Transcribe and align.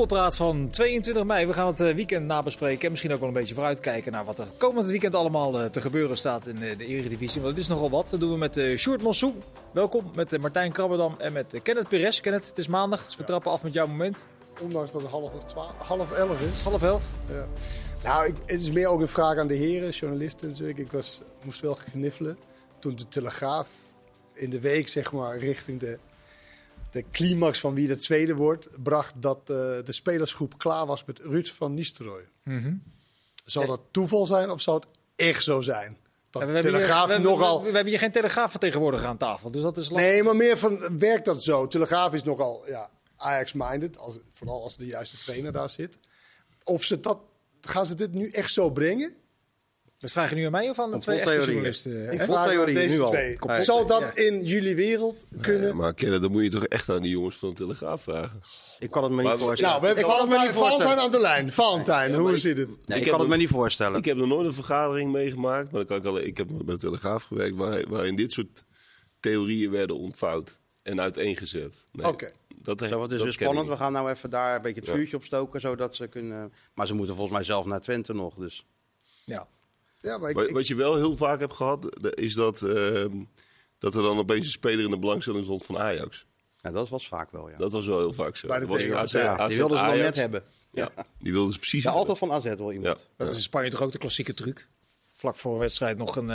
voetbalpraat 0.00 0.36
van 0.36 0.70
22 0.70 1.24
mei. 1.24 1.46
We 1.46 1.52
gaan 1.52 1.66
het 1.66 1.80
eh, 1.80 1.94
weekend 1.94 2.26
nabespreken 2.26 2.84
en 2.84 2.90
misschien 2.90 3.12
ook 3.12 3.18
wel 3.18 3.28
een 3.28 3.34
beetje 3.34 3.54
vooruitkijken 3.54 4.12
naar 4.12 4.24
wat 4.24 4.38
er 4.38 4.46
komend 4.56 4.88
weekend 4.88 5.14
allemaal 5.14 5.60
eh, 5.60 5.66
te 5.66 5.80
gebeuren 5.80 6.16
staat 6.16 6.46
in 6.46 6.62
eh, 6.62 6.78
de 6.78 6.86
Eredivisie. 6.86 7.40
Want 7.40 7.54
het 7.54 7.62
is 7.62 7.68
nogal 7.68 7.90
wat. 7.90 8.10
Dat 8.10 8.20
doen 8.20 8.30
we 8.30 8.36
met 8.36 8.60
Sjoerd 8.76 9.02
Mossou. 9.02 9.32
Welkom 9.72 10.10
met 10.14 10.40
Martijn 10.40 10.72
Krabberdam 10.72 11.14
en 11.18 11.32
met 11.32 11.60
Kenneth 11.62 11.88
Perez. 11.88 12.20
Kenneth, 12.20 12.48
het 12.48 12.58
is 12.58 12.68
maandag, 12.68 13.04
dus 13.04 13.16
we 13.16 13.24
trappen 13.24 13.52
af 13.52 13.62
met 13.62 13.74
jouw 13.74 13.86
moment. 13.86 14.26
Ondanks 14.60 14.90
dat 14.90 15.02
het 15.02 15.10
half, 15.10 15.32
half 15.76 16.12
elf 16.12 16.40
is. 16.52 16.60
Half 16.60 16.82
elf? 16.82 17.04
Ja. 17.28 17.46
Nou, 18.02 18.26
ik, 18.26 18.34
het 18.46 18.60
is 18.60 18.70
meer 18.70 18.88
ook 18.88 19.00
een 19.00 19.08
vraag 19.08 19.38
aan 19.38 19.46
de 19.46 19.54
heren, 19.54 19.90
journalisten 19.90 20.48
natuurlijk. 20.48 20.78
Ik 20.78 20.92
was, 20.92 21.22
moest 21.42 21.60
wel 21.60 21.74
gniffelen 21.74 22.38
toen 22.78 22.94
de 22.94 23.08
Telegraaf 23.08 23.68
in 24.32 24.50
de 24.50 24.60
week, 24.60 24.88
zeg 24.88 25.12
maar, 25.12 25.38
richting 25.38 25.80
de 25.80 25.98
de 26.90 27.04
climax 27.10 27.60
van 27.60 27.74
wie 27.74 27.86
de 27.86 27.96
tweede 27.96 28.34
wordt, 28.34 28.68
bracht 28.82 29.14
dat 29.16 29.38
uh, 29.38 29.56
de 29.84 29.92
spelersgroep 29.92 30.58
klaar 30.58 30.86
was 30.86 31.04
met 31.04 31.18
Ruud 31.18 31.48
van 31.48 31.74
Nistelrooy. 31.74 32.28
Mm 32.44 32.62
-hmm. 32.62 32.82
Zou 33.44 33.66
dat 33.66 33.80
toeval 33.90 34.26
zijn 34.26 34.50
of 34.50 34.60
zou 34.60 34.76
het 34.76 34.86
echt 35.16 35.44
zo 35.44 35.60
zijn? 35.60 35.96
Dat 36.30 36.42
ja, 36.42 36.48
we, 36.48 36.60
telegraaf 36.60 37.08
hebben 37.08 37.26
hier, 37.26 37.36
we, 37.36 37.42
nogal... 37.42 37.58
we, 37.58 37.68
we, 37.68 37.74
hebben 37.74 37.90
hier 37.90 37.98
geen 37.98 38.12
telegraaf 38.12 38.50
vertegenwoordiger 38.50 39.06
aan 39.06 39.16
tafel, 39.16 39.50
dus 39.50 39.62
dat 39.62 39.76
is 39.76 39.90
lastig. 39.90 40.10
Nee, 40.10 40.22
maar 40.22 40.36
meer 40.36 40.58
van, 40.58 40.98
werkt 40.98 41.24
dat 41.24 41.44
zo? 41.44 41.66
Telegraaf 41.66 42.12
is 42.12 42.22
nogal 42.22 42.68
ja, 42.68 42.90
Ajax-minded, 43.16 43.98
als, 43.98 44.18
vooral 44.30 44.62
als 44.62 44.76
de 44.76 44.86
juiste 44.86 45.18
trainer 45.18 45.52
daar 45.52 45.70
zit. 45.70 45.98
Of 46.64 46.84
ze 46.84 47.00
dat, 47.00 47.18
gaan 47.60 47.86
ze 47.86 47.94
dit 47.94 48.12
nu 48.12 48.30
echt 48.30 48.52
zo 48.52 48.70
brengen? 48.70 49.14
Dat 50.00 50.10
vraag 50.10 50.30
je 50.30 50.36
nu 50.36 50.44
aan 50.44 50.50
mij 50.50 50.68
of 50.68 50.78
aan 50.78 50.90
de 50.90 50.98
twee 50.98 51.18
echte 51.18 51.44
journalisten? 51.44 52.12
Ik 52.12 52.22
vraag 52.22 52.64
deze 52.64 53.00
nu 53.00 53.06
twee. 53.06 53.40
Al. 53.40 53.62
Zal 53.62 53.86
dat 53.86 54.00
ja. 54.00 54.14
in 54.14 54.44
jullie 54.44 54.76
wereld 54.76 55.24
kunnen? 55.40 55.62
Nee, 55.62 55.72
maar 55.72 55.94
kennen, 55.94 56.20
dan 56.20 56.30
moet 56.30 56.42
je 56.42 56.50
toch 56.50 56.64
echt 56.64 56.88
aan 56.88 57.02
die 57.02 57.10
jongens 57.10 57.36
van 57.36 57.48
de 57.48 57.54
Telegraaf 57.54 58.02
vragen. 58.02 58.40
Ik 58.78 58.90
kan 58.90 59.02
het 59.02 59.12
me 59.12 59.22
niet 59.22 59.30
voorstellen. 59.30 59.62
Nou, 59.62 59.80
we 59.80 59.86
hebben 59.86 60.04
Valentijn, 60.04 60.54
Valentijn 60.54 60.98
aan 60.98 61.10
de 61.10 61.20
lijn. 61.20 61.52
Valentijn, 61.52 62.14
hoe 62.14 62.38
zit 62.38 62.56
het? 62.56 62.68
Nee, 62.68 62.98
ik, 62.98 63.04
ik 63.04 63.10
kan 63.10 63.20
het 63.20 63.28
me 63.28 63.36
niet 63.36 63.48
voorstellen. 63.48 63.98
Ik 63.98 64.04
heb 64.04 64.16
nog 64.16 64.28
nooit 64.28 64.46
een 64.46 64.54
vergadering 64.54 65.12
meegemaakt, 65.12 65.70
maar 65.70 65.84
dan 65.84 65.86
kan 65.86 65.96
ik, 65.96 66.04
al, 66.04 66.26
ik 66.26 66.36
heb 66.36 66.48
bij 66.48 66.74
de 66.74 66.80
Telegraaf 66.80 67.24
gewerkt, 67.24 67.56
waar, 67.56 67.84
waarin 67.88 68.16
dit 68.16 68.32
soort 68.32 68.64
theorieën 69.20 69.70
werden 69.70 69.96
ontvouwd 69.96 70.60
en 70.82 71.00
uiteengezet. 71.00 71.74
Nee. 71.92 72.06
Oké. 72.06 72.14
Okay. 72.14 72.32
Dat, 72.62 72.88
Zo, 72.88 73.02
het 73.02 73.12
is 73.12 73.22
weer 73.22 73.32
spannend. 73.32 73.68
We 73.68 73.76
gaan 73.76 73.92
nou 73.92 74.10
even 74.10 74.30
daar 74.30 74.56
een 74.56 74.62
beetje 74.62 74.80
het 74.80 74.90
vuurtje 74.90 75.10
ja. 75.10 75.16
opstoken, 75.16 75.60
zodat 75.60 75.96
ze 75.96 76.06
kunnen... 76.06 76.52
Maar 76.74 76.86
ze 76.86 76.94
moeten 76.94 77.14
volgens 77.14 77.36
mij 77.36 77.44
zelf 77.44 77.66
naar 77.66 77.80
Twente 77.80 78.14
nog, 78.14 78.34
dus... 78.34 78.66
Ja. 79.24 79.48
Ja, 80.00 80.18
maar 80.18 80.30
ik, 80.30 80.50
Wat 80.50 80.66
je 80.66 80.74
wel 80.74 80.96
heel 80.96 81.16
vaak 81.16 81.40
hebt 81.40 81.54
gehad, 81.54 82.14
is 82.16 82.34
dat, 82.34 82.62
uh, 82.62 83.04
dat 83.78 83.94
er 83.94 84.02
dan 84.02 84.18
opeens 84.18 84.46
een 84.46 84.52
speler 84.52 84.84
in 84.84 84.90
de 84.90 84.98
belangstelling 84.98 85.44
stond 85.44 85.64
van 85.64 85.78
Ajax. 85.78 86.26
Ja, 86.62 86.70
dat 86.70 86.88
was 86.88 87.08
vaak 87.08 87.30
wel, 87.30 87.50
ja. 87.50 87.56
Dat 87.56 87.72
was 87.72 87.86
wel 87.86 87.98
heel 87.98 88.12
vaak 88.12 88.36
zo. 88.36 88.46
Bij 88.46 88.58
de 88.58 88.66
was 88.66 88.90
AZ, 88.90 89.12
ja, 89.12 89.48
die 89.48 89.56
wilden 89.56 89.78
ze 89.78 89.84
wel 89.84 89.94
net 89.94 90.14
hebben. 90.14 90.42
Ja, 90.70 90.90
die 91.18 91.32
wilden 91.32 91.52
ze 91.52 91.58
precies 91.58 91.82
ja, 91.82 91.90
altijd 91.90 92.18
van 92.18 92.32
AZ 92.32 92.44
wel 92.44 92.72
iemand. 92.72 92.98
Ja. 92.98 93.04
Dat 93.16 93.30
is 93.30 93.36
in 93.36 93.42
Spanje 93.42 93.70
toch 93.70 93.82
ook 93.82 93.92
de 93.92 93.98
klassieke 93.98 94.34
truc? 94.34 94.68
Vlak 95.12 95.36
voor 95.36 95.52
een 95.52 95.58
wedstrijd 95.58 95.98
nog 95.98 96.16
een, 96.16 96.24
uh, 96.24 96.30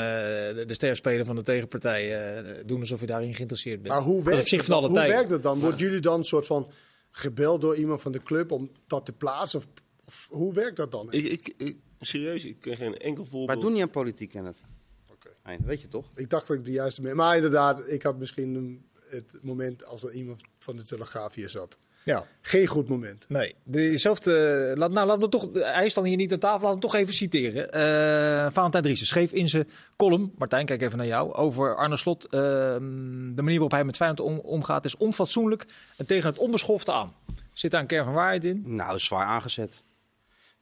de 0.67 0.73
sterspeler 0.73 1.25
van 1.25 1.35
de 1.35 1.41
tegenpartij 1.41 2.35
uh, 2.37 2.63
doen 2.65 2.79
alsof 2.79 2.99
je 2.99 3.05
daarin 3.05 3.33
geïnteresseerd 3.33 3.81
bent. 3.81 3.93
Maar 3.93 4.03
hoe 4.03 4.23
werkt, 4.23 4.47
zich 4.47 4.65
van 4.65 4.75
alle 4.75 4.87
hoe 4.87 4.99
werkt 4.99 5.29
het 5.29 5.43
dan? 5.43 5.59
Worden 5.59 5.79
jullie 5.79 5.99
dan 5.99 6.17
een 6.17 6.23
soort 6.23 6.45
van 6.45 6.71
gebeld 7.11 7.61
door 7.61 7.75
iemand 7.75 8.01
van 8.01 8.11
de 8.11 8.23
club 8.23 8.51
om 8.51 8.71
dat 8.87 9.05
te 9.05 9.11
plaatsen? 9.11 9.59
Of, 9.59 9.65
of 10.05 10.27
hoe 10.29 10.53
werkt 10.53 10.77
dat 10.77 10.91
dan? 10.91 11.11
Ik, 11.11 11.25
ik, 11.25 11.53
ik, 11.57 11.77
serieus, 11.99 12.45
ik 12.45 12.59
ken 12.59 12.77
geen 12.77 12.97
enkel 12.97 13.25
voorbeeld. 13.25 13.47
Maar 13.47 13.59
doen 13.59 13.73
niet 13.73 13.81
aan 13.81 13.89
politiek, 13.89 14.33
in 14.33 14.45
het. 14.45 14.57
Oké. 15.11 15.29
Okay. 15.39 15.57
weet 15.65 15.81
je 15.81 15.87
toch? 15.87 16.11
Ik 16.15 16.29
dacht 16.29 16.47
dat 16.47 16.57
ik 16.57 16.65
de 16.65 16.71
juiste... 16.71 17.01
Maar 17.01 17.35
inderdaad, 17.35 17.89
ik 17.89 18.03
had 18.03 18.17
misschien 18.17 18.83
het 19.09 19.39
moment 19.41 19.85
als 19.85 20.03
er 20.03 20.11
iemand 20.11 20.41
van 20.59 20.75
de 20.75 20.83
Telegraaf 20.83 21.33
hier 21.33 21.49
zat. 21.49 21.77
Ja. 22.05 22.27
Geen 22.41 22.67
goed 22.67 22.87
moment. 22.87 23.25
Nee. 23.27 23.55
Dezelfde, 23.63 24.73
laat, 24.75 24.91
nou, 24.91 25.07
laat 25.07 25.19
me 25.19 25.29
toch, 25.29 25.49
hij 25.53 25.85
is 25.85 25.93
dan 25.93 26.03
hier 26.03 26.17
niet 26.17 26.33
aan 26.33 26.39
tafel, 26.39 26.61
laat 26.61 26.71
hem 26.71 26.79
toch 26.79 26.95
even 26.95 27.13
citeren. 27.13 27.63
Uh, 27.63 28.51
Valentijn 28.51 28.83
Driessen 28.83 29.07
schreef 29.07 29.31
in 29.31 29.49
zijn 29.49 29.69
column, 29.95 30.33
Martijn, 30.37 30.65
kijk 30.65 30.81
even 30.81 30.97
naar 30.97 31.07
jou, 31.07 31.33
over 31.33 31.75
Arne 31.75 31.97
Slot. 31.97 32.25
Uh, 32.25 32.31
de 32.31 33.33
manier 33.35 33.53
waarop 33.53 33.71
hij 33.71 33.83
met 33.83 33.95
Feyenoord 33.95 34.19
om, 34.19 34.39
omgaat 34.39 34.85
is 34.85 34.97
onfatsoenlijk 34.97 35.65
en 35.97 36.05
tegen 36.05 36.29
het 36.29 36.37
onbeschofte 36.37 36.91
aan. 36.91 37.13
Zit 37.53 37.71
daar 37.71 37.81
een 37.81 37.87
kern 37.87 38.05
van 38.05 38.13
waarheid 38.13 38.45
in? 38.45 38.63
Nou, 38.65 38.99
zwaar 38.99 39.25
aangezet. 39.25 39.83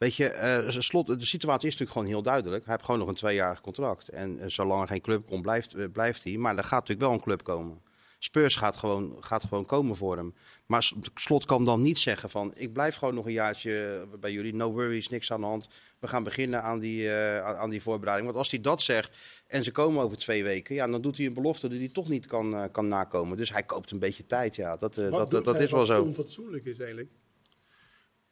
Weet 0.04 0.16
je, 0.16 0.64
uh, 0.66 0.80
slot, 0.82 1.08
de 1.08 1.26
situatie 1.26 1.68
is 1.68 1.74
natuurlijk 1.74 1.92
gewoon 1.92 2.08
heel 2.08 2.22
duidelijk. 2.22 2.64
Hij 2.64 2.74
heeft 2.74 2.86
gewoon 2.86 3.00
nog 3.00 3.10
een 3.10 3.16
tweejarig 3.16 3.62
contract. 3.62 4.10
En 4.10 4.38
uh, 4.38 4.44
zolang 4.48 4.82
er 4.82 4.88
geen 4.88 5.02
club 5.02 5.28
komt, 5.28 5.42
blijft, 5.42 5.76
uh, 5.76 5.86
blijft 5.92 6.24
hij. 6.24 6.38
Maar 6.38 6.58
er 6.58 6.64
gaat 6.64 6.80
natuurlijk 6.80 7.00
wel 7.00 7.12
een 7.12 7.24
club 7.24 7.44
komen. 7.44 7.82
Spurs 8.20 8.56
gaat 8.56 8.78
gewoon, 8.78 9.18
gaat 9.20 9.44
gewoon 9.44 9.66
komen 9.66 9.96
voor 9.96 10.18
hem. 10.18 10.34
Maar 10.66 10.92
Slot 11.16 11.46
kan 11.46 11.66
dan 11.66 11.82
niet 11.82 12.00
zeggen 12.00 12.30
van... 12.30 12.52
ik 12.56 12.74
blijf 12.74 12.96
gewoon 12.96 13.16
nog 13.16 13.26
een 13.26 13.32
jaartje 13.32 14.06
bij 14.20 14.32
jullie. 14.32 14.56
No 14.56 14.72
worries, 14.72 15.10
niks 15.10 15.32
aan 15.32 15.40
de 15.40 15.46
hand. 15.46 15.68
We 16.00 16.08
gaan 16.08 16.24
beginnen 16.24 16.64
aan 16.64 16.80
die, 16.80 17.12
aan 17.42 17.70
die 17.70 17.82
voorbereiding. 17.82 18.28
Want 18.28 18.40
als 18.40 18.52
hij 18.52 18.62
dat 18.62 18.82
zegt 18.82 19.18
en 19.48 19.64
ze 19.64 19.72
komen 19.72 20.04
over 20.04 20.18
twee 20.18 20.44
weken... 20.44 20.76
Ja, 20.76 20.88
dan 20.88 21.02
doet 21.02 21.18
hij 21.18 21.26
een 21.26 21.34
belofte 21.34 21.68
die 21.68 21.80
hij 21.80 21.90
toch 21.90 22.10
niet 22.10 22.26
kan, 22.26 22.72
kan 22.72 22.88
nakomen. 22.88 23.38
Dus 23.38 23.52
hij 23.52 23.64
koopt 23.64 23.92
een 23.92 24.00
beetje 24.00 24.26
tijd, 24.26 24.56
ja. 24.56 24.78
Dat, 24.78 24.96
dat, 24.96 25.32
dat, 25.32 25.46
dat 25.46 25.60
is 25.60 25.72
wel 25.72 25.86
zo. 25.86 25.98
Wat 25.98 26.06
onfatsoenlijk 26.06 26.66
is 26.66 26.78
eigenlijk... 26.78 27.10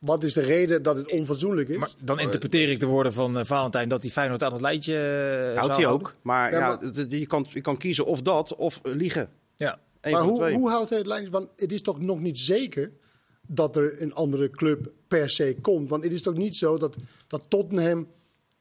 Wat 0.06 0.23
is 0.23 0.34
de 0.34 0.41
reden 0.41 0.84
dat 0.84 0.97
het 0.97 1.12
onfatsoenlijk 1.12 1.69
is? 1.69 1.78
Maar 1.78 1.89
dan 2.00 2.19
interpreteer 2.19 2.69
ik 2.69 2.79
de 2.79 2.85
woorden 2.85 3.13
van 3.13 3.38
uh, 3.38 3.44
Valentijn 3.44 3.89
dat 3.89 4.01
hij 4.01 4.12
Feyenoord 4.12 4.44
aan 4.44 4.51
het 4.51 4.62
lijntje 4.62 4.94
uh, 5.53 5.59
Houdt 5.59 5.75
hij 5.75 5.85
ook. 5.88 6.16
Maar, 6.22 6.51
ja, 6.51 6.59
maar 6.59 7.06
je, 7.09 7.25
kan, 7.25 7.47
je 7.50 7.62
kan 7.62 7.78
kiezen 7.78 8.06
of 8.06 8.22
dat 8.22 8.56
of 8.56 8.79
liegen. 8.84 9.29
Ja. 9.56 9.79
maar 10.01 10.22
hoe, 10.22 10.51
hoe 10.51 10.69
houdt 10.69 10.90
hij 10.90 10.97
het 10.97 11.07
lijntje? 11.07 11.31
Want 11.31 11.47
het 11.56 11.72
is 11.72 11.81
toch 11.81 12.00
nog 12.00 12.19
niet 12.19 12.40
zeker 12.40 12.91
dat 13.47 13.75
er 13.75 14.01
een 14.01 14.13
andere 14.13 14.50
club 14.50 14.91
per 15.07 15.29
se 15.29 15.56
komt. 15.61 15.90
Want 15.90 16.03
het 16.03 16.13
is 16.13 16.22
toch 16.22 16.35
niet 16.35 16.57
zo 16.57 16.78
dat, 16.78 16.95
dat 17.28 17.50
Tottenham... 17.50 18.07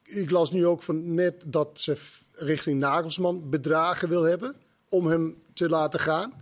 Ik 0.03 0.31
las 0.31 0.51
nu 0.51 0.65
ook 0.65 0.83
van 0.83 1.13
net 1.13 1.43
dat 1.45 1.69
ze 1.73 1.97
richting 2.33 2.79
Nagelsman 2.79 3.49
bedragen 3.49 4.09
wil 4.09 4.23
hebben 4.23 4.55
om 4.89 5.07
hem 5.07 5.35
te 5.53 5.69
laten 5.69 5.99
gaan. 5.99 6.33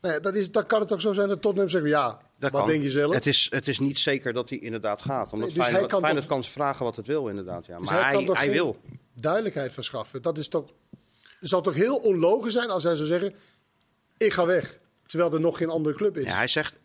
Nou 0.00 0.14
ja, 0.14 0.20
dat 0.20 0.34
is, 0.34 0.50
dan 0.50 0.66
kan 0.66 0.80
het 0.80 0.92
ook 0.92 1.00
zo 1.00 1.12
zijn 1.12 1.28
dat 1.28 1.42
Tottenham 1.42 1.70
zegt, 1.70 1.86
ja, 1.86 2.20
dat 2.38 2.50
wat 2.50 2.60
kan. 2.60 2.70
denk 2.70 2.82
je 2.82 2.90
zelf? 2.90 3.14
Het 3.14 3.26
is, 3.26 3.46
het 3.50 3.68
is 3.68 3.78
niet 3.78 3.98
zeker 3.98 4.32
dat 4.32 4.48
hij 4.48 4.58
inderdaad 4.58 5.02
gaat. 5.02 5.32
Omdat 5.32 5.48
nee, 5.48 5.56
dus 5.56 5.66
Feyenoord, 5.66 5.90
kan, 5.90 6.00
Feyenoord 6.00 6.26
kan 6.26 6.44
vragen 6.44 6.84
wat 6.84 6.96
het 6.96 7.06
wil 7.06 7.28
inderdaad. 7.28 7.66
Ja. 7.66 7.76
Dus 7.76 7.88
maar 7.88 8.10
hij, 8.10 8.24
hij, 8.24 8.34
hij 8.34 8.50
wil. 8.50 8.80
duidelijkheid 9.14 9.72
verschaffen. 9.72 10.22
Dat 10.22 10.38
is 10.38 10.48
toch, 10.48 10.64
het 11.38 11.48
zal 11.48 11.60
toch 11.60 11.74
heel 11.74 11.96
onlogisch 11.96 12.52
zijn 12.52 12.70
als 12.70 12.82
hij 12.82 12.96
zou 12.96 13.08
zeggen, 13.08 13.34
ik 14.16 14.32
ga 14.32 14.46
weg. 14.46 14.78
Terwijl 15.06 15.32
er 15.32 15.40
nog 15.40 15.58
geen 15.58 15.70
andere 15.70 15.94
club 15.94 16.16
is. 16.16 16.24
Ja, 16.24 16.36
hij 16.36 16.48
zegt, 16.48 16.80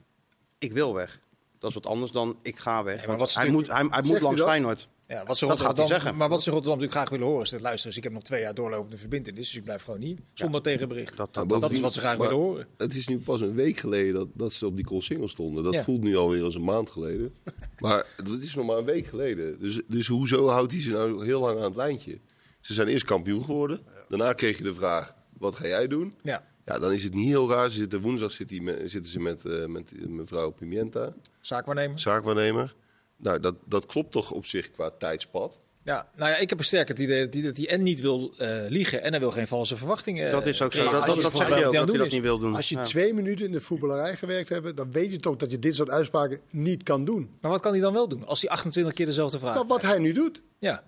ik 0.57 0.71
wil 0.71 0.93
weg. 0.93 1.19
Dat 1.59 1.69
is 1.69 1.75
wat 1.75 1.85
anders 1.85 2.11
dan 2.11 2.37
ik 2.41 2.59
ga 2.59 2.83
weg. 2.83 3.07
Nee, 3.07 3.15
hij, 3.17 3.49
moet, 3.49 3.67
hij, 3.67 3.87
hij 3.89 4.01
moet 4.01 4.21
langs 4.21 4.41
Feyenoord. 4.41 4.87
Ja, 5.13 5.25
wat 5.25 5.37
ze 5.37 5.45
dat 5.45 5.59
gaat 5.59 5.77
hij 5.77 5.87
zeggen. 5.87 6.15
Maar 6.15 6.29
wat 6.29 6.43
ze 6.43 6.49
Rotterdam 6.49 6.79
natuurlijk 6.79 6.99
graag 6.99 7.09
willen 7.09 7.27
horen 7.27 7.43
is 7.43 7.49
dat 7.49 7.61
luisteren. 7.61 7.97
ik 7.97 8.03
heb 8.03 8.11
nog 8.11 8.23
twee 8.23 8.41
jaar 8.41 8.53
doorlopende 8.53 8.97
verbindenis, 8.97 9.47
dus 9.47 9.55
ik 9.55 9.63
blijf 9.63 9.83
gewoon 9.83 10.01
hier 10.01 10.17
zonder 10.33 10.61
ja. 10.63 10.71
tegenbericht. 10.71 11.17
Dat, 11.17 11.33
dat, 11.33 11.49
dat, 11.49 11.71
is 11.71 11.79
wat 11.79 11.93
ze 11.93 11.99
graag 11.99 12.17
willen 12.17 12.35
horen. 12.35 12.67
Het 12.77 12.95
is 12.95 13.07
nu 13.07 13.19
pas 13.19 13.41
een 13.41 13.53
week 13.53 13.77
geleden 13.77 14.13
dat, 14.13 14.27
dat 14.33 14.53
ze 14.53 14.65
op 14.65 14.75
die 14.75 15.01
single 15.01 15.27
stonden. 15.27 15.63
Dat 15.63 15.73
ja. 15.73 15.83
voelt 15.83 16.01
nu 16.01 16.15
alweer 16.15 16.43
als 16.43 16.55
een 16.55 16.63
maand 16.63 16.89
geleden. 16.89 17.33
maar 17.79 18.05
dat 18.15 18.41
is 18.41 18.55
nog 18.55 18.65
maar 18.65 18.77
een 18.77 18.85
week 18.85 19.05
geleden. 19.05 19.59
Dus, 19.59 19.81
dus 19.87 20.07
hoezo 20.07 20.47
houdt 20.47 20.71
hij 20.71 20.81
ze 20.81 20.91
nou 20.91 21.25
heel 21.25 21.39
lang 21.39 21.57
aan 21.57 21.63
het 21.63 21.75
lijntje? 21.75 22.19
Ze 22.59 22.73
zijn 22.73 22.87
eerst 22.87 23.05
kampioen 23.05 23.43
geworden. 23.43 23.81
Daarna 24.09 24.33
kreeg 24.33 24.57
je 24.57 24.63
de 24.63 24.73
vraag, 24.73 25.13
wat 25.37 25.55
ga 25.55 25.67
jij 25.67 25.87
doen? 25.87 26.13
Ja. 26.23 26.43
Ja, 26.65 26.79
dan 26.79 26.91
is 26.91 27.03
het 27.03 27.13
niet 27.13 27.27
heel 27.27 27.49
raar. 27.49 27.69
Ze 27.69 27.77
zitten, 27.77 28.01
woensdag 28.01 28.31
zit 28.31 28.61
met, 28.61 28.91
zitten 28.91 29.11
ze 29.11 29.19
met, 29.19 29.43
uh, 29.45 29.65
met 29.65 30.07
mevrouw 30.07 30.49
Pimienta. 30.49 31.13
Zaakwaarnemer. 31.41 31.99
Zaakwaarnemer. 31.99 32.75
Nou, 33.23 33.39
dat, 33.39 33.55
dat 33.65 33.85
klopt 33.85 34.11
toch 34.11 34.31
op 34.31 34.45
zich 34.45 34.71
qua 34.71 34.89
tijdspad. 34.89 35.57
Ja, 35.83 36.07
nou 36.15 36.31
ja, 36.31 36.37
ik 36.37 36.49
heb 36.49 36.59
een 36.59 36.65
sterk 36.65 36.87
het 36.87 36.99
idee 36.99 37.23
dat 37.25 37.33
hij, 37.33 37.43
dat 37.43 37.57
hij 37.57 37.69
en 37.69 37.83
niet 37.83 38.01
wil 38.01 38.33
uh, 38.41 38.57
liegen 38.67 39.01
en 39.01 39.11
hij 39.11 39.19
wil 39.19 39.31
geen 39.31 39.47
valse 39.47 39.77
verwachtingen. 39.77 40.31
Dat 40.31 40.45
is 40.45 40.61
ook 40.61 40.73
zo. 40.73 40.91
Dat, 40.91 41.05
dat, 41.05 41.21
dat 41.21 41.37
zeg 41.37 41.47
je 41.47 41.65
ook, 41.65 41.73
dat 41.73 41.89
hij 41.89 41.97
dat 41.97 42.11
niet 42.11 42.21
wil 42.21 42.39
doen. 42.39 42.55
Als 42.55 42.69
je 42.69 42.75
ja. 42.75 42.83
twee 42.83 43.13
minuten 43.13 43.45
in 43.45 43.51
de 43.51 43.61
voetballerij 43.61 44.15
gewerkt 44.15 44.49
hebt, 44.49 44.77
dan 44.77 44.91
weet 44.91 45.11
je 45.11 45.19
toch 45.19 45.35
dat 45.35 45.51
je 45.51 45.59
dit 45.59 45.75
soort 45.75 45.89
uitspraken 45.89 46.39
niet 46.49 46.83
kan 46.83 47.05
doen. 47.05 47.37
Maar 47.41 47.51
wat 47.51 47.61
kan 47.61 47.71
hij 47.71 47.81
dan 47.81 47.93
wel 47.93 48.07
doen 48.07 48.25
als 48.25 48.41
hij 48.41 48.49
28 48.49 48.93
keer 48.93 49.05
dezelfde 49.05 49.39
vraag 49.39 49.53
nou, 49.53 49.67
Wat 49.67 49.81
hij 49.81 49.99
nu 49.99 50.11
doet. 50.11 50.41
Ja. 50.59 50.83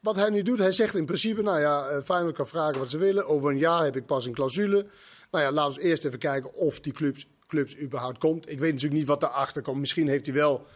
Wat 0.00 0.16
hij 0.16 0.30
nu 0.30 0.42
doet, 0.42 0.58
hij 0.58 0.72
zegt 0.72 0.94
in 0.94 1.04
principe, 1.04 1.42
nou 1.42 1.60
ja, 1.60 1.90
uh, 1.90 2.02
Feyenoord 2.04 2.36
kan 2.36 2.48
vragen 2.48 2.78
wat 2.78 2.90
ze 2.90 2.98
willen. 2.98 3.26
Over 3.26 3.50
een 3.50 3.58
jaar 3.58 3.84
heb 3.84 3.96
ik 3.96 4.06
pas 4.06 4.26
een 4.26 4.32
clausule. 4.32 4.86
Nou 5.30 5.44
ja, 5.44 5.52
laten 5.52 5.80
we 5.80 5.82
eerst 5.82 6.04
even 6.04 6.18
kijken 6.18 6.54
of 6.54 6.80
die 6.80 6.92
clubs, 6.92 7.26
clubs 7.46 7.78
überhaupt 7.78 8.18
komt. 8.18 8.50
Ik 8.50 8.60
weet 8.60 8.72
natuurlijk 8.72 9.00
niet 9.00 9.08
wat 9.08 9.20
daarachter 9.20 9.62
komt. 9.62 9.78
Misschien 9.78 10.08
heeft 10.08 10.26
hij 10.26 10.34
wel 10.34 10.66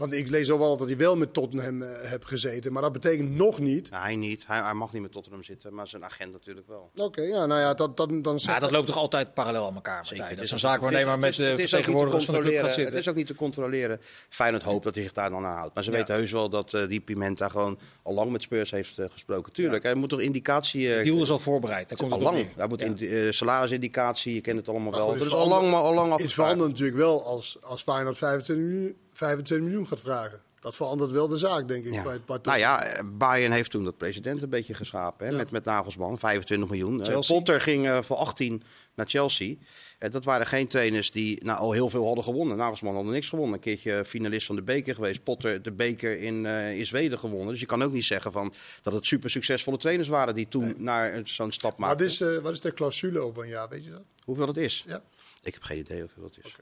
want 0.00 0.12
ik 0.12 0.28
lees 0.28 0.48
wel 0.48 0.76
dat 0.76 0.88
hij 0.88 0.96
wel 0.96 1.16
met 1.16 1.32
Tottenham 1.32 1.82
uh, 1.82 1.88
heeft 2.00 2.26
gezeten. 2.26 2.72
Maar 2.72 2.82
dat 2.82 2.92
betekent 2.92 3.36
nog 3.36 3.58
niet. 3.58 3.90
hij 3.90 4.16
niet. 4.16 4.46
Hij, 4.46 4.60
hij, 4.62 4.74
mag 4.74 4.92
niet 4.92 5.02
met 5.02 5.12
Tottenham 5.12 5.44
zitten, 5.44 5.74
maar 5.74 5.88
zijn 5.88 6.04
agent 6.04 6.32
natuurlijk 6.32 6.66
wel. 6.68 6.90
Oké, 6.96 7.22
ja, 7.22 7.46
nou 7.46 7.60
ja, 7.60 7.74
dat, 7.74 7.96
dat, 7.96 8.24
dan 8.24 8.38
ja, 8.42 8.58
dat 8.58 8.70
loopt 8.70 8.86
toch 8.86 8.96
altijd 8.96 9.34
parallel 9.34 9.66
aan 9.66 9.74
elkaar. 9.74 10.06
Zeker. 10.06 10.28
Het 10.28 10.40
is 10.40 10.50
een 10.50 10.58
zaak 10.58 10.80
waarnemer 10.80 11.18
met 11.18 11.34
de 11.34 11.54
vertegenwoordigers 11.56 12.24
van 12.24 12.34
de 12.34 12.40
club 12.40 12.60
gaat 12.60 12.72
zitten. 12.72 12.94
Het 12.94 13.02
is 13.02 13.08
ook 13.08 13.14
niet 13.14 13.26
te 13.26 13.34
controleren. 13.34 14.00
Feyenoord 14.28 14.62
hoopt 14.62 14.84
dat 14.84 14.94
hij 14.94 15.02
zich 15.02 15.12
daar 15.12 15.30
dan 15.30 15.44
aan 15.44 15.56
houdt. 15.56 15.74
Maar 15.74 15.84
ze 15.84 15.90
ja. 15.90 15.96
weten 15.96 16.14
heus 16.14 16.30
wel 16.30 16.48
dat 16.48 16.72
uh, 16.72 16.88
die 16.88 17.00
Pimenta 17.00 17.48
gewoon 17.48 17.78
al 18.02 18.14
lang 18.14 18.30
met 18.30 18.42
Spurs 18.42 18.70
heeft 18.70 18.98
uh, 18.98 19.06
gesproken. 19.10 19.52
Tuurlijk, 19.52 19.82
ja. 19.82 19.90
hij 19.90 19.98
moet 19.98 20.08
toch 20.08 20.20
indicatie... 20.20 20.82
Uh, 20.82 21.04
deal 21.04 21.22
is 21.22 21.30
al 21.30 21.38
voorbereid. 21.38 21.88
Daar 21.88 21.98
komt 21.98 22.12
al 22.12 22.20
lang. 22.20 22.46
Hij 22.56 22.68
moet 22.68 22.82
in, 22.82 23.34
salarisindicatie, 23.34 24.34
je 24.34 24.40
kent 24.40 24.56
het 24.56 24.68
allemaal 24.68 24.92
wel. 24.92 25.06
Dat 25.06 25.26
is 25.26 25.32
al 25.32 25.48
lang, 25.48 25.70
maar 25.70 25.80
al 25.80 25.94
lang 25.94 26.16
Het 26.16 26.32
verandert 26.32 26.70
natuurlijk 26.70 26.98
wel 26.98 27.24
als, 27.24 27.58
als 27.62 27.82
Feyenoord 27.82 28.16
25 28.16 28.66
miljoen 28.66 28.96
25 29.26 29.68
miljoen 29.68 29.86
gaat 29.88 30.00
vragen. 30.00 30.40
Dat 30.60 30.76
verandert 30.76 31.10
wel 31.10 31.28
de 31.28 31.36
zaak, 31.36 31.68
denk 31.68 31.84
ik. 31.84 31.92
Ja. 31.92 32.02
Bij, 32.02 32.20
bij 32.26 32.38
Nou 32.42 32.58
ja, 32.58 32.82
eh, 32.84 33.04
Bayern 33.12 33.52
heeft 33.52 33.70
toen 33.70 33.84
dat 33.84 33.96
president 33.96 34.42
een 34.42 34.48
beetje 34.48 34.74
geschapen. 34.74 35.26
Hè, 35.26 35.32
Ja. 35.32 35.38
met, 35.38 35.50
met 35.50 35.64
Nagelsman, 35.64 36.18
25 36.18 36.68
miljoen. 36.68 37.00
Eh, 37.00 37.06
Chelsea. 37.06 37.34
Potter 37.36 37.60
ging 37.60 37.86
eh, 37.86 38.02
voor 38.02 38.16
18 38.16 38.62
naar 38.94 39.06
Chelsea. 39.06 39.54
Eh, 39.98 40.10
dat 40.10 40.24
waren 40.24 40.46
geen 40.46 40.68
trainers 40.68 41.10
die 41.10 41.44
nou, 41.44 41.58
al 41.58 41.72
heel 41.72 41.88
veel 41.90 42.04
hadden 42.06 42.24
gewonnen. 42.24 42.56
Nagelsman 42.56 42.94
had 42.94 43.04
niks 43.04 43.28
gewonnen. 43.28 43.54
Een 43.54 43.60
keertje 43.60 44.04
finalist 44.04 44.46
van 44.46 44.56
de 44.56 44.62
beker 44.62 44.94
geweest. 44.94 45.22
Potter 45.22 45.62
de 45.62 45.72
beker 45.72 46.18
in, 46.20 46.46
in 46.46 46.86
Zweden 46.86 47.18
gewonnen. 47.18 47.48
Dus 47.48 47.60
je 47.60 47.66
kan 47.66 47.82
ook 47.82 47.92
niet 47.92 48.04
zeggen 48.04 48.32
van, 48.32 48.52
dat 48.82 48.92
het 48.92 49.06
super 49.06 49.30
succesvolle 49.30 49.76
trainers 49.76 50.08
waren 50.08 50.34
die 50.34 50.48
toen 50.48 50.74
naar 50.78 51.20
zo'n 51.24 51.52
stap 51.52 51.70
Wat 51.70 51.78
maakten. 51.80 52.06
is, 52.06 52.20
eh, 52.20 52.36
wat 52.36 52.52
is 52.52 52.60
de 52.60 52.74
clausule 52.74 53.18
over 53.18 53.42
een 53.42 53.48
jaar, 53.48 53.68
weet 53.68 53.84
je 53.84 53.90
dat? 53.90 54.02
Hoeveel 54.24 54.46
dat 54.46 54.56
is? 54.56 54.84
Ja. 54.86 55.02
Ik 55.42 55.54
heb 55.54 55.62
geen 55.62 55.78
idee 55.78 56.00
hoeveel 56.00 56.22
dat 56.22 56.36
is. 56.44 56.56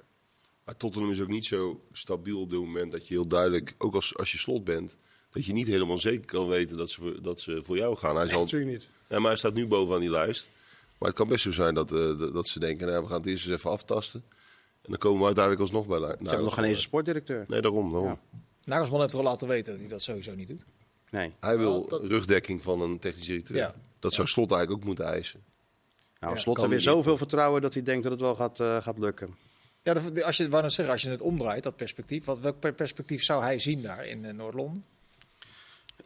Maar 0.68 0.76
Tottenham 0.76 1.10
is 1.10 1.20
ook 1.20 1.28
niet 1.28 1.46
zo 1.46 1.80
stabiel 1.92 2.40
op 2.40 2.50
dit 2.50 2.58
moment 2.58 2.92
dat 2.92 3.08
je 3.08 3.14
heel 3.14 3.26
duidelijk, 3.26 3.74
ook 3.78 3.94
als, 3.94 4.16
als 4.16 4.32
je 4.32 4.38
slot 4.38 4.64
bent, 4.64 4.96
dat 5.30 5.44
je 5.44 5.52
niet 5.52 5.66
helemaal 5.66 5.98
zeker 5.98 6.26
kan 6.26 6.48
weten 6.48 6.76
dat 6.76 6.90
ze 6.90 7.00
voor, 7.00 7.22
dat 7.22 7.40
ze 7.40 7.62
voor 7.62 7.76
jou 7.76 7.96
gaan. 7.96 8.16
Hij 8.16 8.26
zal, 8.28 8.40
Natuurlijk 8.40 8.70
niet. 8.70 8.90
ja, 9.08 9.18
maar 9.18 9.28
hij 9.28 9.36
staat 9.38 9.54
nu 9.54 9.66
bovenaan 9.66 10.00
die 10.00 10.10
lijst. 10.10 10.48
Maar 10.98 11.08
het 11.08 11.18
kan 11.18 11.28
best 11.28 11.42
zo 11.42 11.52
zijn 11.52 11.74
dat, 11.74 11.92
eh, 11.92 12.18
dat- 12.32 12.48
ze 12.48 12.58
denken, 12.58 12.86
nou, 12.86 13.02
we 13.02 13.08
gaan 13.08 13.16
het 13.16 13.26
eerst 13.26 13.46
eens 13.46 13.54
even 13.54 13.70
aftasten. 13.70 14.22
En 14.82 14.90
dan 14.90 14.98
komen 14.98 15.18
we 15.18 15.24
uiteindelijk 15.24 15.64
alsnog 15.64 15.86
bij. 15.86 15.98
Nou, 15.98 16.12
Ze 16.12 16.24
hebben 16.24 16.44
nog 16.44 16.54
geen 16.54 16.64
eens 16.64 16.76
een 16.76 16.82
sportdirecteur. 16.82 17.44
Nee, 17.48 17.60
daarom. 17.60 17.92
daarom. 17.92 18.08
Ja. 18.10 18.18
Nagelsman 18.64 19.00
heeft 19.00 19.12
toch 19.12 19.20
al 19.20 19.26
laten 19.26 19.48
weten 19.48 19.70
dat 19.72 19.80
hij 19.80 19.88
dat 19.90 20.02
sowieso 20.02 20.34
niet 20.34 20.48
doet. 20.48 20.64
Nee. 21.10 21.32
Hij 21.40 21.58
wil 21.58 21.88
dat- 21.88 22.04
rugdekking 22.04 22.62
van 22.62 22.80
een 22.80 22.98
technisch 22.98 23.26
directeur. 23.26 23.56
Ja. 23.56 23.74
Dat 23.98 24.14
zou 24.14 24.28
Slot 24.28 24.50
eigenlijk 24.50 24.80
ook 24.80 24.86
moeten 24.86 25.04
eisen. 25.04 25.42
Nou, 26.20 26.34
Ja, 26.34 26.40
Slot 26.40 26.56
heeft 26.56 26.68
weer 26.68 26.80
zoveel 26.80 27.16
vertrouwen 27.16 27.62
dat 27.62 27.74
hij 27.74 27.82
denkt 27.82 28.02
dat 28.02 28.12
het 28.12 28.20
wel 28.20 28.34
gaat, 28.34 28.60
eh, 28.60 28.76
gaat 28.82 28.98
lukken. 28.98 29.34
Ja, 29.88 30.22
als 30.22 30.36
je, 30.36 30.48
zeggen, 30.50 30.94
als 30.94 31.02
je 31.02 31.10
het 31.10 31.20
omdraait, 31.20 31.62
dat 31.62 31.76
perspectief, 31.76 32.24
wat, 32.24 32.38
welk 32.38 32.60
per- 32.60 32.72
perspectief 32.72 33.22
zou 33.22 33.42
hij 33.42 33.58
zien 33.58 33.82
daar 33.82 34.06
in 34.06 34.24
eh, 34.24 34.34
Noord-Londen? 34.34 34.84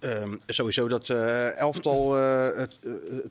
Ehm, 0.03 0.35
sowieso 0.47 0.89
dat 0.89 1.09
eh, 1.09 1.59
elftal 1.59 2.17
eh, 2.17 2.63
eh, 2.63 2.69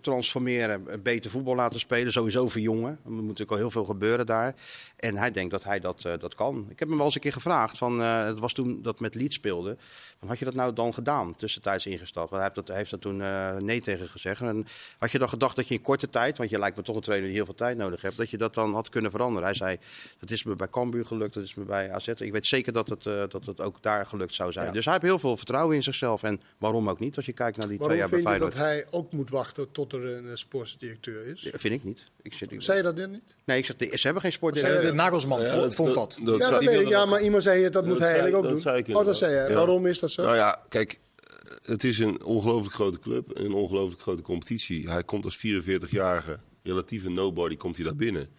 transformeren, 0.02 1.04
beter 1.04 1.32
voetbal 1.32 1.56
laten 1.56 1.80
spelen, 1.80 2.12
sowieso 2.12 2.48
verjongen. 2.48 3.00
Er 3.06 3.12
moet 3.12 3.22
natuurlijk 3.22 3.52
al 3.52 3.58
heel 3.58 3.72
veel 3.72 3.86
gebeuren 3.86 4.26
daar. 4.26 4.56
En 4.96 5.18
hij 5.18 5.32
denkt 5.32 5.52
dat 5.52 5.64
hij 5.64 5.80
dat, 5.80 6.02
dat 6.02 6.36
kan. 6.36 6.66
Ik 6.70 6.80
heb 6.80 6.88
hem 6.88 6.98
wel 6.98 7.06
eens 7.06 7.16
een 7.16 7.22
keer 7.22 7.34
gevraagd, 7.34 7.78
van, 7.78 8.00
het 8.00 8.40
was 8.40 8.54
toen 8.54 8.82
dat 8.82 9.00
met 9.00 9.16
Leeds 9.16 9.36
speelde. 9.36 9.78
Van, 10.20 10.28
had 10.28 10.40
je 10.40 10.46
dat 10.46 10.54
nou 10.54 10.74
dan 10.74 10.94
gedaan, 10.94 11.36
tussentijds 11.36 11.86
ingestapt? 11.86 12.30
Want 12.30 12.44
hij 12.44 12.44
heeft 12.44 12.56
dat, 12.56 12.68
hij 12.68 12.78
heeft 12.78 12.92
dat 12.92 13.02
toen 13.02 13.18
nee 13.66 13.82
tegen 13.82 14.08
gezegd. 14.08 14.42
En 14.42 14.68
had 14.98 15.12
je 15.12 15.20
dan 15.20 15.30
gedacht 15.30 15.56
dat 15.56 15.68
je 15.68 15.74
in 15.74 15.82
korte 15.82 16.10
tijd, 16.10 16.38
want 16.38 16.50
je 16.50 16.60
lijkt 16.60 16.78
me 16.78 16.84
toch 16.84 16.96
een 16.96 17.02
trainer 17.02 17.28
die 17.28 17.38
heel 17.38 17.46
veel 17.46 17.56
tijd 17.56 17.78
nodig 17.78 18.02
hebt, 18.02 18.18
dat 18.18 18.30
je 18.30 18.38
dat 18.38 18.54
dan 18.54 18.74
had 18.74 18.90
kunnen 18.90 19.12
veranderen? 19.12 19.44
Hij 19.44 19.58
zei, 19.58 19.78
dat 20.20 20.30
is 20.30 20.44
me 20.44 20.56
bij 20.56 20.70
Cambuur 20.70 21.06
gelukt, 21.06 21.34
dat 21.34 21.44
is 21.44 21.56
me 21.56 21.64
bij 21.64 21.92
AZ. 21.92 22.08
Ik 22.08 22.32
weet 22.32 22.48
zeker 22.48 22.74
dat 22.74 22.90
het, 22.90 23.04
dat 23.04 23.46
het 23.46 23.62
ook 23.62 23.82
daar 23.82 24.06
gelukt 24.06 24.34
zou 24.34 24.52
zijn. 24.52 24.66
Ja. 24.66 24.72
Dus 24.72 24.86
hij 24.86 24.94
heeft 24.94 25.06
heel 25.06 25.20
veel 25.20 25.38
vertrouwen 25.38 25.76
in 25.76 25.84
zichzelf. 25.84 26.24
En 26.24 26.42
waarom 26.62 26.90
ook 26.90 27.00
niet, 27.00 27.16
als 27.16 27.26
je 27.26 27.34
kijkt 27.34 27.58
naar 27.58 27.68
die 27.68 27.78
twee 27.78 27.88
Waarom 27.98 28.10
jaar 28.10 28.22
bij 28.24 28.32
vind 28.34 28.44
je 28.44 28.50
dat 28.60 28.66
hij 28.68 28.86
ook 28.90 29.12
moet 29.12 29.30
wachten 29.30 29.72
tot 29.72 29.94
er 29.94 30.06
een 30.06 30.28
eh, 30.28 30.36
sportsdirecteur 30.36 31.28
is? 31.28 31.42
Ja, 31.44 31.52
Vind 31.58 31.74
ik 31.74 31.84
niet. 31.84 32.06
Ik 32.22 32.34
zit, 32.34 32.54
Zei 32.58 32.78
je 32.78 32.84
dat 32.84 32.96
net 32.96 33.12
niet? 33.12 33.36
nee, 33.46 33.58
ik 33.58 33.66
zeg, 33.66 33.76
de- 33.76 33.86
ze 33.98 34.02
hebben 34.04 34.22
geen 34.22 34.32
sportdirecteur. 34.32 34.82
de 34.82 34.92
Nagelsman 34.94 35.42
Ja, 35.42 35.50
vond, 35.52 35.62
dat- 35.64 35.76
vond 35.76 35.88
dat- 35.88 35.96
dat. 35.96 36.10
dat 36.26 36.42
ja, 36.42 36.60
dat 36.60 36.90
dat. 36.92 37.10
maar 37.10 37.22
iemand 37.22 37.44
zei 37.44 37.70
dat, 37.70 37.74
moet 37.86 37.92
Dat 37.92 38.00
hij 38.00 38.08
zei- 38.08 38.10
eigenlijk 38.22 38.36
ook 38.36 38.44
dat 38.44 38.52
doen. 38.52 38.62
zei 38.62 38.78
ik 38.78 38.98
oh, 38.98 39.06
dat 39.06 39.18
zei 39.18 39.34
hij. 39.34 39.54
Waarom 39.54 39.86
is 39.86 40.00
dat 40.00 40.12
zo? 40.12 40.24
Nou 40.24 40.36
ja, 40.36 40.64
kijk, 40.70 41.00
eh, 41.16 41.30
het 41.62 41.84
is 41.84 42.00
een 42.00 42.24
ongelooflijk 42.24 42.76
grote 42.76 43.00
club. 43.00 43.38
Een 43.38 43.54
ongelooflijk 43.54 44.02
grote 44.02 44.22
competitie. 44.22 44.90
Hij 44.90 45.04
komt 45.04 45.26
als 45.26 45.38
44-jarige, 45.38 46.40
relatieve 46.64 47.10
nobody, 47.10 47.56
komt 47.58 47.76
hij 47.76 47.86
daar 47.86 47.96
binnen. 47.96 48.30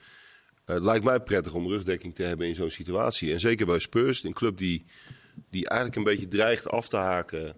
Eh, 0.65 0.75
het 0.75 0.85
lijkt 0.85 1.05
mij 1.05 1.21
prettig 1.21 1.55
om 1.55 1.69
rugdekking 1.69 2.15
te 2.15 2.23
hebben 2.23 2.47
in 2.47 2.55
zo'n 2.55 2.71
situatie. 2.71 3.33
En 3.33 3.41
zeker 3.41 3.67
bij 3.67 3.79
Spurs, 3.79 4.25
een 4.25 4.33
club 4.33 4.57
die, 4.57 4.85
die 5.51 5.69
eigenlijk 5.69 5.99
een 5.99 6.05
beetje 6.13 6.29
dreigt 6.29 6.69
af 6.69 6.89
te 6.89 6.97
haken 6.97 7.55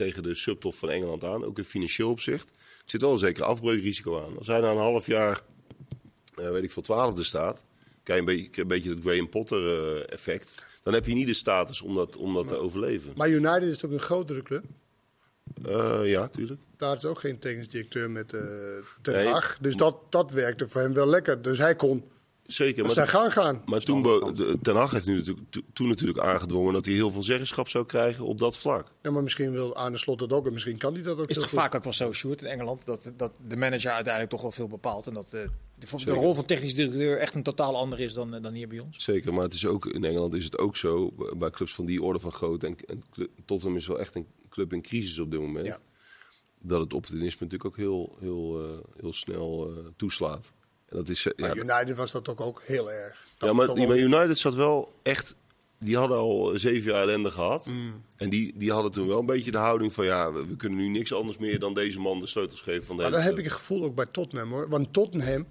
tegen 0.00 0.22
de 0.22 0.34
subtop 0.34 0.74
van 0.74 0.90
Engeland 0.90 1.24
aan. 1.24 1.44
Ook 1.44 1.58
in 1.58 1.64
financieel 1.64 2.10
opzicht. 2.10 2.48
Er 2.48 2.90
zit 2.90 3.00
wel 3.00 3.12
een 3.12 3.18
zeker 3.18 3.44
afbreukrisico 3.44 4.22
aan. 4.24 4.38
Als 4.38 4.46
hij 4.46 4.60
na 4.60 4.70
een 4.70 4.76
half 4.76 5.06
jaar, 5.06 5.42
eh, 6.34 6.50
weet 6.50 6.62
ik 6.62 6.70
veel, 6.70 6.82
twaalfde 6.82 7.24
staat... 7.24 7.64
krijg 8.02 8.24
je 8.24 8.30
een 8.30 8.36
beetje, 8.36 8.62
een 8.62 8.68
beetje 8.68 8.90
het 8.90 9.02
Graham 9.02 9.28
Potter 9.28 9.58
eh, 9.58 10.12
effect... 10.12 10.54
dan 10.82 10.94
heb 10.94 11.06
je 11.06 11.14
niet 11.14 11.26
de 11.26 11.34
status 11.34 11.80
om 11.80 11.94
dat, 11.94 12.16
om 12.16 12.34
dat 12.34 12.48
te 12.48 12.56
overleven. 12.56 13.12
Maar 13.16 13.28
United 13.28 13.62
is 13.62 13.78
toch 13.78 13.90
een 13.90 14.00
grotere 14.00 14.42
club? 14.42 14.64
Eh, 15.64 16.00
ja, 16.04 16.28
tuurlijk. 16.28 16.60
Daar 16.76 16.96
is 16.96 17.04
ook 17.04 17.20
geen 17.20 17.38
technisch 17.38 17.68
directeur 17.68 18.10
met 18.10 18.28
Ten 18.28 19.14
Nee. 19.14 19.26
Hag. 19.26 19.58
Dus 19.60 19.76
dat, 19.76 19.96
dat 20.08 20.30
werkte 20.30 20.68
voor 20.68 20.80
hem 20.80 20.94
wel 20.94 21.06
lekker. 21.06 21.42
Dus 21.42 21.58
hij 21.58 21.76
kon 21.76 22.04
Zeker. 22.52 22.90
zijn 22.90 23.06
Maar, 23.06 23.14
gang 23.20 23.32
gaan. 23.32 23.62
maar 23.66 23.80
toen 23.80 24.02
de- 24.02 24.58
Ten 24.62 24.76
Hag 24.76 24.90
heeft 24.90 25.06
nu 25.06 25.16
natuurlijk, 25.16 25.50
to- 25.50 25.60
toen 25.72 25.88
natuurlijk 25.88 26.18
aangedwongen 26.18 26.72
dat 26.72 26.84
hij 26.84 26.94
heel 26.94 27.10
veel 27.10 27.22
zeggenschap 27.22 27.68
zou 27.68 27.86
krijgen 27.86 28.24
op 28.24 28.38
dat 28.38 28.56
vlak. 28.56 28.92
Ja, 29.02 29.10
maar 29.10 29.22
misschien 29.22 29.52
wil 29.52 29.76
Arne 29.76 29.98
Slot 29.98 30.18
dat 30.18 30.32
ook. 30.32 30.46
En 30.46 30.52
misschien 30.52 30.78
kan 30.78 30.94
hij 30.94 31.02
dat 31.02 31.18
ook 31.18 31.28
Is 31.28 31.36
toch 31.36 31.48
vaak 31.48 31.74
ook 31.74 31.84
wel 31.84 31.92
zo, 31.92 32.12
Sjoerd, 32.12 32.42
in 32.42 32.48
Engeland, 32.48 32.86
dat, 32.86 33.12
dat 33.16 33.32
de 33.48 33.56
manager 33.56 33.90
uiteindelijk 33.90 34.32
toch 34.32 34.42
wel 34.42 34.52
veel 34.52 34.68
bepaalt. 34.68 35.06
En 35.06 35.14
dat 35.14 35.32
eh, 35.32 35.40
de, 35.78 36.04
de, 36.04 36.12
rol 36.12 36.34
van 36.34 36.44
technisch 36.44 36.74
directeur 36.74 37.18
echt 37.18 37.34
een 37.34 37.42
totaal 37.42 37.76
ander 37.76 38.00
is 38.00 38.12
dan, 38.12 38.34
eh, 38.34 38.42
dan 38.42 38.52
hier 38.52 38.68
bij 38.68 38.78
ons. 38.78 39.04
Zeker, 39.04 39.34
maar 39.34 39.42
het 39.42 39.52
is 39.52 39.66
ook, 39.66 39.86
in 39.86 40.04
Engeland 40.04 40.34
is 40.34 40.44
het 40.44 40.58
ook 40.58 40.76
zo, 40.76 41.12
bij 41.36 41.50
clubs 41.50 41.74
van 41.74 41.86
die 41.86 42.02
orde 42.02 42.18
van 42.18 42.32
grootte. 42.32 42.66
En, 42.66 42.74
en 42.86 43.02
Tottenham 43.44 43.76
is 43.76 43.86
wel 43.86 44.00
echt 44.00 44.14
een 44.14 44.26
club 44.48 44.72
in 44.72 44.82
crisis 44.82 45.18
op 45.18 45.30
dit 45.30 45.40
moment. 45.40 45.66
Ja. 45.66 45.78
Dat 46.62 46.80
het 46.80 46.94
opportunisme 46.94 47.46
natuurlijk 47.46 47.64
ook 47.64 47.76
heel, 47.76 48.16
heel, 48.20 48.62
eh, 48.64 49.00
heel 49.00 49.12
snel 49.12 49.70
eh, 49.70 49.84
toeslaat. 49.96 50.52
En 50.90 50.96
dat 50.96 51.08
is, 51.08 51.26
eh, 51.26 51.32
ja, 51.36 51.46
Maar 51.46 51.56
United 51.56 51.96
was 51.96 52.12
dat 52.12 52.28
ook, 52.28 52.40
ook 52.40 52.62
heel 52.64 52.92
erg. 52.92 53.24
Dat 53.38 53.48
Ja, 53.48 53.54
maar 53.54 53.74
die 53.74 53.86
United 53.86 54.38
zat 54.38 54.54
wel 54.54 54.92
echt. 55.02 55.34
Die 55.78 55.96
hadden 55.96 56.16
al 56.16 56.52
zeven 56.54 56.92
jaar 56.92 57.02
ellende 57.02 57.30
gehad. 57.30 57.66
Mm. 57.66 58.04
En 58.16 58.30
die, 58.30 58.52
die 58.56 58.72
hadden 58.72 58.92
toen 58.92 59.06
wel 59.06 59.18
een 59.18 59.26
beetje 59.26 59.50
de 59.50 59.58
houding 59.58 59.92
van 59.92 60.04
ja, 60.04 60.32
we, 60.32 60.46
we 60.46 60.56
kunnen 60.56 60.78
nu 60.78 60.88
niks 60.88 61.12
anders 61.14 61.38
meer 61.38 61.58
dan 61.58 61.74
deze 61.74 61.98
man 61.98 62.18
de 62.20 62.26
sleutels 62.26 62.60
geven 62.60 62.84
van 62.84 62.96
de 62.96 63.02
Maar 63.02 63.10
dan 63.10 63.20
heb 63.20 63.38
ik 63.38 63.44
het 63.44 63.52
gevoel 63.52 63.84
ook 63.84 63.94
bij 63.94 64.06
Tottenham 64.06 64.50
hoor. 64.52 64.68
Want 64.68 64.92
Tottenham, 64.92 65.46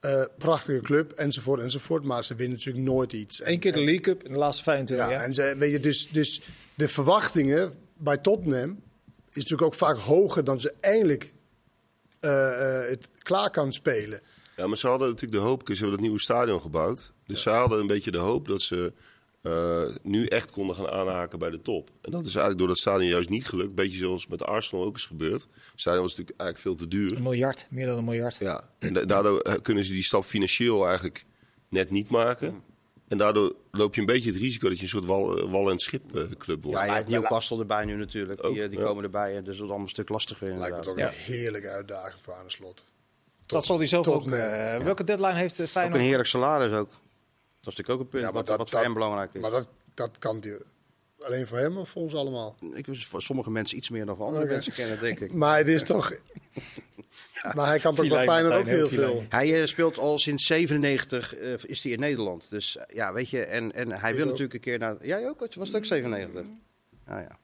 eh, 0.00 0.22
prachtige 0.38 0.80
club 0.80 1.12
enzovoort 1.12 1.60
enzovoort. 1.60 2.04
Maar 2.04 2.24
ze 2.24 2.34
winnen 2.34 2.56
natuurlijk 2.58 2.84
nooit 2.84 3.12
iets. 3.12 3.44
Eén 3.44 3.58
keer 3.58 3.72
de 3.72 3.78
League 3.78 4.00
Cup 4.00 4.24
in 4.24 4.32
de 4.32 4.38
laatste 4.38 4.62
25 4.62 5.06
Ja, 5.06 5.12
jaar. 5.12 5.22
en 5.24 5.34
ze, 5.34 5.54
weet 5.58 5.72
je, 5.72 5.80
dus, 5.80 6.08
dus 6.08 6.42
de 6.74 6.88
verwachtingen 6.88 7.74
bij 7.96 8.18
Tottenham 8.18 8.70
is 9.30 9.42
natuurlijk 9.42 9.62
ook 9.62 9.74
vaak 9.74 9.96
hoger 9.96 10.44
dan 10.44 10.60
ze 10.60 10.74
eindelijk 10.80 11.32
eh, 12.20 12.82
eh, 12.82 12.88
het 12.88 13.08
klaar 13.18 13.50
kan 13.50 13.72
spelen. 13.72 14.20
Ja, 14.56 14.66
maar 14.66 14.76
ze 14.78 14.86
hadden 14.86 15.08
natuurlijk 15.08 15.42
de 15.42 15.48
hoop, 15.48 15.60
ze 15.66 15.72
hebben 15.72 15.90
dat 15.90 16.00
nieuwe 16.00 16.20
stadion 16.20 16.60
gebouwd. 16.60 17.12
Dus 17.26 17.42
ze 17.42 17.50
hadden 17.50 17.80
een 17.80 17.86
beetje 17.86 18.10
de 18.10 18.18
hoop 18.18 18.48
dat 18.48 18.60
ze 18.62 18.92
eh, 19.42 19.82
nu 20.02 20.26
echt 20.26 20.50
konden 20.50 20.76
gaan 20.76 20.88
aanhaken 20.90 21.38
bij 21.38 21.50
de 21.50 21.62
top. 21.62 21.90
En 22.02 22.10
dat 22.10 22.20
is 22.20 22.26
eigenlijk 22.30 22.58
door 22.58 22.68
dat 22.68 22.78
stadion 22.78 23.08
juist 23.10 23.28
niet 23.28 23.46
gelukt. 23.46 23.74
Beetje 23.74 23.98
zoals 23.98 24.26
met 24.26 24.44
Arsenal 24.44 24.84
ook 24.84 24.96
is 24.96 25.04
gebeurd. 25.04 25.42
Het 25.52 25.80
stadion 25.80 26.02
was 26.02 26.10
natuurlijk 26.16 26.40
eigenlijk 26.40 26.60
veel 26.60 26.86
te 26.86 26.96
duur. 26.96 27.16
Een 27.16 27.22
miljard, 27.22 27.66
meer 27.70 27.86
dan 27.86 27.98
een 27.98 28.04
miljard. 28.04 28.36
Ja, 28.36 28.70
en 28.78 28.92
da- 28.92 29.04
daardoor 29.04 29.40
eh, 29.40 29.54
kunnen 29.62 29.84
ze 29.84 29.92
die 29.92 30.02
stap 30.02 30.24
financieel 30.24 30.86
eigenlijk 30.86 31.24
net 31.68 31.90
niet 31.90 32.08
maken. 32.08 32.62
En 33.08 33.18
daardoor 33.18 33.54
loop 33.70 33.94
je 33.94 34.00
een 34.00 34.06
beetje 34.06 34.30
het 34.30 34.40
risico 34.40 34.68
dat 34.68 34.76
je 34.76 34.82
een 34.82 34.88
soort 34.88 35.04
wal, 35.04 35.38
eh, 35.38 35.50
wal- 35.50 35.70
en 35.70 35.78
schipclub 35.78 36.62
wordt. 36.62 36.78
Ja, 36.78 36.84
je 36.84 36.90
hebt 36.92 37.08
Newcastle 37.08 37.58
erbij 37.58 37.84
nu 37.84 37.96
natuurlijk. 37.96 38.40
Die, 38.42 38.50
Ook, 38.50 38.70
die 38.70 38.78
ja. 38.78 38.84
komen 38.84 39.04
erbij. 39.04 39.34
Dus 39.34 39.44
dat 39.44 39.54
is 39.54 39.60
allemaal 39.60 39.78
een 39.80 39.88
stuk 39.88 40.08
lastiger 40.08 40.46
Lijkt 40.46 40.60
me 40.60 40.66
inderdaad. 40.66 40.84
toch 40.84 40.98
Ja. 40.98 41.08
een 41.08 41.34
heerlijke 41.34 41.68
uitdaging 41.68 42.20
voor 42.20 42.34
aan 42.34 42.44
de 42.44 42.50
slot. 42.52 42.84
Dat 43.46 43.66
zal 43.66 43.78
hij 43.78 43.86
zelf 43.86 44.08
ook. 44.08 44.30
Eh, 44.30 44.78
Welke 44.78 45.04
deadline 45.04 45.34
heeft 45.38 45.58
eh, 45.58 45.64
Ook 45.64 45.70
Feyenoord? 45.70 46.00
een 46.00 46.06
heerlijk 46.06 46.28
salaris 46.28 46.72
ook. 46.72 46.88
Dat 46.90 47.72
is 47.72 47.78
natuurlijk 47.78 47.90
ook 47.90 48.00
een 48.00 48.08
punt 48.08 48.22
Ja, 48.24 48.32
wat, 48.32 48.46
dat- 48.46 48.56
wat 48.58 48.68
voor 48.70 48.76
dat- 48.78 48.86
hem 48.86 48.94
belangrijk 48.94 49.34
is. 49.34 49.40
Maar 49.40 49.50
dat, 49.50 49.68
dat 49.94 50.18
kan 50.18 50.40
die, 50.40 50.52
alleen 51.22 51.46
voor 51.46 51.58
hem 51.58 51.76
of 51.78 51.88
voor 51.88 52.02
ons 52.02 52.14
allemaal. 52.14 52.54
Ik 52.74 52.86
wist 52.86 53.06
voor 53.06 53.22
sommige 53.22 53.50
mensen 53.50 53.76
iets 53.76 53.88
meer 53.88 54.06
dan 54.06 54.16
voor 54.16 54.26
andere 54.26 54.46
mensen 54.46 54.72
kennen, 54.72 55.00
denk 55.00 55.20
ik. 55.20 55.32
Maar 55.42 55.58
het 55.58 55.68
is 55.68 55.82
toch... 55.82 56.12
Maar 57.54 57.66
hij 57.66 57.78
kan 57.78 57.94
toch 57.94 58.08
bij 58.08 58.24
Feyenoord 58.24 58.54
ook 58.54 58.66
heel 58.66 58.88
veel. 58.88 59.24
Hij 59.28 59.60
eh, 59.60 59.66
speelt 59.66 59.98
al 59.98 60.18
sinds 60.18 60.46
97 60.46 61.34
eh, 61.36 61.52
is 61.66 61.82
hij 61.82 61.92
in 61.92 62.00
Nederland. 62.00 62.46
Dus 62.50 62.78
ja, 62.88 63.12
weet 63.12 63.28
je, 63.28 63.44
en, 63.44 63.72
en 63.72 63.90
hij 63.92 64.12
wil 64.14 64.22
ook. 64.24 64.28
natuurlijk 64.30 64.54
een 64.54 64.60
keer 64.60 64.78
naar... 64.78 64.96
Jij 65.06 65.28
ook? 65.28 65.38
Was 65.54 65.68
het 65.68 65.76
ook 65.76 65.84
97? 65.84 66.44
Nou 67.06 67.20
ja. 67.20 67.38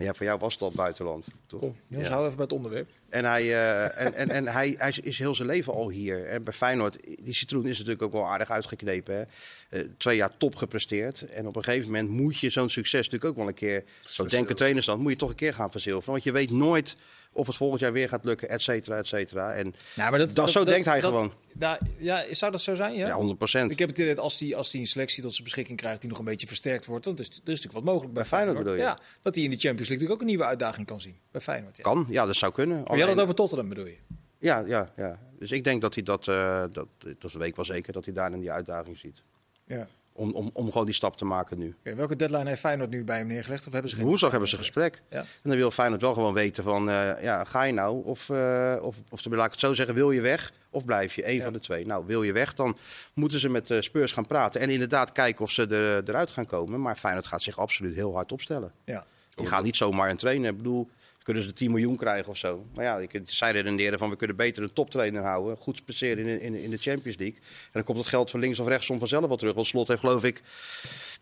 Maar 0.00 0.08
ja, 0.08 0.14
voor 0.14 0.26
jou 0.26 0.38
was 0.38 0.52
het 0.52 0.62
al 0.62 0.72
buitenland, 0.74 1.26
toch? 1.46 1.60
Kom, 1.60 1.76
Ja. 1.86 2.08
hou 2.08 2.24
even 2.24 2.36
bij 2.36 2.44
het 2.44 2.54
onderwerp. 2.54 2.88
En, 3.08 3.24
hij, 3.24 3.42
eh, 3.42 4.00
en, 4.00 4.14
en, 4.14 4.30
en 4.30 4.46
hij, 4.46 4.74
hij 4.78 4.94
is 5.02 5.18
heel 5.18 5.34
zijn 5.34 5.48
leven 5.48 5.72
al 5.72 5.88
hier. 5.90 6.26
En 6.26 6.42
bij 6.42 6.52
Feyenoord, 6.52 6.96
die 7.24 7.34
citroen 7.34 7.66
is 7.66 7.76
natuurlijk 7.76 8.02
ook 8.02 8.12
wel 8.12 8.26
aardig 8.26 8.50
uitgeknepen. 8.50 9.14
Hè? 9.14 9.22
Eh, 9.68 9.88
twee 9.96 10.16
jaar 10.16 10.30
top 10.36 10.56
gepresteerd. 10.56 11.20
En 11.30 11.46
op 11.46 11.56
een 11.56 11.64
gegeven 11.64 11.86
moment 11.86 12.08
moet 12.08 12.38
je 12.38 12.50
zo'n 12.50 12.70
succes 12.70 13.04
natuurlijk 13.04 13.30
ook 13.30 13.36
wel 13.36 13.48
een 13.48 13.54
keer... 13.54 13.84
Zo 14.04 14.26
denken 14.26 14.56
trainers 14.56 14.86
dan, 14.86 15.00
moet 15.00 15.10
je 15.10 15.18
toch 15.18 15.30
een 15.30 15.34
keer 15.34 15.54
gaan 15.54 15.70
verzilveren. 15.70 16.12
Want 16.12 16.24
je 16.24 16.32
weet 16.32 16.50
nooit 16.50 16.96
of 17.32 17.46
het 17.46 17.56
volgend 17.56 17.80
jaar 17.80 17.92
weer 17.92 18.08
gaat 18.08 18.24
lukken, 18.24 18.48
et 18.48 18.62
cetera, 18.62 18.96
et 18.96 19.06
cetera. 19.06 19.52
En 19.52 19.74
maar 19.96 20.18
dat, 20.18 20.34
Dat- 20.34 20.50
zo 20.50 20.64
denkt 20.64 20.86
hij 20.86 21.00
gewoon. 21.00 21.32
Nou, 21.54 21.78
ja, 21.98 22.34
zou 22.34 22.52
dat 22.52 22.60
zo 22.60 22.74
zijn? 22.74 22.94
Ja, 22.94 23.06
ja, 23.06 23.14
100 23.14 23.38
procent. 23.38 23.70
Ik 23.70 23.78
heb 23.78 23.88
het 23.88 23.98
idee 23.98 24.14
dat 24.14 24.24
als 24.24 24.38
hij 24.38 24.56
als 24.56 24.70
die 24.70 24.80
een 24.80 24.86
selectie 24.86 25.22
tot 25.22 25.32
zijn 25.32 25.44
beschikking 25.44 25.78
krijgt 25.78 26.00
die 26.00 26.10
nog 26.10 26.18
een 26.18 26.24
beetje 26.24 26.46
versterkt 26.46 26.86
wordt, 26.86 27.04
want 27.04 27.18
er 27.18 27.24
is, 27.24 27.30
er 27.30 27.36
is 27.36 27.42
natuurlijk 27.46 27.74
wat 27.74 27.84
mogelijk 27.84 28.12
bij, 28.12 28.22
Bij 28.22 28.30
Feyenoord 28.30 28.58
bedoel 28.58 28.74
je? 28.74 28.80
Ja, 28.80 28.98
dat 29.22 29.34
hij 29.34 29.44
in 29.44 29.50
de 29.50 29.56
Champions 29.56 29.88
League 29.88 30.06
natuurlijk 30.06 30.12
ook 30.12 30.20
een 30.20 30.26
nieuwe 30.26 30.44
uitdaging 30.44 30.86
kan 30.86 31.00
zien. 31.00 31.16
Bij 31.30 31.40
Feyenoord. 31.40 31.76
Ja. 31.76 31.82
Kan, 31.82 32.06
ja, 32.08 32.26
dat 32.26 32.36
zou 32.36 32.52
kunnen. 32.52 32.76
Maar 32.86 32.96
jij 32.96 33.00
had 33.06 33.14
het 33.14 33.22
over 33.22 33.34
Tottenham 33.34 33.68
bedoel 33.68 33.86
je? 33.86 33.96
Ja, 34.38 34.64
ja, 34.66 34.92
ja. 34.96 35.18
Dus 35.38 35.50
ik 35.50 35.64
denk 35.64 35.80
dat 35.80 35.94
hij 35.94 36.02
dat, 36.02 36.28
eh, 36.28 36.64
dat, 36.72 36.86
dat 37.18 37.32
weet 37.32 37.48
ik 37.48 37.56
wel 37.56 37.64
zeker, 37.64 37.92
dat 37.92 38.04
hij 38.04 38.14
daar 38.14 38.32
in 38.32 38.40
die 38.40 38.52
uitdaging 38.52 38.98
ziet. 38.98 39.22
Ja. 39.64 39.88
Om, 40.12 40.32
om, 40.32 40.50
om 40.52 40.70
gewoon 40.70 40.86
die 40.86 40.94
stap 40.94 41.16
te 41.16 41.24
maken 41.24 41.58
nu. 41.58 41.74
Okay, 41.80 41.96
welke 41.96 42.16
deadline 42.16 42.48
heeft 42.48 42.60
Feyenoord 42.60 42.90
nu 42.90 43.04
bij 43.04 43.18
hem 43.18 43.26
neergelegd? 43.26 43.66
Of 43.66 43.72
hebben 43.72 43.90
ze 43.90 43.96
geen 43.96 44.06
Woensdag 44.06 44.30
hebben 44.30 44.48
ze 44.48 44.56
gesprek. 44.56 45.02
Ja. 45.10 45.18
En 45.18 45.26
dan 45.42 45.56
wil 45.56 45.70
Feyenoord 45.70 46.00
wel 46.00 46.14
gewoon 46.14 46.34
weten 46.34 46.64
van, 46.64 46.88
uh, 46.88 47.22
ja, 47.22 47.44
ga 47.44 47.62
je 47.62 47.72
nou? 47.72 48.04
Of, 48.04 48.28
uh, 48.28 48.76
of, 48.80 48.96
of 49.10 49.24
laat 49.24 49.46
ik 49.46 49.50
het 49.50 49.60
zo 49.60 49.74
zeggen, 49.74 49.94
wil 49.94 50.10
je 50.10 50.20
weg 50.20 50.52
of 50.70 50.84
blijf 50.84 51.14
je? 51.14 51.28
Eén 51.28 51.36
ja. 51.36 51.44
van 51.44 51.52
de 51.52 51.58
twee. 51.58 51.86
Nou, 51.86 52.06
wil 52.06 52.22
je 52.22 52.32
weg, 52.32 52.54
dan 52.54 52.76
moeten 53.14 53.40
ze 53.40 53.48
met 53.48 53.70
uh, 53.70 53.80
Spurs 53.80 54.12
gaan 54.12 54.26
praten. 54.26 54.60
En 54.60 54.70
inderdaad 54.70 55.12
kijken 55.12 55.44
of 55.44 55.50
ze 55.50 55.66
er, 55.66 56.08
eruit 56.08 56.32
gaan 56.32 56.46
komen. 56.46 56.80
Maar 56.80 56.96
Feyenoord 56.96 57.26
gaat 57.26 57.42
zich 57.42 57.58
absoluut 57.58 57.94
heel 57.94 58.14
hard 58.14 58.32
opstellen. 58.32 58.72
Ja. 58.84 59.04
Je 59.34 59.46
gaat 59.46 59.62
niet 59.62 59.76
zomaar 59.76 60.10
een 60.10 60.16
trainer. 60.16 60.50
Ik 60.50 60.56
bedoel, 60.56 60.88
kunnen 61.22 61.42
ze 61.42 61.52
10 61.52 61.70
miljoen 61.70 61.96
krijgen 61.96 62.30
of 62.30 62.36
zo. 62.36 62.66
Maar 62.74 62.84
ja, 62.84 63.06
zij 63.24 63.52
redeneren 63.52 63.98
van 63.98 64.10
we 64.10 64.16
kunnen 64.16 64.36
beter 64.36 64.62
een 64.62 64.72
toptrainer 64.72 65.22
houden. 65.22 65.56
Goed 65.56 65.76
spaceren 65.76 66.26
in, 66.26 66.40
in, 66.40 66.54
in 66.54 66.70
de 66.70 66.76
Champions 66.76 67.18
League. 67.18 67.38
En 67.38 67.70
dan 67.72 67.84
komt 67.84 67.98
het 67.98 68.06
geld 68.06 68.30
van 68.30 68.40
links 68.40 68.58
of 68.58 68.66
rechtsom 68.66 68.98
vanzelf 68.98 69.26
wel 69.26 69.36
terug. 69.36 69.54
Want 69.54 69.66
Slot 69.66 69.88
heeft 69.88 70.00
geloof 70.00 70.24
ik, 70.24 70.42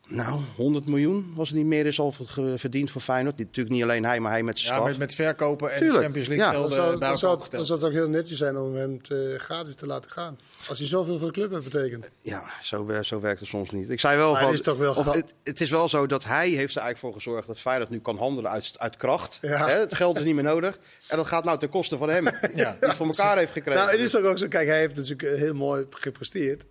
nou 0.09 0.41
100 0.57 0.87
miljoen 0.87 1.33
was 1.35 1.49
het 1.49 1.57
niet 1.57 1.67
meer 1.67 1.87
is 1.87 2.01
al 2.01 2.15
verdiend 2.57 2.91
voor 2.91 3.01
Feyenoord. 3.01 3.39
Natuurlijk 3.39 3.75
niet 3.75 3.83
alleen 3.83 4.05
hij, 4.05 4.21
maar 4.21 4.31
hij 4.33 4.43
met 4.43 4.59
zijn 4.59 4.81
Ja, 4.81 4.87
met, 4.87 4.99
met 4.99 5.15
verkopen 5.15 5.73
en 5.73 5.79
Tuurlijk, 5.79 6.03
Champions 6.03 6.29
League 6.29 6.47
ja. 6.47 6.53
gelden 6.53 6.71
Dan 6.71 6.79
zou, 6.79 6.99
dan, 6.99 7.19
zou, 7.19 7.39
dan 7.51 7.67
zou 7.67 7.79
het 7.79 7.89
ook 7.89 7.95
heel 7.95 8.09
netjes 8.09 8.39
zijn 8.39 8.57
om 8.57 8.75
hem 8.75 9.03
te, 9.03 9.35
gratis 9.39 9.75
te 9.75 9.87
laten 9.87 10.11
gaan. 10.11 10.39
Als 10.69 10.79
hij 10.79 10.89
zoveel 10.89 11.19
voor 11.19 11.27
de 11.27 11.33
club 11.33 11.51
heeft 11.51 11.71
betekend. 11.73 12.11
Ja, 12.21 12.43
zo, 12.63 12.85
wer- 12.87 13.05
zo 13.05 13.21
werkt 13.21 13.41
het 13.41 13.49
soms 13.49 13.71
niet. 13.71 13.91
Ik 13.91 14.01
zei 14.01 14.17
wel 14.17 14.31
Maar 14.33 14.41
van, 14.41 14.51
het 14.51 14.59
is 14.59 14.65
toch 14.65 14.79
wel 14.79 14.95
of 14.95 15.13
het, 15.13 15.35
het 15.45 15.61
is 15.61 15.71
wel 15.71 15.89
zo 15.89 16.07
dat 16.07 16.25
hij 16.25 16.49
heeft 16.49 16.75
er 16.77 16.83
eigenlijk 16.83 16.99
voor 16.99 17.13
gezorgd 17.13 17.47
dat 17.47 17.59
Feyenoord 17.61 17.91
nu 17.91 18.01
kan 18.01 18.17
handelen 18.17 18.51
uit, 18.51 18.73
uit 18.77 18.97
kracht. 18.97 19.39
Ja. 19.43 19.67
Hè, 19.67 19.79
het 19.79 19.95
geld 19.95 20.17
is 20.19 20.25
niet 20.25 20.35
meer 20.35 20.45
nodig. 20.45 20.79
En 21.09 21.17
dat 21.17 21.27
gaat 21.27 21.45
nou 21.45 21.59
ten 21.59 21.69
koste 21.69 21.97
van 21.97 22.09
hem. 22.11 22.25
Ja. 22.55 22.77
Die 22.81 22.89
het 22.89 22.97
voor 22.97 23.07
elkaar 23.07 23.37
heeft 23.39 23.53
gekregen. 23.53 23.81
Nou, 23.81 23.91
het 23.93 24.01
is 24.01 24.11
toch 24.11 24.23
ook 24.23 24.39
zo. 24.39 24.49
Kijk, 24.49 24.69
hij 24.69 24.79
heeft 24.79 24.97
natuurlijk 24.97 25.39
heel 25.39 25.55
mooi 25.55 25.87
gepresteerd. 25.91 26.65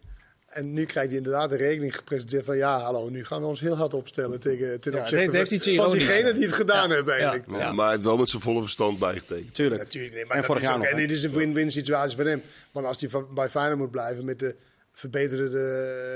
En 0.48 0.74
nu 0.74 0.86
krijgt 0.86 1.10
hij 1.10 1.18
inderdaad 1.18 1.50
de 1.50 1.56
rekening 1.56 1.96
gepresenteerd 1.96 2.46
van 2.46 2.58
ja, 2.58 2.80
hallo, 2.80 3.10
nu 3.10 3.26
gaan 3.26 3.42
we 3.42 3.48
ons 3.48 3.60
heel 3.60 3.76
hard 3.76 3.94
opstellen 3.94 4.40
tegen, 4.40 4.80
ten 4.80 4.92
Ja, 4.92 5.00
opzichte 5.00 5.38
het 5.38 5.50
heeft 5.50 5.76
van- 5.82 5.92
diegenen 5.92 6.34
die 6.34 6.44
het 6.46 6.54
gedaan 6.54 6.90
Ja. 6.90 6.96
hebben 6.96 7.14
Ja. 7.14 7.20
eigenlijk. 7.20 7.48
Maar, 7.50 7.76
maar 7.76 7.84
hij 7.86 7.94
heeft 7.94 8.06
wel 8.06 8.18
met 8.18 8.30
zijn 8.30 8.42
volle 8.42 8.62
verstand 8.62 9.00
bijgetekend. 9.00 9.56
Tuurlijk. 9.56 9.82
Natuurlijk, 9.82 10.14
nee, 10.14 10.26
maar 10.26 10.38
En 10.38 10.44
vorig 10.44 10.62
jaar 10.62 10.74
ook- 10.74 10.78
nog, 10.80 10.88
En 10.88 10.98
dit 10.98 11.12
is 11.12 11.24
een 11.24 11.32
win-win 11.32 11.72
situatie 11.72 12.16
voor 12.16 12.26
hem. 12.26 12.42
Want 12.72 12.86
als 12.86 13.02
hij 13.02 13.10
bij 13.34 13.50
Feyenoord 13.50 13.80
moet 13.80 13.92
blijven 13.92 14.26
met 14.26 14.40
de 14.40 14.56
verbeterde 14.92 15.60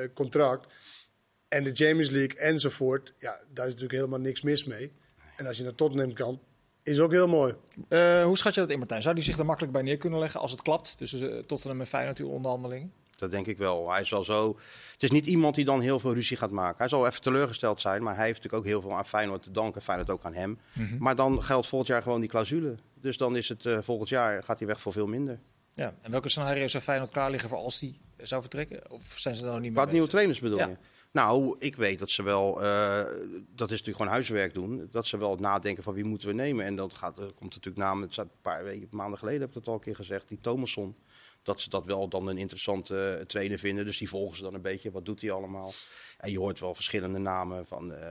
eh, 0.03 0.09
contract 0.13 0.73
en 1.47 1.63
de 1.63 1.71
Champions 1.75 2.09
League 2.09 2.37
enzovoort, 2.39 3.13
ja, 3.19 3.39
daar 3.53 3.65
is 3.65 3.71
natuurlijk 3.73 3.99
helemaal 3.99 4.19
niks 4.19 4.41
mis 4.41 4.65
mee. 4.65 4.91
En 5.35 5.47
als 5.47 5.57
je 5.57 5.63
naar 5.63 5.75
Tottenham 5.75 6.13
kan, 6.13 6.39
is 6.83 6.99
ook 6.99 7.11
heel 7.11 7.27
mooi. 7.27 7.53
Eh, 7.87 8.23
hoe 8.23 8.37
schat 8.37 8.53
je 8.53 8.59
dat 8.61 8.69
in, 8.69 8.77
Martijn? 8.77 9.01
Zou 9.01 9.15
die 9.15 9.23
zich 9.23 9.37
er 9.37 9.45
makkelijk 9.45 9.73
bij 9.73 9.81
neer 9.81 9.97
kunnen 9.97 10.19
leggen 10.19 10.39
als 10.39 10.51
het 10.51 10.61
klapt? 10.61 10.97
Tussen 10.97 11.19
uh, 11.33 11.39
Tottenham 11.43 11.79
en 11.79 11.87
Feyenoord, 11.87 12.17
uw 12.17 12.27
onderhandelingen? 12.27 12.93
Dat 13.21 13.31
denk 13.31 13.47
ik 13.47 13.57
wel. 13.57 13.91
Hij 13.91 14.01
is 14.01 14.09
wel 14.09 14.23
zo. 14.23 14.57
Het 14.91 15.03
is 15.03 15.11
niet 15.11 15.25
iemand 15.25 15.55
die 15.55 15.65
dan 15.65 15.81
heel 15.81 15.99
veel 15.99 16.13
ruzie 16.13 16.37
gaat 16.37 16.51
maken. 16.51 16.77
Hij 16.77 16.87
zal 16.87 17.07
even 17.07 17.21
teleurgesteld 17.21 17.81
zijn, 17.81 18.03
maar 18.03 18.15
hij 18.15 18.25
heeft 18.25 18.35
natuurlijk 18.43 18.63
ook 18.63 18.69
heel 18.69 18.81
veel 18.81 18.97
aan 18.97 19.05
Feyenoord 19.05 19.43
te 19.43 19.51
danken. 19.51 19.81
Feyenoord 19.81 20.09
ook 20.09 20.23
aan 20.23 20.33
hem. 20.33 20.59
Maar 20.99 21.15
dan 21.15 21.43
geldt 21.43 21.67
volgend 21.67 21.89
jaar 21.89 22.01
gewoon 22.01 22.19
die 22.19 22.29
clausule. 22.29 22.75
Dus 23.01 23.17
dan 23.17 23.35
is 23.35 23.49
het 23.49 23.65
eh, 23.65 23.77
volgend 23.81 24.09
jaar 24.09 24.43
gaat 24.43 24.57
hij 24.57 24.67
weg 24.67 24.81
voor 24.81 24.91
veel 24.91 25.07
minder. 25.07 25.39
Ja. 25.73 25.93
En 26.01 26.11
welke 26.11 26.29
scenario's 26.29 26.71
zou 26.71 26.83
Feyenoord 26.83 27.11
klaar 27.11 27.31
liggen 27.31 27.49
voor 27.49 27.57
als 27.57 27.79
die 27.79 27.99
zou 28.17 28.41
vertrekken? 28.41 28.91
Of 28.91 29.13
zijn 29.19 29.35
ze 29.35 29.41
daar 29.43 29.51
nog 29.51 29.61
niet 29.61 29.71
mee 29.71 29.83
Wat 29.83 29.91
nieuwe 29.91 30.07
trainers 30.07 30.39
bedoel 30.39 30.57
Ja. 30.57 30.67
je? 30.67 30.77
Nou, 31.11 31.55
ik 31.59 31.75
weet 31.75 31.99
dat 31.99 32.09
ze 32.09 32.23
wel, 32.23 32.61
eh, 32.63 33.03
dat 33.55 33.71
is 33.71 33.77
natuurlijk 33.77 33.97
gewoon 33.97 34.11
huiswerk 34.11 34.53
doen. 34.53 34.87
Dat 34.91 35.07
ze 35.07 35.17
wel 35.17 35.31
het 35.31 35.39
nadenken 35.39 35.83
van 35.83 35.93
wie 35.93 36.03
moeten 36.03 36.27
we 36.27 36.33
nemen. 36.33 36.65
En 36.65 36.75
dat 36.75 36.93
gaat, 36.93 37.19
er 37.19 37.31
komt 37.33 37.55
natuurlijk 37.55 37.77
na, 37.77 38.01
het 38.01 38.13
staat 38.13 38.25
een 38.25 38.41
paar 38.41 38.63
weken, 38.63 38.87
maanden 38.91 39.19
geleden 39.19 39.39
heb 39.39 39.49
ik 39.49 39.53
dat 39.55 39.67
al 39.67 39.73
een 39.73 39.79
keer 39.79 39.95
gezegd, 39.95 40.27
die 40.27 40.39
Thomasson. 40.41 40.95
Dat 41.43 41.61
ze 41.61 41.69
dat 41.69 41.85
wel 41.85 42.07
dan 42.07 42.27
een 42.27 42.37
interessante 42.37 43.17
eh, 43.19 43.25
trainer 43.25 43.59
vinden. 43.59 43.85
Dus 43.85 43.97
die 43.97 44.09
volgen 44.09 44.37
ze 44.37 44.43
dan 44.43 44.53
een 44.53 44.61
beetje. 44.61 44.91
Wat 44.91 45.05
doet 45.05 45.21
hij 45.21 45.31
allemaal? 45.31 45.73
En 46.17 46.31
je 46.31 46.39
hoort 46.39 46.59
wel 46.59 46.75
verschillende 46.75 47.19
namen 47.19 47.65
van 47.65 47.93
eh 47.93 48.09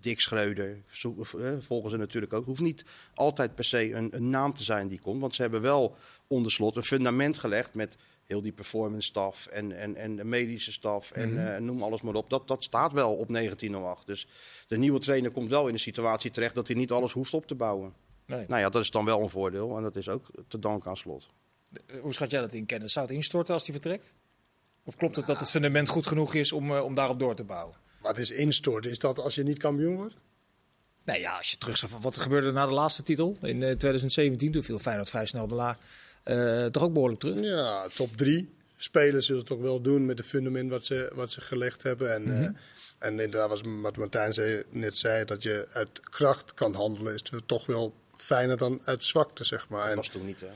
Dick 0.00 0.20
Schreuder. 0.20 0.82
Eh, 1.02 1.52
volgen 1.58 1.90
ze 1.90 1.96
natuurlijk 1.96 2.32
ook. 2.32 2.38
Het 2.38 2.48
hoeft 2.48 2.60
niet 2.60 2.84
altijd 3.14 3.54
per 3.54 3.64
se 3.64 3.92
een, 3.92 4.16
een 4.16 4.30
naam 4.30 4.54
te 4.54 4.64
zijn 4.64 4.88
die 4.88 5.00
komt. 5.00 5.20
Want 5.20 5.34
ze 5.34 5.42
hebben 5.42 5.60
wel 5.60 5.96
onder 6.26 6.52
slot 6.52 6.76
een 6.76 6.84
fundament 6.84 7.38
gelegd 7.38 7.74
met 7.74 7.96
heel 8.24 8.42
die 8.42 8.52
performance 8.52 9.08
staf 9.08 9.46
en, 9.46 9.72
en, 9.72 9.96
en 9.96 10.16
de 10.16 10.24
medische 10.24 10.72
staf 10.72 11.10
en 11.10 11.54
eh, 11.54 11.60
noem 11.60 11.82
alles 11.82 12.02
maar 12.02 12.14
op. 12.14 12.30
Dat, 12.30 12.48
dat 12.48 12.62
staat 12.62 12.92
wel 12.92 13.16
op 13.16 13.28
1908. 13.28 14.06
Dus 14.06 14.26
de 14.66 14.78
nieuwe 14.78 14.98
trainer 14.98 15.30
komt 15.30 15.50
wel 15.50 15.66
in 15.66 15.72
een 15.72 15.80
situatie 15.80 16.30
terecht 16.30 16.54
dat 16.54 16.66
hij 16.66 16.76
niet 16.76 16.90
alles 16.90 17.12
hoeft 17.12 17.34
op 17.34 17.46
te 17.46 17.54
bouwen. 17.54 17.94
Nee. 18.26 18.44
Nou 18.48 18.60
ja, 18.60 18.68
dat 18.68 18.82
is 18.82 18.90
dan 18.90 19.04
wel 19.04 19.22
een 19.22 19.30
voordeel 19.30 19.76
en 19.76 19.82
dat 19.82 19.96
is 19.96 20.08
ook 20.08 20.30
te 20.48 20.58
danken 20.58 20.90
aan 20.90 20.96
slot. 20.96 21.28
Eh, 21.86 22.00
Hoe 22.00 22.12
schat 22.14 22.30
jij 22.30 22.40
dat 22.40 22.54
in, 22.54 22.66
Kenneth? 22.66 22.90
Zou 22.90 23.06
het 23.06 23.14
instorten 23.14 23.54
als 23.54 23.64
die 23.64 23.72
vertrekt? 23.72 24.14
Of 24.84 24.96
klopt 24.96 25.16
het 25.16 25.26
dat 25.26 25.38
het 25.38 25.50
fundament 25.50 25.88
goed 25.88 26.06
genoeg 26.06 26.34
is 26.34 26.52
om, 26.52 26.76
eh, 26.76 26.84
om 26.84 26.94
daarop 26.94 27.18
door 27.18 27.34
te 27.34 27.44
bouwen? 27.44 27.76
Wat 28.00 28.18
is 28.18 28.30
instorten? 28.30 28.90
Is 28.90 28.98
dat 28.98 29.18
als 29.18 29.34
je 29.34 29.42
niet 29.42 29.58
kampioen 29.58 29.96
wordt? 29.96 30.14
Nou 31.04 31.18
ja, 31.20 31.36
als 31.36 31.50
je 31.50 31.58
terug 31.58 31.76
zegt 31.76 31.92
van 31.92 32.00
wat 32.00 32.14
er 32.16 32.22
gebeurde 32.22 32.52
na 32.52 32.66
de 32.66 32.72
laatste 32.72 33.02
titel 33.02 33.36
in 33.40 33.62
eh, 33.62 33.70
2017, 33.76 34.52
toen 34.52 34.62
viel 34.62 34.78
Feyenoord 34.78 35.10
vrij 35.10 35.26
snel 35.26 35.46
daarna 35.46 35.78
eh 36.22 36.66
toch 36.66 36.82
ook 36.82 36.92
behoorlijk 36.92 37.20
terug. 37.20 37.40
Ja, 37.40 37.88
top 37.88 38.16
drie. 38.16 38.54
Spelers 38.76 39.26
zullen 39.26 39.40
het 39.40 39.50
toch 39.50 39.60
wel 39.60 39.80
doen 39.80 40.06
met 40.06 40.18
het 40.18 40.26
fundament 40.26 40.70
wat 40.70 40.84
ze, 40.84 41.12
wat 41.14 41.30
ze 41.32 41.40
gelegd 41.40 41.82
hebben. 41.82 42.14
En, 42.14 42.42
eh, 42.42 42.50
en 42.98 43.20
inderdaad, 43.20 43.48
was 43.48 43.60
wat 43.82 43.96
Martijn 43.96 44.32
zei, 44.34 44.62
net 44.70 44.98
zei, 44.98 45.24
dat 45.24 45.42
je 45.42 45.68
uit 45.72 46.00
kracht 46.00 46.54
kan 46.54 46.74
handelen, 46.74 47.14
is 47.14 47.22
het 47.30 47.48
toch 47.48 47.66
wel 47.66 47.94
fijner 48.16 48.56
dan 48.56 48.80
uit 48.84 49.04
zwakte, 49.04 49.44
zeg 49.44 49.68
maar. 49.68 49.86
Dat 49.86 49.96
was 49.96 50.08
toen 50.08 50.26
niet. 50.26 50.40
Hè? 50.40 50.46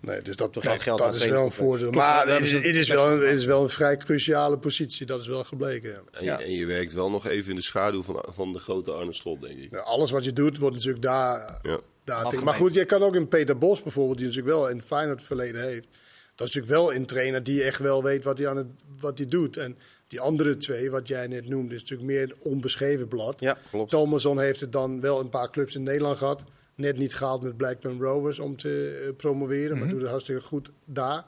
Nee, 0.00 0.22
dus 0.22 0.36
dat, 0.36 0.54
dat, 0.54 0.82
geld 0.82 0.98
dat 0.98 1.14
is 1.14 1.26
wel 1.26 1.44
een 1.44 1.52
voordeel. 1.52 1.90
Maar 1.90 2.28
het 2.28 2.44
is, 2.44 2.52
het, 2.52 2.86
wel, 2.96 3.20
het 3.20 3.36
is 3.36 3.44
wel 3.44 3.62
een 3.62 3.68
vrij 3.68 3.96
cruciale 3.96 4.58
positie, 4.58 5.06
dat 5.06 5.20
is 5.20 5.26
wel 5.26 5.44
gebleken. 5.44 5.94
En, 5.94 6.24
Ja. 6.24 6.38
je, 6.38 6.44
en 6.44 6.52
je 6.52 6.66
werkt 6.66 6.92
wel 6.92 7.10
nog 7.10 7.26
even 7.26 7.50
in 7.50 7.56
de 7.56 7.62
schaduw 7.62 8.02
van, 8.02 8.24
van 8.28 8.52
de 8.52 8.58
grote 8.58 8.92
Arne 8.92 9.12
Slot, 9.12 9.42
denk 9.42 9.58
ik. 9.58 9.70
Ja, 9.70 9.78
alles 9.78 10.10
wat 10.10 10.24
je 10.24 10.32
doet, 10.32 10.58
wordt 10.58 10.76
natuurlijk 10.76 11.02
daar 11.02 11.58
Ja. 11.62 11.80
Daar 12.04 12.44
maar 12.44 12.54
goed, 12.54 12.74
je 12.74 12.84
kan 12.84 13.02
ook 13.02 13.14
in 13.14 13.28
Peter 13.28 13.58
Bos 13.58 13.82
bijvoorbeeld, 13.82 14.18
die 14.18 14.26
natuurlijk 14.26 14.54
wel 14.54 14.68
in 14.68 14.82
Feyenoord 14.82 15.22
verleden 15.22 15.62
heeft. 15.62 15.88
Dat 16.34 16.48
is 16.48 16.54
natuurlijk 16.54 16.82
wel 16.82 16.94
een 16.94 17.06
trainer 17.06 17.42
die 17.42 17.62
echt 17.62 17.78
wel 17.78 18.02
weet 18.02 18.24
wat 18.24 18.38
hij, 18.38 18.48
aan 18.48 18.56
het, 18.56 18.66
wat 19.00 19.18
hij 19.18 19.26
doet. 19.26 19.56
En 19.56 19.78
die 20.06 20.20
andere 20.20 20.56
twee, 20.56 20.90
wat 20.90 21.08
jij 21.08 21.26
net 21.26 21.48
noemde, 21.48 21.74
is 21.74 21.80
natuurlijk 21.80 22.08
meer 22.08 22.22
een 22.22 22.34
onbeschreven 22.38 23.08
blad. 23.08 23.40
Ja, 23.40 23.58
klopt. 23.70 24.38
Heeft 24.38 24.60
het 24.60 24.72
dan 24.72 25.00
wel 25.00 25.20
een 25.20 25.28
paar 25.28 25.50
clubs 25.50 25.74
in 25.74 25.82
Nederland 25.82 26.18
gehad. 26.18 26.44
Net 26.74 26.96
niet 26.96 27.14
gehaald 27.14 27.42
met 27.42 27.56
Blackburn 27.56 28.00
Rovers 28.00 28.38
om 28.38 28.56
te 28.56 29.02
eh, 29.04 29.16
promoveren, 29.16 29.78
maar 29.78 29.88
doet 29.88 30.00
het 30.00 30.10
hartstikke 30.10 30.42
goed 30.42 30.70
daar. 30.84 31.24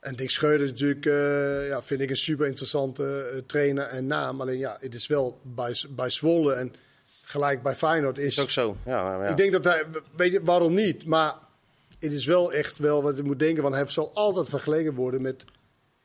En 0.00 0.16
Dick 0.16 0.30
Schreuder 0.30 0.64
is 0.64 0.70
natuurlijk, 0.70 1.06
eh, 1.06 1.68
ja, 1.68 1.82
vind 1.82 2.00
ik 2.00 2.10
een 2.10 2.16
super 2.16 2.46
interessante 2.46 3.30
eh, 3.32 3.38
trainer 3.46 3.84
en 3.84 4.06
naam. 4.06 4.40
Alleen 4.40 4.58
ja, 4.58 4.76
het 4.80 4.94
is 4.94 5.06
wel 5.06 5.40
bij, 5.42 5.76
bij 5.90 6.10
Zwolle 6.10 6.52
en 6.52 6.74
gelijk 7.22 7.62
bij 7.62 7.74
Feyenoord 7.74 8.18
is... 8.18 8.36
Is 8.36 8.42
ook 8.42 8.50
zo. 8.50 8.76
Ja, 8.84 9.22
ja. 9.22 9.30
Ik 9.30 9.36
denk 9.36 9.52
dat 9.52 9.64
hij, 9.64 9.84
weet 10.16 10.32
je 10.32 10.40
waarom 10.42 10.74
niet? 10.74 11.06
Maar 11.06 11.34
het 11.98 12.12
is 12.12 12.26
wel 12.26 12.52
echt 12.52 12.78
wel 12.78 13.02
wat 13.02 13.16
je 13.16 13.22
moet 13.22 13.38
denken, 13.38 13.62
want 13.62 13.74
hij 13.74 13.86
zal 13.86 14.10
altijd 14.14 14.48
vergeleken 14.48 14.94
worden 14.94 15.22
met 15.22 15.44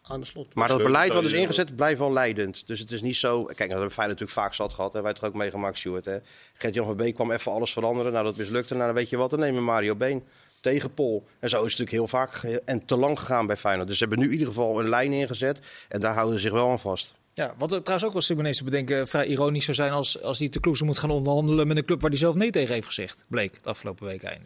aan 0.07 0.19
de 0.19 0.25
slot. 0.25 0.55
Maar 0.55 0.67
dat 0.67 0.83
beleid 0.83 1.13
wat 1.13 1.23
is 1.23 1.31
ingezet 1.31 1.75
blijft 1.75 1.99
wel 1.99 2.13
leidend. 2.13 2.67
Dus 2.67 2.79
het 2.79 2.91
is 2.91 3.01
niet 3.01 3.15
zo... 3.15 3.43
Kijk, 3.43 3.57
dat 3.57 3.69
hebben 3.69 3.87
we 3.87 3.93
Feyenoord 3.93 4.19
natuurlijk 4.19 4.47
vaak 4.47 4.53
zat 4.53 4.73
gehad. 4.73 4.93
Hè. 4.93 5.01
Wij 5.01 5.09
hebben 5.11 5.27
het 5.27 5.33
ook 5.33 5.41
meegemaakt, 5.41 5.77
Stuart. 5.77 6.07
Gert-Jan 6.53 6.85
van 6.85 6.95
Beek 6.95 7.15
kwam 7.15 7.31
even 7.31 7.51
alles 7.51 7.73
veranderen. 7.73 8.11
Nou, 8.11 8.23
dat 8.23 8.35
mislukte. 8.35 8.73
Nou, 8.73 8.85
dan 8.85 8.95
weet 8.95 9.09
je 9.09 9.17
wat, 9.17 9.29
dan 9.29 9.39
nemen 9.39 9.55
we 9.55 9.61
Mario 9.65 9.95
Been 9.95 10.23
tegen 10.61 10.93
Pol. 10.93 11.23
En 11.39 11.49
zo 11.49 11.63
is 11.63 11.77
het 11.77 11.79
natuurlijk 11.79 11.91
heel 11.91 12.07
vaak 12.07 12.61
en 12.65 12.85
te 12.85 12.95
lang 12.95 13.19
gegaan 13.19 13.47
bij 13.47 13.57
Feyenoord. 13.57 13.87
Dus 13.87 13.97
ze 13.97 14.03
hebben 14.03 14.21
nu 14.21 14.25
in 14.25 14.31
ieder 14.31 14.47
geval 14.47 14.79
een 14.79 14.89
lijn 14.89 15.11
ingezet. 15.11 15.59
En 15.89 15.99
daar 15.99 16.13
houden 16.13 16.35
ze 16.35 16.41
zich 16.41 16.51
wel 16.51 16.69
aan 16.69 16.79
vast. 16.79 17.13
Ja, 17.33 17.53
wat 17.57 17.71
er 17.71 17.81
trouwens 17.81 18.07
ook 18.07 18.13
wel 18.13 18.21
Simonese 18.21 18.57
te 18.57 18.63
bedenken 18.63 19.07
vrij 19.07 19.25
ironisch 19.25 19.63
zou 19.63 19.75
zijn 19.75 19.91
als, 19.91 20.21
als 20.21 20.39
hij 20.39 20.49
te 20.49 20.59
Kloeze 20.59 20.85
moet 20.85 20.97
gaan 20.97 21.09
onderhandelen 21.09 21.67
met 21.67 21.77
een 21.77 21.85
club 21.85 22.01
waar 22.01 22.09
hij 22.09 22.19
zelf 22.19 22.35
nee 22.35 22.51
tegen 22.51 22.73
heeft 22.73 22.87
gezegd. 22.87 23.25
Bleek 23.27 23.55
het 23.55 23.67
afgelopen 23.67 24.05
week 24.05 24.23
einde. 24.23 24.45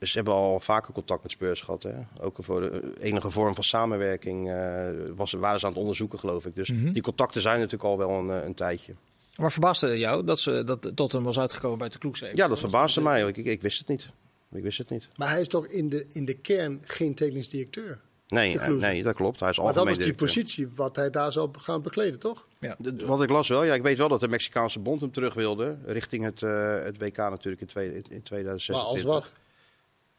Dus 0.00 0.10
ze 0.10 0.16
hebben 0.16 0.34
al 0.34 0.60
vaker 0.60 0.92
contact 0.92 1.22
met 1.22 1.30
Spurs 1.32 1.60
gehad. 1.60 1.82
Hè. 1.82 1.92
Ook 2.20 2.36
voor 2.40 2.60
de 2.60 2.92
enige 3.00 3.30
vorm 3.30 3.54
van 3.54 3.64
samenwerking 3.64 4.50
eh, 4.50 4.88
was, 5.16 5.32
waren 5.32 5.58
ze 5.60 5.64
aan 5.66 5.72
het 5.72 5.80
onderzoeken, 5.80 6.18
geloof 6.18 6.46
ik. 6.46 6.54
Dus 6.54 6.72
die 6.92 7.02
contacten 7.02 7.40
zijn 7.40 7.56
natuurlijk 7.56 7.84
al 7.84 7.98
wel 7.98 8.10
een, 8.10 8.30
eh, 8.30 8.44
een 8.44 8.54
tijdje. 8.54 8.92
Maar 9.36 9.52
verbaasde 9.52 9.98
jou 9.98 10.24
dat, 10.24 10.40
ze, 10.40 10.64
dat 10.64 10.82
Tottenham 10.94 11.24
was 11.24 11.38
uitgekomen 11.38 11.78
bij 11.78 11.88
de 11.88 11.98
Kloeze? 11.98 12.30
Ja, 12.34 12.48
dat 12.48 12.58
verbaasde 12.58 13.00
mij. 13.00 13.22
Ik, 13.28 13.36
ik, 13.36 13.44
ik 13.44 13.62
wist 13.62 13.78
het 13.78 13.88
niet. 13.88 14.10
Ik 14.52 14.62
wist 14.62 14.78
het 14.78 14.90
niet. 14.90 15.08
Maar 15.16 15.30
hij 15.30 15.40
is 15.40 15.48
toch 15.48 15.66
in 15.66 15.88
de, 15.88 16.06
in 16.12 16.24
de 16.24 16.34
kern 16.34 16.82
geen 16.84 17.14
technisch 17.14 17.48
directeur. 17.48 18.00
Nee, 18.28 18.58
eh, 18.58 18.68
nee, 18.68 19.02
dat 19.02 19.14
klopt. 19.14 19.40
Hij 19.40 19.50
is 19.50 19.56
Maar 19.58 19.66
dat 19.66 19.74
was 19.84 19.96
die 19.96 20.02
directeur. 20.02 20.26
positie 20.26 20.68
wat 20.74 20.96
hij 20.96 21.10
daar 21.10 21.32
zou 21.32 21.48
gaan 21.58 21.82
bekleden, 21.82 22.18
toch? 22.20 22.46
Ja. 22.60 22.74
De- 22.78 23.06
Wat 23.06 23.22
ik 23.22 23.30
las 23.30 23.48
wel, 23.48 23.64
ja, 23.64 23.74
ik 23.74 23.82
weet 23.82 23.98
wel 23.98 24.08
dat 24.08 24.20
de 24.20 24.28
Mexicaanse 24.28 24.78
bond 24.78 25.00
hem 25.00 25.12
terug 25.12 25.34
wilde. 25.34 25.76
Richting 25.84 26.24
het, 26.24 26.42
eh, 26.42 26.82
het 26.82 26.98
WK 26.98 27.16
natuurlijk 27.16 27.60
in, 27.62 27.66
twee, 27.68 27.86
in 27.94 28.22
2026. 28.22 28.74
Maar 28.74 28.84
als 28.84 29.02
wat? 29.02 29.32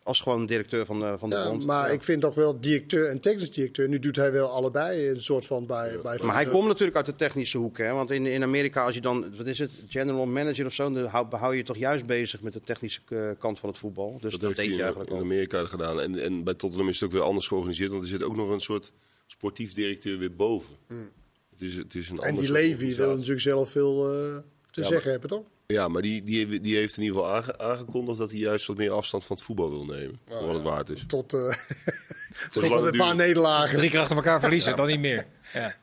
Als 0.04 0.20
gewoon 0.20 0.46
directeur 0.46 0.86
van, 0.86 1.00
de 1.00 1.16
van 1.18 1.30
de 1.30 1.36
Ja, 1.36 1.48
bond. 1.50 1.66
maar 1.66 1.88
Ja. 1.88 1.94
ik 1.94 2.04
vind 2.04 2.22
toch 2.22 2.36
wel 2.36 2.60
directeur 2.60 3.10
en 3.10 3.20
technisch 3.20 3.52
directeur. 3.52 3.88
Nu 3.90 4.00
doet 4.00 4.16
hij 4.16 4.32
wel 4.32 4.50
allebei 4.50 5.10
een 5.10 5.22
soort 5.22 5.46
van 5.46 5.66
bij. 5.66 6.00
bij 6.04 6.20
Maar 6.24 6.36
hij 6.36 6.46
komt 6.46 6.68
natuurlijk 6.68 6.98
uit 6.98 7.06
de 7.06 7.16
technische 7.16 7.58
hoek. 7.58 7.78
Hè? 7.78 7.92
Want 7.92 8.12
in, 8.12 8.26
in 8.26 8.44
Amerika, 8.44 8.86
als 8.86 8.96
je 8.96 9.02
dan, 9.02 9.38
wat 9.38 9.46
is 9.46 9.60
het, 9.60 9.72
general 9.88 10.26
manager 10.26 10.66
of 10.66 10.74
zo, 10.74 10.92
dan 10.92 11.06
hou, 11.06 11.36
hou 11.36 11.52
je 11.52 11.58
je 11.58 11.64
toch 11.64 11.78
juist 11.78 12.06
bezig 12.06 12.42
met 12.42 12.54
de 12.54 12.62
technische 12.62 13.02
eh, 13.08 13.30
kant 13.40 13.60
van 13.60 13.70
het 13.70 13.78
voetbal. 13.78 14.18
Dus 14.22 14.32
dat, 14.32 14.42
deed 14.42 14.58
hij 14.58 14.66
je 14.66 14.72
in, 14.74 14.80
eigenlijk 14.80 15.10
in 15.10 15.16
al. 15.16 15.22
Amerika 15.22 15.66
gedaan. 15.66 16.02
En, 16.02 16.22
en 16.24 16.44
bij 16.44 16.54
Tottenham 16.54 16.90
is 16.90 17.00
het 17.00 17.10
ook 17.10 17.16
weer 17.16 17.26
anders 17.26 17.48
georganiseerd. 17.48 17.92
Want 17.92 18.04
er 18.04 18.10
zit 18.10 18.24
ook 18.24 18.36
nog 18.36 18.50
een 18.50 18.62
soort 18.62 18.92
sportief 19.28 19.74
directeur 19.74 20.18
weer 20.18 20.36
boven. 20.36 20.76
Hmm. 20.88 21.10
Het 21.52 21.62
is, 21.62 21.76
het 21.76 21.96
is 21.96 22.10
een 22.10 22.20
En 22.20 22.36
die 22.36 22.52
Levi 22.52 22.96
wil 22.96 23.10
natuurlijk 23.16 23.42
zelf 23.42 23.70
veel 23.70 24.14
eh, 24.14 24.38
te 24.72 24.82
Ja, 24.82 24.88
zeggen 24.88 25.12
hebben, 25.12 25.30
toch? 25.30 25.44
Ja, 25.72 25.88
maar 25.88 26.02
die, 26.02 26.24
die, 26.24 26.62
die 26.62 26.76
heeft 26.76 26.98
in 26.98 27.04
ieder 27.04 27.18
geval 27.18 27.36
aange- 27.36 27.58
aangekondigd 27.58 28.18
dat 28.18 28.30
hij 28.30 28.40
juist 28.40 28.68
wat 28.68 28.78
meer 28.78 28.92
afstand 28.92 29.26
van 29.26 29.36
het 29.36 29.46
voetbal 29.46 29.70
wil 29.70 29.86
nemen. 29.86 30.20
voor 30.30 30.46
wat 30.46 30.56
het 30.56 30.64
waard 30.64 30.90
is. 30.90 31.04
Tot, 31.08 31.34
eh 31.34 31.40
tot 32.54 32.64
een 32.64 32.98
paar 32.98 33.16
nederlagen. 33.16 33.78
Drie 33.78 33.90
keer 33.90 34.00
achter 34.00 34.16
elkaar 34.16 34.40
verliezen, 34.46 34.76
dan 34.76 34.88
niet 34.88 35.00
meer. 35.00 35.26
Ja. 35.54 35.76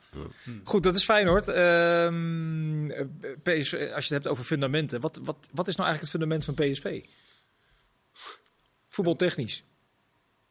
Goed, 0.63 0.83
dat 0.83 0.95
is 0.95 1.03
Feyenoord. 1.03 1.47
Ehm 1.47 2.89
eh, 2.91 3.05
PSV, 3.43 3.73
als 3.73 4.07
je 4.07 4.13
het 4.13 4.23
hebt 4.23 4.27
over 4.27 4.43
fundamenten. 4.43 5.01
Wat, 5.01 5.19
wat, 5.23 5.37
wat 5.51 5.67
is 5.67 5.75
nou 5.75 5.89
eigenlijk 5.89 6.01
het 6.01 6.09
fundament 6.09 6.45
van 6.45 6.53
PSV? 6.53 7.03
Voetbaltechnisch. 8.89 9.63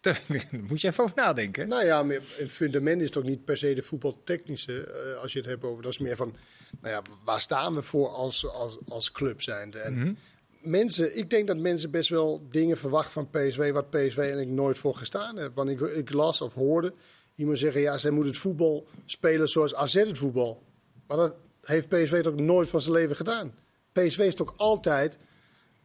Daar 0.09 0.49
moet 0.69 0.81
je 0.81 0.89
even 0.89 1.05
over 1.05 1.17
nadenken. 1.17 1.69
Nou 1.69 1.85
ja, 1.85 2.03
maar 2.03 2.17
een 2.39 2.49
fundament 2.49 3.03
is 3.03 3.11
toch 3.11 3.23
niet 3.23 3.45
per 3.45 3.57
se 3.57 3.75
de 3.75 3.83
voetbaltechnische, 3.83 4.85
eh, 4.85 5.23
als 5.23 5.33
je 5.33 5.39
het 5.39 5.49
hebt 5.49 5.65
over. 5.65 5.83
Dat 5.83 5.93
is 5.93 5.99
meer 5.99 6.17
van, 6.17 6.37
nou 6.81 6.95
ja, 6.95 7.03
waar 7.25 7.41
staan 7.41 7.75
we 7.75 7.83
voor 7.83 8.09
als, 8.09 8.49
als, 8.49 8.79
als 8.89 9.13
club 9.13 9.43
zijnde? 9.43 9.79
En 9.79 9.95
Mhm. 9.95 10.13
mensen, 10.61 11.19
ik 11.19 11.31
denk 11.31 11.47
dat 11.47 11.57
mensen 11.57 11.91
best 11.91 12.09
wel 12.11 12.47
dingen 12.51 12.77
verwachten 12.77 13.13
van 13.13 13.31
PSV, 13.31 13.73
wat 13.73 13.91
PSV 13.91 14.19
eigenlijk 14.19 14.51
nooit 14.51 14.79
voor 14.79 14.95
gestaan 14.97 15.39
heeft. 15.39 15.55
Want 15.55 15.71
ik, 15.71 15.81
ik 15.81 16.13
las 16.13 16.41
of 16.41 16.55
hoorde 16.55 16.93
iemand 17.35 17.59
zeggen, 17.59 17.81
ja, 17.81 17.99
zij 17.99 18.11
moet 18.11 18.27
het 18.27 18.37
voetbal 18.37 18.87
spelen 19.05 19.49
zoals 19.49 19.75
AZ 19.75 19.95
het 19.95 20.19
voetbal. 20.19 20.63
Maar 21.07 21.17
dat 21.17 21.35
heeft 21.63 21.89
PSV 21.89 22.23
toch 22.23 22.37
nooit 22.37 22.69
van 22.69 22.81
zijn 22.81 22.95
leven 22.95 23.17
gedaan. 23.17 23.55
PSV 23.93 24.19
is 24.19 24.35
toch 24.35 24.55
altijd 24.57 25.19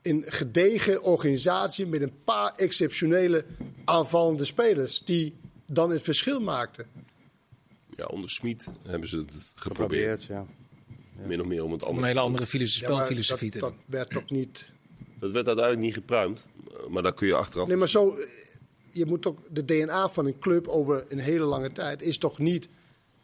een 0.03 0.24
gedegen 0.27 1.03
organisatie 1.03 1.88
met 1.88 2.01
een 2.01 2.24
paar 2.24 2.53
exceptionele 2.55 3.45
aanvallende 3.86 4.45
spelers 4.45 5.01
die 5.05 5.36
dan 5.65 5.91
het 5.91 6.01
verschil 6.01 6.39
maakten. 6.39 6.86
Ja, 7.98 8.05
onder 8.05 8.29
Smit 8.29 8.69
hebben 8.88 9.10
ze 9.10 9.17
het 9.17 9.51
geprobeerd. 9.55 10.22
Geprobeerd, 10.22 10.24
ja. 10.24 10.45
Min 11.27 11.41
of 11.41 11.48
meer 11.48 11.63
om 11.63 11.72
het 11.72 11.81
Om 11.81 11.88
anders 11.88 12.07
een 12.07 12.13
hele 12.13 12.25
andere 12.25 12.48
filoso- 12.48 12.79
Ja, 12.79 12.88
maar 12.88 12.95
spelfilosofie 13.03 13.51
dat, 13.51 13.60
te 13.60 13.65
dat 13.65 13.75
werd 13.86 14.10
toch 14.10 14.29
niet. 14.29 14.72
Dat 15.19 15.31
werd 15.31 15.48
uiteindelijk 15.48 15.86
niet 15.86 15.93
gepruimd. 15.93 16.48
Maar 16.89 17.03
daar 17.03 17.13
kun 17.13 17.27
je 17.27 17.36
achteraf... 17.36 17.67
Nee, 17.67 17.77
maar 17.77 17.89
zo. 17.89 18.17
Je 18.91 19.05
moet 19.05 19.22
toch 19.22 19.36
de 19.51 19.65
DNA 19.65 20.10
van 20.10 20.25
een 20.25 20.39
club 20.39 20.67
over 20.67 21.05
een 21.10 21.19
hele 21.19 21.45
lange 21.45 21.72
tijd 21.72 22.01
is 22.01 22.17
toch 22.17 22.39
niet, 22.39 22.67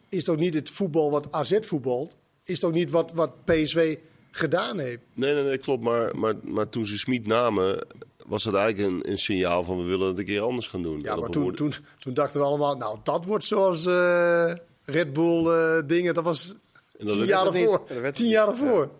is 0.08 0.24
toch 0.24 0.36
niet 0.36 0.54
het 0.54 0.70
voetbal 0.70 1.10
wat 1.10 1.32
AZ 1.32 1.58
voetbalt, 1.60 2.16
is 2.44 2.58
toch 2.58 2.72
niet 2.72 2.90
wat, 2.90 3.12
wat 3.12 3.44
PSV 3.44 3.98
gedaan 4.30 4.78
heeft. 4.78 5.00
Nee, 5.14 5.34
nee, 5.34 5.42
nee, 5.42 5.58
klopt. 5.58 5.82
Maar, 5.82 6.16
maar, 6.18 6.34
maar 6.42 6.68
toen 6.68 6.86
ze 6.86 6.98
Smit 6.98 7.26
namen, 7.26 7.86
was 8.26 8.42
dat 8.44 8.54
eigenlijk 8.54 8.92
een, 8.92 9.10
een 9.10 9.18
signaal 9.18 9.64
van 9.64 9.76
we 9.76 9.82
willen 9.84 10.08
het 10.08 10.18
een 10.18 10.24
keer 10.24 10.40
anders 10.40 10.66
gaan 10.66 10.82
doen. 10.82 11.00
Ja, 11.02 11.16
maar 11.16 11.28
toen, 11.28 11.54
toen, 11.54 11.72
toen 11.98 12.14
dachten 12.14 12.40
we 12.40 12.46
allemaal, 12.46 12.76
nou 12.76 12.98
dat 13.02 13.24
wordt 13.24 13.44
zoals 13.44 13.86
eh, 13.86 14.52
Red 14.84 15.12
Bull 15.12 15.46
eh, 15.46 15.82
dingen. 15.86 16.14
Dat 16.14 16.24
was 16.24 16.54
En 16.98 17.06
dat 17.06 17.14
tien 17.14 17.24
jaar 17.26 17.46
ervoor. 17.46 17.82
Tien 18.12 18.28
jaar 18.28 18.48
ervoor. 18.48 18.90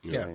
Ja. 0.00 0.28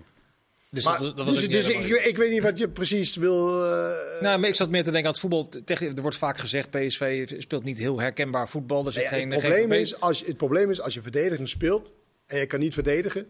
Dus, 0.70 0.86
Maar, 0.86 1.00
dat, 1.01 1.18
dat 1.18 1.25
was 1.25 1.36
dus 1.36 1.44
ook 1.46 1.51
dus 1.51 1.68
ik, 1.68 2.06
ik 2.06 2.18
weet 2.18 2.32
niet 2.32 2.42
wat 2.44 2.58
je 2.58 2.70
precies 2.70 3.16
wil. 3.16 3.63
eh, 3.66 4.22
Nou, 4.22 4.39
maar 4.39 4.50
ik 4.50 4.56
zat 4.56 4.70
meer 4.70 4.84
te 4.84 4.92
denken 4.92 5.06
aan 5.08 5.12
het 5.12 5.20
voetbal. 5.22 5.50
Technisch- 5.66 5.92
Er 5.96 6.01
wordt 6.01 6.18
vaak 6.18 6.38
gezegd, 6.38 6.70
PSV 6.70 7.32
speelt 7.42 7.63
niet 7.63 7.77
heel 7.77 8.00
herkenbaar 8.00 8.50
voetbal. 8.50 8.86
Er 8.86 8.92
zit 8.92 9.04
Ja, 9.04 9.10
geen, 9.10 9.32
het, 9.32 9.39
probleem 9.39 9.72
is, 9.72 10.00
als 10.00 10.20
je, 10.20 10.25
het 10.25 10.38
probleem 10.38 10.70
is, 10.70 10.82
als 10.82 10.94
je 10.94 11.01
verdedigend 11.01 11.50
speelt 11.50 11.92
en 12.25 12.39
je 12.39 12.46
kan 12.46 12.60
niet 12.60 12.74
verdedigen, 12.74 13.27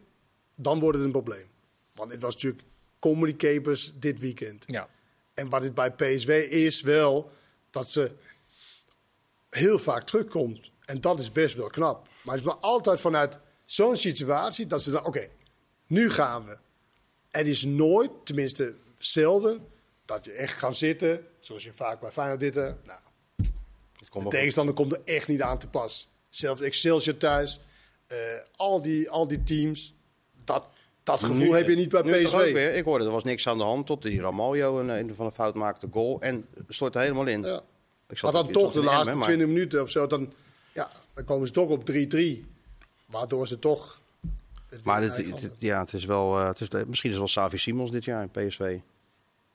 dan 0.57 0.79
wordt 0.79 0.97
het 0.97 1.05
een 1.05 1.11
probleem. 1.11 1.47
Want 1.93 2.11
het 2.11 2.21
was 2.21 2.33
natuurlijk 2.33 2.63
comedy 2.99 3.35
capers 3.35 3.93
dit 3.95 4.19
weekend. 4.19 4.63
Ja. 4.67 4.89
En 5.33 5.49
wat 5.49 5.63
het 5.63 5.73
bij 5.73 5.91
PSV 5.91 6.47
is 6.49 6.81
wel 6.81 7.31
dat 7.69 7.89
ze 7.89 8.11
heel 9.49 9.79
vaak 9.79 10.03
terugkomt. 10.03 10.71
En 10.85 11.01
dat 11.01 11.19
is 11.19 11.31
best 11.31 11.55
wel 11.55 11.69
knap. 11.69 12.07
Maar 12.21 12.35
het 12.35 12.43
is 12.45 12.51
maar 12.51 12.61
altijd 12.61 12.99
vanuit 13.01 13.39
zo'n 13.65 13.95
situatie 13.95 14.67
dat 14.67 14.83
ze 14.83 14.91
dan, 14.91 15.05
oké, 15.05 15.27
nu 15.87 16.09
gaan 16.09 16.45
we. 16.45 16.57
Er 17.29 17.47
is 17.47 17.63
nooit, 17.63 18.11
tenminste 18.23 18.75
zelden, 18.97 19.67
dat 20.05 20.25
je 20.25 20.31
echt 20.31 20.57
gaat 20.57 20.77
zitten, 20.77 21.25
zoals 21.39 21.63
je 21.63 21.73
vaak 21.73 21.99
bij 21.99 22.11
Feyenoord 22.11 22.41
zitten. 22.41 22.79
Nou, 22.83 22.99
Het 23.99 24.09
komt 24.09 24.23
de 24.23 24.29
tegenstander 24.29 24.75
komt 24.75 24.93
er 24.93 25.01
echt 25.03 25.27
niet 25.27 25.41
aan 25.41 25.59
te 25.59 25.67
pas. 25.67 26.09
Zelfs 26.29 26.61
Excelsior 26.61 27.17
thuis, 27.17 27.59
eh, 28.07 28.17
al, 28.55 28.81
die, 28.81 29.09
al 29.09 29.27
die 29.27 29.43
teams. 29.43 29.93
Dat, 30.47 30.65
dat 31.03 31.19
gevoel 31.23 31.37
Nu- 31.37 31.55
heb 31.55 31.67
je 31.67 31.75
niet 31.75 31.89
bij 31.89 32.01
PSV. 32.01 32.53
weer. 32.53 32.73
Ik 32.73 32.83
hoorde 32.83 33.05
er 33.05 33.11
was 33.11 33.23
niks 33.23 33.47
aan 33.47 33.57
de 33.57 33.63
hand 33.63 33.85
tot 33.87 34.01
die 34.01 34.21
Ramaljo 34.21 34.79
een, 34.79 34.89
een 34.89 35.15
van 35.15 35.25
een 35.25 35.31
fout 35.31 35.55
maakte 35.55 35.87
goal 35.91 36.21
en 36.21 36.45
stort 36.69 36.95
er 36.95 37.01
helemaal 37.01 37.25
in. 37.27 37.41
Ja. 37.41 37.55
Ik 37.55 37.61
Maar 38.07 38.17
zat- 38.17 38.31
dan 38.33 38.47
ik 38.47 38.53
toch 38.53 38.71
de 38.71 38.79
laatste 38.83 38.99
Emmen, 38.99 39.17
maar- 39.17 39.25
20 39.27 39.47
minuten 39.47 39.81
of 39.81 39.89
zo, 39.89 40.07
dan, 40.07 40.33
ja, 40.73 40.89
dan 41.13 41.23
komen 41.25 41.47
ze 41.47 41.53
toch 41.53 41.69
op 41.69 41.85
3-3. 41.85 42.45
Waardoor 43.05 43.47
ze 43.47 43.59
toch... 43.59 44.01
het 44.69 44.83
Maar 44.83 45.01
het, 45.01 45.17
het- 45.17 45.51
ja, 45.57 45.79
het 45.79 45.93
is 45.93 46.05
wel, 46.05 46.39
eh, 46.39 46.47
het 46.47 46.59
is, 46.59 46.67
misschien 46.69 46.87
is 46.89 47.01
het 47.03 47.17
wel 47.17 47.27
Savi 47.27 47.57
Simons 47.57 47.91
dit 47.91 48.05
jaar 48.05 48.21
in 48.21 48.47
PSV. 48.47 48.77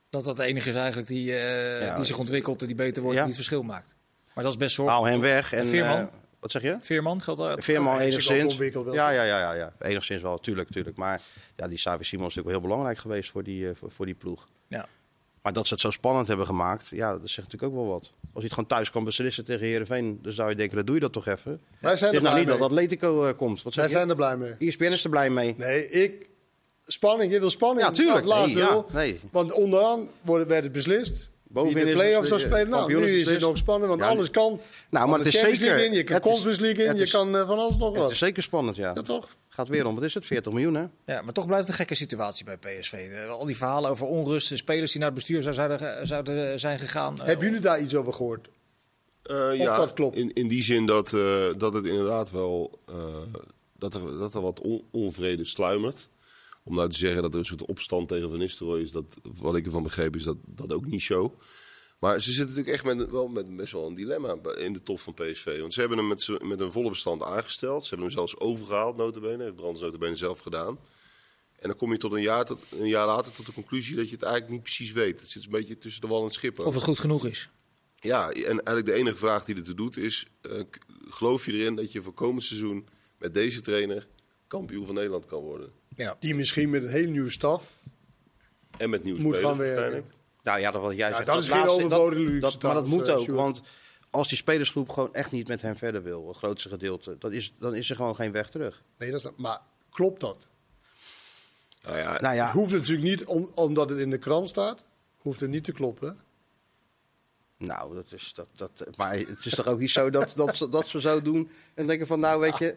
Dat 0.09 0.25
dat 0.25 0.37
de 0.37 0.43
enige 0.43 0.69
is 0.69 0.75
eigenlijk 0.75 1.07
die, 1.07 1.33
eh, 1.35 1.81
Ja, 1.85 1.95
die 1.95 2.05
zich 2.05 2.17
ontwikkelt 2.17 2.61
en 2.61 2.67
die 2.67 2.75
beter 2.75 3.01
wordt 3.01 3.15
Ja. 3.15 3.21
en 3.21 3.27
niet 3.27 3.35
verschil 3.37 3.63
maakt. 3.63 3.93
Maar 4.33 4.43
dat 4.43 4.53
is 4.53 4.59
best 4.59 4.75
zorgelijk. 4.75 5.03
Haal 5.03 5.13
hem 5.13 5.21
weg. 5.21 5.53
En, 5.53 5.67
Veerman? 5.67 5.97
eh, 5.97 6.05
wat 6.43 6.51
zeg 6.51 6.61
je? 6.61 6.77
Veerman 6.81 7.21
geldt 7.21 7.39
dat? 7.39 7.63
Veerman 7.63 7.99
enigszins. 7.99 8.55
Ja, 8.91 9.09
ja, 9.09 9.09
ja, 9.09 9.23
ja, 9.23 9.53
ja, 9.53 9.73
enigszins 9.79 10.21
wel, 10.21 10.37
tuurlijk, 10.37 10.69
tuurlijk. 10.69 10.97
Maar 10.97 11.21
ja, 11.55 11.67
die 11.67 11.77
Savi 11.77 12.03
Simons 12.03 12.29
is 12.29 12.35
natuurlijk 12.35 12.45
wel 12.45 12.53
heel 12.53 12.61
belangrijk 12.61 12.97
geweest 12.97 13.31
voor 13.31 13.43
die, 13.43 13.69
eh, 13.69 13.75
voor, 13.75 13.91
voor 13.91 14.05
die 14.05 14.15
ploeg. 14.15 14.47
Ja. 14.67 14.85
Maar 15.41 15.53
dat 15.53 15.67
ze 15.67 15.73
het 15.73 15.81
zo 15.81 15.91
spannend 15.91 16.27
hebben 16.27 16.45
gemaakt, 16.45 16.87
ja, 16.87 17.11
dat 17.11 17.29
zegt 17.29 17.51
natuurlijk 17.51 17.73
ook 17.73 17.79
wel 17.79 17.87
wat. 17.87 18.11
Als 18.23 18.31
je 18.33 18.41
het 18.41 18.53
gewoon 18.53 18.69
thuis 18.69 18.91
kan 18.91 19.03
beslissen 19.03 19.45
tegen 19.45 19.67
Heerenveen, 19.67 20.19
dan 20.21 20.31
zou 20.31 20.49
je 20.49 20.55
denken, 20.55 20.75
dat 20.75 20.85
doe 20.85 20.95
je 20.95 21.01
dat 21.01 21.13
toch 21.13 21.27
even. 21.27 21.61
Wij 21.79 21.95
zijn 21.95 21.95
Het 21.95 22.01
er 22.01 22.05
is 22.05 22.11
nou 22.11 22.21
blij 22.21 22.39
niet 22.39 22.47
dat 22.47 22.57
mee. 22.57 22.67
Atletico 22.67 23.25
eh, 23.25 23.37
komt. 23.37 23.63
Wat 23.63 23.73
zeg 23.73 23.83
Wij 23.83 23.91
je? 23.91 23.97
zijn 23.97 24.09
er 24.09 24.15
blij 24.15 24.37
mee. 24.37 24.69
ESPN 24.69 24.83
is 24.83 25.03
er 25.03 25.09
blij 25.09 25.29
mee. 25.29 25.55
Nee, 25.57 25.89
ik... 25.89 26.29
Spanning, 26.85 27.31
je 27.31 27.39
wil 27.39 27.49
spanning. 27.49 27.87
Ja, 27.87 27.91
tuurlijk. 27.93 28.25
Nou, 28.25 28.39
laatste 28.39 28.59
Nee, 28.59 28.67
ja, 28.67 28.83
nee. 28.93 29.19
Want 29.31 29.51
onderaan 29.51 30.07
wordt, 30.21 30.47
werd 30.47 30.63
het 30.63 30.71
beslist. 30.71 31.29
Bovenin 31.53 31.85
de 31.85 31.91
play-offs 31.91 32.29
het, 32.29 32.39
zou 32.39 32.41
eh, 32.41 32.45
spelen. 32.47 32.69
Nou, 32.69 32.81
kampioen 32.81 33.01
nu 33.01 33.19
is 33.19 33.29
het 33.29 33.39
nog 33.39 33.57
spannend, 33.57 33.89
want 33.89 34.01
Ja, 34.01 34.07
alles 34.07 34.29
kan. 34.29 34.59
Nou, 34.89 35.07
maar 35.09 35.17
het 35.17 35.27
is 35.27 35.33
Champions 35.33 35.59
zeker. 35.59 35.73
League 35.75 35.91
in, 35.91 35.97
je 35.97 36.03
kan 36.03 36.13
het 36.15 36.23
Conference 36.23 36.61
League 36.61 36.83
in, 36.83 36.89
het 36.89 36.97
je 36.97 37.03
is- 37.03 37.11
kan 37.11 37.35
eh, 37.35 37.47
van 37.47 37.57
alles 37.57 37.77
nog 37.77 37.89
Het 37.89 37.97
wat. 37.97 38.11
is 38.11 38.17
zeker 38.17 38.43
spannend, 38.43 38.75
ja. 38.75 38.91
Ja, 38.95 39.01
toch? 39.01 39.27
Gaat 39.49 39.67
weer 39.67 39.85
om. 39.85 39.95
Wat 39.95 40.03
is 40.03 40.13
het? 40.13 40.25
40 40.25 40.51
miljoen, 40.53 40.73
hè? 40.75 40.85
Ja, 41.13 41.21
maar 41.21 41.33
toch 41.33 41.45
blijft 41.45 41.63
het 41.67 41.71
een 41.73 41.79
gekke 41.79 41.95
situatie 41.95 42.45
bij 42.45 42.57
PSV. 42.57 42.93
Eh, 42.93 43.29
Al 43.29 43.45
die 43.45 43.57
verhalen 43.57 43.89
over 43.89 44.05
onrust, 44.07 44.49
de 44.49 44.57
spelers 44.57 44.91
die 44.91 44.99
naar 45.01 45.09
het 45.09 45.17
bestuur 45.17 45.41
zou- 45.41 45.55
zouden, 45.55 46.07
zouden 46.07 46.59
zijn 46.59 46.79
gegaan. 46.79 47.19
Eh, 47.19 47.25
Hebben 47.25 47.45
jullie 47.45 47.61
daar 47.61 47.81
iets 47.81 47.95
over 47.95 48.13
gehoord? 48.13 48.47
Eh, 49.23 49.55
ja, 49.55 49.77
dat 49.77 49.93
klopt? 49.93 50.17
In, 50.17 50.33
in 50.33 50.47
die 50.47 50.63
zin 50.63 50.85
dat, 50.85 51.13
eh, 51.13 51.21
dat 51.57 51.73
het 51.73 51.85
inderdaad 51.85 52.31
wel 52.31 52.79
eh, 52.87 52.95
dat, 53.77 53.93
er, 53.93 54.17
dat 54.19 54.33
er 54.33 54.41
wat 54.41 54.61
on- 54.61 54.83
onvrede 54.91 55.45
sluimert. 55.45 56.09
Om 56.63 56.75
nou 56.75 56.89
te 56.89 56.97
zeggen 56.97 57.21
dat 57.21 57.33
er 57.33 57.39
een 57.39 57.45
soort 57.45 57.65
opstand 57.65 58.07
tegen 58.07 58.29
Van 58.29 58.39
Nistelrooy 58.39 58.81
is, 58.81 58.91
dat, 58.91 59.05
wat 59.23 59.55
ik 59.55 59.65
ervan 59.65 59.83
begreep, 59.83 60.15
is 60.15 60.23
dat, 60.23 60.37
dat 60.45 60.73
ook 60.73 60.85
niet 60.85 61.03
zo. 61.03 61.37
Maar 61.99 62.21
ze 62.21 62.31
zitten 62.31 62.55
natuurlijk 62.55 62.75
echt 62.75 62.95
met, 62.95 63.11
wel 63.11 63.27
met 63.27 63.55
best 63.55 63.71
wel 63.71 63.87
een 63.87 63.95
dilemma 63.95 64.37
in 64.57 64.73
de 64.73 64.83
top 64.83 64.99
van 64.99 65.13
PSV. 65.13 65.59
Want 65.59 65.73
ze 65.73 65.79
hebben 65.79 65.97
hem 65.97 66.07
met, 66.07 66.27
met 66.41 66.59
een 66.59 66.71
volle 66.71 66.87
verstand 66.87 67.23
aangesteld. 67.23 67.83
Ze 67.83 67.89
hebben 67.89 68.07
hem 68.07 68.15
zelfs 68.15 68.39
overgehaald, 68.39 68.95
notabene. 68.95 69.43
Heeft 69.43 69.55
Brands 69.55 69.81
notabene 69.81 70.15
zelf 70.15 70.39
gedaan. 70.39 70.79
En 71.59 71.69
dan 71.69 71.77
kom 71.77 71.91
je 71.91 71.97
tot 71.97 72.11
een, 72.11 72.21
jaar, 72.21 72.45
tot 72.45 72.61
een 72.71 72.87
jaar 72.87 73.05
later 73.05 73.31
tot 73.31 73.45
de 73.45 73.53
conclusie 73.53 73.95
dat 73.95 74.09
je 74.09 74.13
het 74.13 74.23
eigenlijk 74.23 74.53
niet 74.53 74.63
precies 74.63 74.91
weet. 74.91 75.19
Het 75.19 75.29
zit 75.29 75.43
een 75.43 75.51
beetje 75.51 75.77
tussen 75.77 76.01
de 76.01 76.07
wal 76.07 76.19
en 76.19 76.25
het 76.25 76.33
schip. 76.33 76.59
Of 76.59 76.73
het 76.73 76.83
goed 76.83 76.99
genoeg 76.99 77.25
is. 77.25 77.49
Ja, 77.99 78.29
en 78.31 78.43
eigenlijk 78.43 78.85
de 78.85 78.93
enige 78.93 79.17
vraag 79.17 79.45
die 79.45 79.55
ertoe 79.55 79.73
doet 79.73 79.97
is: 79.97 80.27
eh, 80.41 80.61
geloof 81.09 81.45
je 81.45 81.53
erin 81.53 81.75
dat 81.75 81.91
je 81.91 82.01
voor 82.01 82.13
komend 82.13 82.43
seizoen 82.43 82.87
met 83.17 83.33
deze 83.33 83.61
trainer 83.61 84.07
kampioen 84.47 84.85
van 84.85 84.95
Nederland 84.95 85.25
kan 85.25 85.41
worden? 85.41 85.71
Ja. 85.95 86.15
Die 86.19 86.35
misschien 86.35 86.69
met 86.69 86.83
een 86.83 86.89
hele 86.89 87.07
nieuwe 87.11 87.29
staf 87.31 87.83
En 88.77 88.89
met 88.89 89.03
nieuwe 89.03 89.21
moet 89.21 89.33
spelers 89.35 89.49
gaan 89.57 89.57
werken. 89.65 90.05
Nou 90.43 90.59
ja, 90.59 90.71
dat 90.71 90.81
wat 90.81 90.95
jij 90.97 91.09
Ja, 91.09 91.13
zegt. 91.15 91.25
dat 91.27 91.41
is 91.41 91.47
geen 91.49 91.67
overbodige 91.67 92.21
luxe 92.21 92.39
dat, 92.39 92.61
Maar 92.61 92.73
dat 92.73 92.87
moet 92.87 93.07
eh, 93.07 93.17
ook, 93.17 93.27
want 93.27 93.61
als 94.09 94.27
die 94.27 94.37
spelersgroep 94.37 94.89
gewoon 94.89 95.13
echt 95.13 95.31
niet 95.31 95.47
met 95.47 95.61
hem 95.61 95.75
verder 95.75 96.03
wil, 96.03 96.27
het 96.27 96.37
grootste 96.37 96.69
gedeelte, 96.69 97.15
dat 97.19 97.31
is, 97.31 97.53
dan 97.59 97.75
is 97.75 97.89
er 97.89 97.95
gewoon 97.95 98.15
geen 98.15 98.31
weg 98.31 98.49
terug. 98.49 98.83
Nee, 98.97 99.11
dat 99.11 99.25
is, 99.25 99.31
maar 99.37 99.59
klopt 99.89 100.19
dat? 100.19 100.47
Nou 101.83 101.97
ja, 101.97 102.21
Nou 102.21 102.35
ja, 102.35 102.45
Het 102.45 102.53
hoeft 102.53 102.71
natuurlijk 102.73 103.07
niet, 103.07 103.25
om, 103.25 103.51
omdat 103.55 103.89
het 103.89 103.99
in 103.99 104.09
de 104.09 104.17
krant 104.17 104.49
staat, 104.49 104.83
hoeft 105.17 105.39
het 105.39 105.49
niet 105.49 105.63
te 105.63 105.71
kloppen. 105.71 106.19
nou, 107.57 107.95
dat 107.95 108.05
is, 108.11 108.31
dat, 108.35 108.47
dat, 108.55 108.87
maar 108.97 109.17
het 109.17 109.45
is 109.45 109.55
toch 109.55 109.67
ook 109.67 109.79
niet 109.79 109.91
zo 109.91 110.09
dat, 110.09 110.31
dat, 110.35 110.57
ze- 110.57 110.69
dat 110.69 110.87
ze 110.87 111.01
zo 111.01 111.21
doen 111.21 111.49
en 111.73 111.87
denken 111.87 112.07
van, 112.07 112.19
nou 112.19 112.39
weet 112.39 112.57
je, 112.57 112.75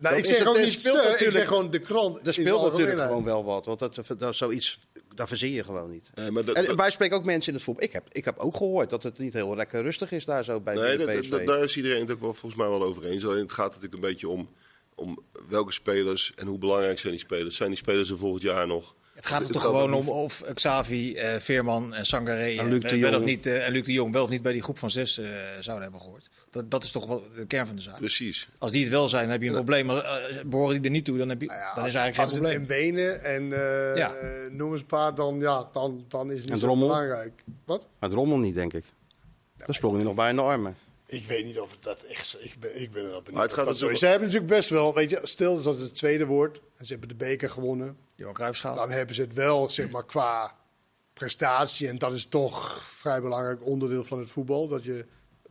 Nou, 0.00 0.16
ik 0.16 0.24
zeg 0.24 0.46
ook 0.46 0.58
niet 0.58 0.80
speelt 0.80 1.04
ze, 1.04 1.24
ik 1.24 1.30
zeg 1.30 1.46
gewoon 1.48 1.70
de 1.70 1.78
krant. 1.78 2.26
er 2.26 2.32
speelt 2.32 2.62
natuurlijk 2.72 3.00
gewoon 3.00 3.24
wel 3.24 3.44
wat, 3.44 3.66
want 3.66 3.78
dat, 3.78 4.00
dat, 4.18 4.36
zoiets, 4.36 4.78
daar 5.14 5.28
verzin 5.28 5.52
je 5.52 5.64
gewoon 5.64 5.90
niet. 5.90 6.10
nee, 6.14 6.30
maar 6.30 6.44
dat, 6.44 6.56
En 6.56 6.64
dat- 6.64 6.76
wij 6.76 6.90
spreken 6.90 7.16
ook 7.16 7.24
mensen 7.24 7.48
in 7.48 7.54
het 7.54 7.64
voetbal. 7.64 7.84
Ik 7.84 7.92
heb, 7.92 8.04
ik 8.12 8.24
heb 8.24 8.38
ook 8.38 8.56
gehoord 8.56 8.90
dat 8.90 9.02
het 9.02 9.18
niet 9.18 9.32
heel 9.32 9.56
lekker 9.56 9.82
rustig 9.82 10.12
is 10.12 10.24
daar 10.24 10.44
zo 10.44 10.60
bij 10.60 10.74
nee, 10.74 10.96
de 10.98 11.04
PSV. 11.20 11.30
dat- 11.30 11.46
daar 11.46 11.62
is 11.62 11.76
iedereen 11.76 12.00
het 12.00 12.10
ook 12.10 12.20
wel, 12.20 12.34
volgens 12.34 12.60
mij 12.60 12.68
wel 12.70 12.82
over 12.82 13.04
eens. 13.04 13.24
Alleen 13.26 13.38
het 13.42 13.52
gaat 13.52 13.66
natuurlijk 13.68 13.94
een 13.94 14.08
beetje 14.08 14.28
om, 14.28 14.48
om 14.94 15.18
welke 15.48 15.72
spelers 15.72 16.32
en 16.36 16.46
hoe 16.46 16.58
belangrijk 16.58 16.98
zijn 16.98 17.12
die 17.12 17.22
spelers. 17.22 17.56
Zijn 17.56 17.68
die 17.68 17.78
spelers 17.78 18.10
er 18.10 18.18
volgend 18.18 18.42
jaar 18.42 18.66
nog? 18.66 18.94
Het 19.18 19.26
gaat 19.26 19.38
er 19.38 19.44
Het 19.44 19.52
toch 19.52 19.62
gewoon 19.62 19.92
om 19.94 20.08
of 20.08 20.42
Xavi, 20.54 21.14
eh, 21.14 21.36
Veerman 21.38 21.94
en 21.94 22.06
Sangaré 22.06 22.58
En 22.58 22.68
Luc 22.68 22.82
eh, 22.82 22.90
de 22.90 22.98
wel 22.98 23.10
Jong. 23.10 23.22
of 23.22 23.28
niet, 23.28 23.46
eh, 23.46 23.66
en 23.66 23.72
Luc 23.72 23.84
de 23.84 23.92
Jong 23.92 24.12
wel 24.12 24.22
of 24.24 24.30
niet 24.30 24.42
bij 24.42 24.52
die 24.52 24.62
groep 24.62 24.78
van 24.78 24.90
zes 24.90 25.18
eh, 25.18 25.24
zouden 25.60 25.82
hebben 25.84 26.00
gehoord. 26.00 26.28
Dat, 26.50 26.70
dat 26.70 26.82
is 26.84 26.90
toch 26.90 27.06
wel 27.06 27.22
de 27.36 27.46
kern 27.46 27.66
van 27.66 27.76
de 27.76 27.82
zaak. 27.82 27.96
Precies. 27.96 28.48
Als 28.58 28.70
die 28.70 28.82
het 28.82 28.90
wel 28.92 29.08
zijn, 29.08 29.22
dan 29.22 29.32
heb 29.32 29.40
je 29.42 29.48
een 29.48 29.54
probleem. 29.54 29.86
Maar 29.86 29.96
eh, 30.04 30.44
behoren 30.44 30.74
die 30.76 30.84
er 30.84 30.90
niet 30.90 31.04
toe, 31.04 31.18
dan, 31.18 31.28
heb 31.28 31.40
je, 31.40 31.46
Nou 31.46 31.58
ja, 31.58 31.74
dan 31.74 31.84
is 31.84 31.84
als- 31.84 31.94
er 31.94 32.00
eigenlijk 32.00 32.30
als 32.30 32.40
geen 32.40 32.48
het 32.48 32.66
probleem. 32.66 32.92
in 32.92 32.94
Wenen 32.96 33.24
en 33.24 33.52
eh, 33.92 33.96
Ja. 33.96 34.14
eh, 34.14 34.50
noem 34.50 34.72
eens 34.72 34.80
een 34.80 34.86
paar, 34.86 35.14
dan, 35.14 35.40
ja, 35.40 35.68
dan, 35.72 36.04
dan 36.08 36.30
is 36.30 36.36
het 36.38 36.46
En 36.46 36.50
niet 36.52 36.60
zo 36.60 36.66
Drommel? 36.66 36.88
belangrijk. 36.88 37.32
Wat? 37.64 37.86
Maar 37.98 38.10
Drommel 38.10 38.38
niet, 38.38 38.54
denk 38.54 38.72
ik. 38.72 38.84
Dan 39.56 39.74
sprong 39.74 39.94
hij 39.94 40.04
nog 40.04 40.14
bij 40.14 40.30
in 40.30 40.36
de 40.36 40.42
armen. 40.42 40.76
Ik 41.10 41.24
weet 41.26 41.44
niet 41.44 41.58
of 41.60 41.70
het 41.70 41.82
dat 41.82 42.02
echt 42.02 42.26
zo- 42.26 42.38
Ik 42.40 42.54
ben, 42.60 42.80
ik 42.80 42.90
ben 42.92 43.02
er 43.04 43.08
wel 43.10 43.22
benieuwd. 43.22 43.32
Maar 43.34 43.42
het 43.42 43.50
of 43.52 43.56
gaat 43.58 43.64
dat 43.66 43.74
ook 43.74 43.80
zo 43.80 43.86
om- 43.86 43.92
is. 43.92 43.98
Ze 43.98 44.06
hebben 44.06 44.26
natuurlijk 44.28 44.52
best 44.54 44.68
wel, 44.68 44.94
weet 44.94 45.10
je, 45.10 45.20
stil 45.22 45.54
dat 45.54 45.64
het 45.64 45.80
het 45.80 45.94
tweede 45.94 46.26
wordt. 46.26 46.60
En 46.76 46.84
ze 46.86 46.90
hebben 46.90 47.08
de 47.08 47.14
beker 47.14 47.50
gewonnen. 47.50 47.96
Johan 48.14 48.34
Cruijffschaal. 48.34 48.74
Dan 48.74 48.90
hebben 48.90 49.14
ze 49.14 49.22
het 49.22 49.32
wel, 49.32 49.70
zeg 49.70 49.90
maar, 49.90 50.04
qua 50.04 50.54
prestatie. 51.12 51.88
En 51.88 51.98
dat 51.98 52.12
is 52.12 52.26
toch 52.26 52.74
een 52.74 52.80
vrij 52.82 53.20
belangrijk 53.20 53.64
onderdeel 53.66 54.04
van 54.04 54.18
het 54.18 54.30
voetbal. 54.30 54.68
Dat 54.68 54.84
je 54.84 55.06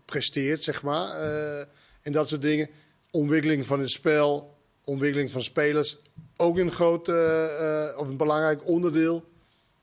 presteert, 0.05 0.63
zeg 0.63 0.81
maar. 0.81 1.09
eh, 1.09 1.59
en 2.01 2.11
dat 2.11 2.27
soort 2.27 2.41
dingen. 2.41 2.69
Ontwikkeling 3.11 3.65
van 3.65 3.79
het 3.79 3.89
spel, 3.89 4.57
ontwikkeling 4.83 5.31
van 5.31 5.41
spelers. 5.43 5.97
Ook 6.37 6.57
een 6.57 6.71
groot 6.71 7.07
eh, 7.07 7.87
eh, 7.89 7.97
of 7.97 8.07
een 8.07 8.17
belangrijk 8.17 8.67
onderdeel. 8.67 9.23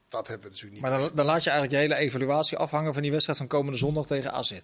Dat 0.08 0.26
hebben 0.26 0.46
we 0.46 0.52
natuurlijk 0.54 0.82
niet. 0.82 0.90
Maar 0.90 1.00
dan, 1.00 1.10
dan 1.14 1.26
laat 1.26 1.44
je 1.44 1.50
eigenlijk 1.50 1.82
je 1.82 1.88
hele 1.88 2.00
evaluatie 2.06 2.56
afhangen 2.56 2.92
van 2.92 3.02
die 3.02 3.10
wedstrijd 3.10 3.38
van 3.38 3.46
komende 3.48 3.78
zondag 3.78 4.06
tegen 4.06 4.32
AZ. 4.32 4.60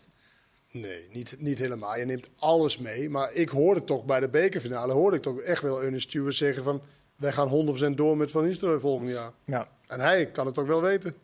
Nee, 0.71 1.07
niet, 1.13 1.37
niet 1.39 1.59
helemaal. 1.59 1.99
Je 1.99 2.05
neemt 2.05 2.31
alles 2.39 2.79
mee. 2.79 3.11
Maar 3.11 3.33
ik 3.33 3.49
hoorde 3.49 3.85
toch 3.85 4.05
bij 4.05 4.21
de 4.21 4.29
bekerfinale, 4.29 4.93
hoorde 4.93 5.17
ik 5.17 5.23
toch 5.23 5.41
echt 5.41 5.63
wel 5.63 5.83
Ernest 5.83 6.09
Stewart 6.09 6.35
zeggen 6.35 6.65
van... 6.65 6.83
wij 7.17 7.33
gaan 7.33 7.77
100% 7.93 7.95
door 7.95 8.17
met 8.17 8.31
Van 8.31 8.45
Nistelrooy 8.45 8.81
volgend 8.81 9.11
jaar. 9.11 9.33
Ja, 9.45 9.69
En 9.87 10.01
hij 10.01 10.27
kan 10.27 10.47
het 10.47 10.59
ook 10.59 10.67
wel 10.67 10.83
weten. 10.83 11.15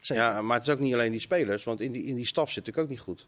zeker. 0.00 0.22
Ja, 0.24 0.42
maar 0.42 0.58
het 0.58 0.66
is 0.66 0.72
ook 0.72 0.78
niet 0.80 0.94
alleen 0.94 1.10
die 1.10 1.20
spelers, 1.20 1.64
want 1.64 1.80
in 1.80 1.92
die, 1.92 2.04
in 2.04 2.14
die 2.14 2.26
staf 2.26 2.50
zit 2.50 2.66
het 2.66 2.78
ook 2.78 2.88
niet 2.88 3.00
goed. 3.00 3.26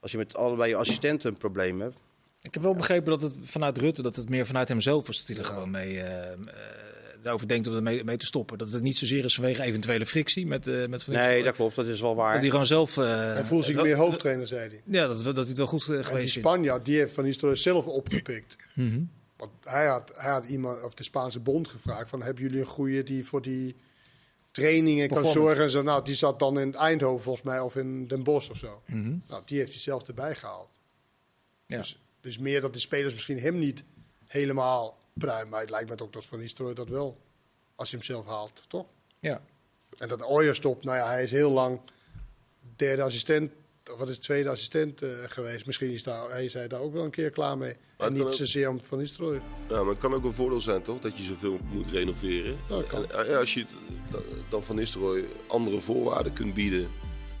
Als 0.00 0.12
je 0.12 0.18
met 0.18 0.36
allebei 0.36 0.68
je 0.68 0.76
assistenten 0.76 1.30
een 1.30 1.36
probleem 1.36 1.80
hebt. 1.80 1.98
Ik 2.40 2.54
heb 2.54 2.62
wel 2.62 2.74
begrepen 2.74 3.10
dat 3.10 3.22
het 3.22 3.34
vanuit 3.40 3.78
Rutte, 3.78 4.02
dat 4.02 4.16
het 4.16 4.28
meer 4.28 4.46
vanuit 4.46 4.68
hemzelf 4.68 5.08
is 5.08 5.18
dat 5.18 5.26
hij 5.26 5.36
er 5.36 5.50
gewoon 5.52 5.70
mee 5.70 6.00
eh, 6.00 6.38
over 7.26 7.48
denkt 7.48 7.66
om 7.66 7.74
er 7.74 8.04
mee, 8.04 8.16
te 8.16 8.26
stoppen. 8.26 8.58
Dat 8.58 8.72
het 8.72 8.82
niet 8.82 8.96
zozeer 8.96 9.24
is 9.24 9.34
vanwege 9.34 9.62
eventuele 9.62 10.06
frictie 10.06 10.46
met, 10.46 10.66
eh 10.66 10.86
met 10.86 11.04
Van 11.04 11.14
Nee, 11.14 11.42
dat 11.42 11.54
klopt, 11.54 11.76
dat 11.76 11.86
is 11.86 12.00
wel 12.00 12.08
Dat 12.14 12.18
waar. 12.18 12.38
hij 12.38 12.48
gewoon 12.48 12.66
zelf... 12.66 12.96
eh, 12.96 13.04
hij 13.06 13.44
voelt 13.44 13.64
zich 13.64 13.82
meer 13.82 13.96
hoofdtrainer, 13.96 14.46
zei 14.46 14.68
hij. 14.68 14.82
Ja, 14.84 15.06
dat, 15.06 15.24
dat 15.24 15.36
hij 15.36 15.44
het 15.44 15.56
wel 15.56 15.66
goed 15.66 15.82
eh, 15.82 15.88
En 15.88 15.94
die 15.96 16.04
geweest 16.04 16.32
vindt. 16.32 16.48
Spanjaard, 16.48 16.84
die 16.84 16.96
heeft 16.98 17.14
Van 17.14 17.24
Nistelrooy 17.24 17.56
zelf 17.56 17.86
opgepikt. 17.86 18.56
Mhm. 18.74 19.02
Want 19.36 19.52
hij 19.64 19.86
had, 19.86 20.12
hij 20.16 20.30
had 20.30 20.44
iemand, 20.44 20.82
of 20.82 20.94
de 20.94 21.02
Spaanse 21.02 21.40
bond 21.40 21.68
gevraagd 21.68 22.08
van... 22.08 22.22
hebben 22.22 22.42
jullie 22.42 22.60
een 22.60 22.66
goede 22.66 23.02
die 23.02 23.24
voor 23.26 23.42
die 23.42 23.76
trainingen 24.50 25.08
kan 25.08 25.26
zorgen? 25.26 25.64
En 25.64 25.70
zo, 25.70 25.82
nou, 25.82 26.04
die 26.04 26.14
zat 26.14 26.38
dan 26.38 26.58
in 26.58 26.74
Eindhoven 26.74 27.22
volgens 27.22 27.44
mij, 27.44 27.60
of 27.60 27.76
in 27.76 28.06
Den 28.06 28.22
Bosch 28.22 28.50
of 28.50 28.56
zo. 28.56 28.82
Mhm. 28.86 29.14
Nou, 29.28 29.42
die 29.44 29.58
heeft 29.58 29.72
hij 29.72 29.80
zelf 29.80 30.08
erbij 30.08 30.34
gehaald. 30.34 30.68
Ja. 31.66 31.78
Dus, 31.78 32.00
dus 32.20 32.38
meer 32.38 32.60
dat 32.60 32.72
de 32.72 32.78
spelers 32.78 33.12
misschien 33.12 33.38
hem 33.40 33.58
niet 33.58 33.84
helemaal 34.26 34.98
Maar 35.12 35.60
het 35.60 35.70
lijkt 35.70 35.88
me 35.88 35.98
ook 36.04 36.12
dat 36.12 36.24
Van 36.24 36.38
Nistelrooy 36.38 36.74
dat 36.74 36.88
wel, 36.88 37.18
als 37.74 37.90
hij 37.90 37.98
hem 37.98 38.08
zelf 38.08 38.26
haalt, 38.26 38.62
toch? 38.68 38.86
Ja. 39.20 39.42
En 39.98 40.08
dat 40.08 40.22
Ooyer 40.24 40.54
stopt, 40.54 40.84
nou 40.84 40.96
ja, 40.96 41.06
hij 41.06 41.22
is 41.22 41.30
heel 41.30 41.50
lang 41.50 41.80
derde 42.76 43.02
assistent, 43.02 43.52
of 43.92 43.98
wat 43.98 44.08
is 44.08 44.14
het, 44.14 44.24
tweede 44.24 44.48
assistent 44.48 45.02
eh, 45.02 45.08
geweest. 45.26 45.66
Misschien 45.66 45.90
is 45.90 46.02
daar, 46.02 46.30
hij 46.30 46.44
is 46.44 46.54
hij 46.54 46.68
daar 46.68 46.80
ook 46.80 46.92
wel 46.92 47.04
een 47.04 47.10
keer 47.10 47.30
klaar 47.30 47.58
mee. 47.58 47.76
Maar 47.98 48.06
en 48.06 48.12
niet 48.12 48.22
ook- 48.22 48.32
zozeer 48.32 48.68
om 48.68 48.84
Van 48.84 48.98
Nistelrooy. 48.98 49.40
Ja, 49.68 49.76
maar 49.82 49.86
het 49.92 49.98
kan 49.98 50.14
ook 50.14 50.24
een 50.24 50.32
voordeel 50.32 50.60
zijn, 50.60 50.82
toch? 50.82 51.00
Dat 51.00 51.16
je 51.16 51.22
zoveel 51.22 51.58
moet 51.62 51.90
renoveren. 51.90 52.58
Ja, 52.68 52.76
dat 52.76 52.86
kan. 52.86 53.10
En, 53.10 53.26
ja, 53.26 53.38
als 53.38 53.54
je 53.54 53.66
dan 54.48 54.64
van 54.64 54.76
Nistelrooy 54.76 55.24
andere 55.46 55.80
voorwaarden 55.80 56.32
kunt 56.32 56.54
bieden... 56.54 56.88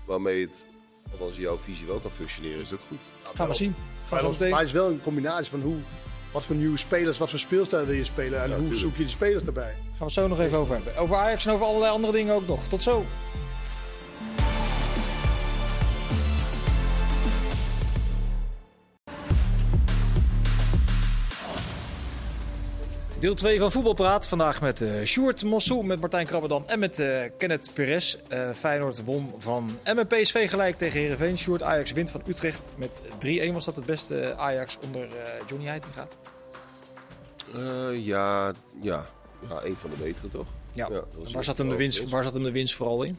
waarmee 0.06 0.40
het, 0.46 0.64
althans 1.10 1.34
in 1.36 1.40
jouw 1.42 1.58
visie, 1.58 1.86
wel 1.86 1.98
kan 2.00 2.10
functioneren, 2.10 2.60
is 2.60 2.68
dat 2.68 2.78
ook 2.78 2.84
goed. 2.88 3.00
Gaan 3.34 3.48
we 3.48 3.54
zien. 3.54 3.74
Gaan 3.74 4.18
we 4.18 4.24
Maar, 4.24 4.34
zo 4.34 4.48
maar 4.48 4.58
het 4.58 4.68
is 4.68 4.74
wel 4.74 4.88
een 4.90 5.02
combinatie 5.02 5.50
van 5.50 5.60
hoe, 5.62 5.76
wat 6.32 6.44
voor 6.44 6.56
nieuwe 6.56 6.76
spelers, 6.76 7.18
wat 7.18 7.30
voor 7.30 7.38
speelstijl 7.38 7.86
wil 7.86 7.94
je 7.94 8.04
spelen 8.04 8.42
en 8.42 8.48
hoe 8.48 8.58
tuurlijk. 8.58 8.78
zoek 8.80 8.92
je 8.96 9.02
die 9.02 9.08
spelers 9.08 9.42
daarbij. 9.42 9.72
Gaan 9.72 9.98
we 9.98 10.04
het 10.04 10.12
zo 10.12 10.28
nog 10.28 10.40
even 10.40 10.58
over 10.58 10.74
hebben. 10.74 10.96
Over 10.96 11.16
Ajax 11.16 11.46
en 11.46 11.52
over 11.52 11.66
allerlei 11.66 11.92
andere 11.92 12.12
dingen 12.12 12.34
ook 12.34 12.46
nog. 12.46 12.68
Tot 12.68 12.82
zo. 12.82 13.04
Deel 23.22 23.34
2 23.34 23.58
van 23.58 23.72
Voetbalpraat. 23.72 24.26
Vandaag 24.26 24.60
met 24.60 24.80
eh 24.82 25.02
Sjoerd 25.04 25.44
Mossou, 25.44 25.84
met 25.84 26.00
Martijn 26.00 26.26
Krabbedam 26.26 26.64
en 26.66 26.78
met 26.78 26.98
eh 26.98 27.22
Kenneth 27.38 27.70
Perez. 27.74 28.16
Eh 28.28 28.50
Feyenoord 28.50 29.04
won 29.04 29.34
van 29.38 29.78
MPSV 29.84 30.50
gelijk 30.50 30.78
tegen 30.78 31.00
Heerenveen. 31.00 31.38
Sjoerd 31.38 31.62
Ajax 31.62 31.92
wint 31.92 32.10
van 32.10 32.22
Utrecht 32.26 32.60
met 32.76 33.00
3-1. 33.50 33.52
Was 33.52 33.64
dat 33.64 33.76
het 33.76 33.86
beste 33.86 34.34
Ajax 34.36 34.78
onder 34.82 35.02
eh, 35.02 35.40
Johnny 35.46 35.66
Heitinga? 35.66 36.08
Eh, 37.54 38.06
ja, 38.06 38.52
ja. 38.80 39.06
ja, 39.48 39.64
een 39.64 39.76
van 39.76 39.90
de 39.90 39.96
betere, 40.02 40.28
toch? 40.28 40.46
Ja. 40.72 40.88
waar, 41.32 41.44
zat 41.44 41.58
hem 41.58 41.68
de 41.68 41.76
winst, 41.76 42.08
waar 42.10 42.22
zat 42.22 42.34
hem 42.34 42.42
de 42.42 42.52
winst 42.52 42.74
vooral 42.74 43.02
in? 43.02 43.18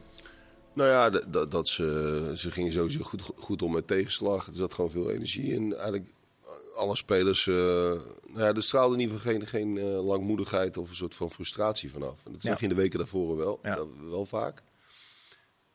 Nou 0.72 0.90
ja, 0.90 1.10
dat, 1.26 1.50
dat, 1.50 1.68
ze, 1.68 2.32
ze 2.36 2.50
gingen 2.50 2.72
sowieso 2.72 3.02
goed, 3.02 3.22
goed 3.36 3.62
om 3.62 3.72
met 3.72 3.86
tegenslag. 3.86 4.46
Er 4.46 4.54
zat 4.54 4.74
gewoon 4.74 4.90
veel 4.90 5.10
energie 5.10 5.52
in. 5.52 5.74
Eigenlijk 5.74 6.10
alle 6.74 6.96
spelers... 6.96 7.46
eh 7.46 7.54
nou 7.54 8.46
ja, 8.46 8.54
er 8.54 8.62
straalde 8.62 8.94
in 8.94 9.00
ieder 9.00 9.16
geval 9.16 9.32
geen, 9.32 9.46
geen 9.46 9.78
eh, 9.78 10.04
langmoedigheid 10.04 10.76
of 10.76 10.88
een 10.88 10.94
soort 10.94 11.14
van 11.14 11.30
frustratie 11.30 11.90
vanaf. 11.90 12.20
En 12.26 12.32
dat 12.32 12.40
zag 12.42 12.56
je 12.56 12.62
in 12.62 12.68
de 12.68 12.74
weken 12.80 12.98
daarvoor 12.98 13.36
wel, 13.36 13.58
dat- 13.62 13.88
wel 14.10 14.26
vaak. 14.26 14.62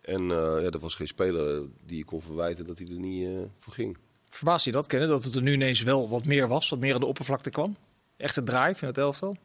En 0.02 0.22
eh, 0.22 0.38
ja, 0.62 0.70
er 0.70 0.80
was 0.80 0.96
geen 0.96 1.08
speler 1.08 1.62
die 1.86 1.98
je 1.98 2.06
kon 2.06 2.22
verwijten 2.22 2.66
dat 2.66 2.78
hij 2.78 2.88
er 2.88 2.94
niet 3.00 3.26
eh, 3.28 3.32
voor 3.58 3.74
ging. 3.74 3.98
Verbaast 4.30 4.66
je 4.66 4.72
dat, 4.72 4.88
kennen? 4.88 5.10
Dat 5.10 5.24
het 5.24 5.36
er 5.36 5.42
nu 5.42 5.54
ineens 5.54 5.82
wel 5.84 6.10
wat 6.10 6.26
meer 6.26 6.48
was, 6.48 6.70
wat 6.70 6.80
meer 6.80 6.94
aan 6.94 7.00
de 7.00 7.06
oppervlakte 7.06 7.50
kwam? 7.50 7.76
Echte 8.19 8.43
drive 8.43 8.82
in 8.82 8.88
het 8.88 8.97
elftal? 8.97 9.38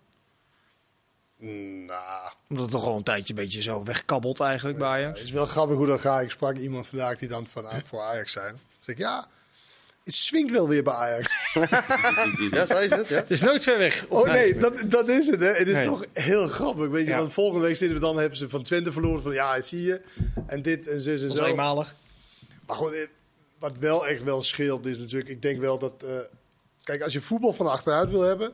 Nou, 1.86 2.30
Omdat 2.48 2.64
het 2.64 2.74
toch 2.74 2.84
al 2.84 2.96
een 2.96 3.02
tijdje 3.02 3.34
een 3.34 3.40
beetje 3.42 3.62
zo 3.62 3.84
wegkabbelt 3.84 4.40
eigenlijk 4.40 4.78
bij 4.78 4.88
het 4.98 5.04
Ajax. 5.06 5.22
is 5.22 5.30
wel 5.30 5.46
grappig 5.46 5.76
hoe 5.76 5.86
dat 5.86 6.00
gaat. 6.00 6.22
Ik 6.22 6.30
sprak 6.30 6.56
iemand 6.56 6.86
vandaag 6.86 7.18
die 7.18 7.28
dan 7.28 7.46
van, 7.46 7.64
voor 7.84 8.00
Ajax 8.00 8.32
zijn. 8.32 8.52
Dan 8.52 8.58
zeg 8.78 8.94
ik, 8.94 9.00
ja, 9.00 9.26
het 10.04 10.14
swingt 10.14 10.52
wel 10.52 10.68
weer 10.68 10.82
bij 10.82 10.92
Ajax. 10.94 11.28
Ja, 12.50 12.66
zo 12.66 12.78
is 12.78 12.90
het. 12.90 13.08
Ja. 13.08 13.16
Het 13.16 13.30
is 13.30 13.40
nooit 13.40 13.62
ver 13.62 13.78
weg. 13.78 14.06
Oh 14.08 14.26
nee, 14.26 14.56
dat, 14.58 14.74
dat 14.84 15.08
is 15.08 15.26
het. 15.26 15.40
Hè. 15.40 15.52
Het 15.52 15.68
is 15.68 15.76
Nee. 15.76 15.86
toch 15.86 16.04
heel 16.12 16.48
grappig. 16.48 16.88
Weet 16.88 17.04
je, 17.04 17.10
Ja. 17.10 17.18
want 17.18 17.32
volgende 17.32 17.66
week 17.66 17.76
zitten 17.76 17.96
we 17.98 18.04
dan, 18.04 18.18
hebben 18.18 18.38
ze 18.38 18.48
van 18.48 18.62
Twente 18.62 18.92
verloren. 18.92 19.22
Van 19.22 19.32
ja, 19.32 19.60
zie 19.60 19.82
je. 19.82 20.00
En 20.46 20.62
dit 20.62 20.88
en 20.88 21.00
zus 21.00 21.20
en 21.22 21.28
Dat 21.28 21.36
is 21.36 21.42
zo. 21.42 21.48
eenmalig. 21.48 21.94
Maar 22.66 22.76
goed, 22.76 22.92
eh, 22.92 23.06
wat 23.58 23.78
wel 23.78 24.06
echt 24.06 24.22
wel 24.22 24.42
scheelt 24.42 24.86
is 24.86 24.98
natuurlijk... 24.98 25.30
Ik 25.30 25.42
denk 25.42 25.60
wel 25.60 25.78
dat... 25.78 26.02
eh, 26.02 26.10
kijk, 26.82 27.02
als 27.02 27.12
je 27.12 27.20
voetbal 27.20 27.52
van 27.52 27.66
achteruit 27.66 28.10
wil 28.10 28.20
hebben... 28.22 28.52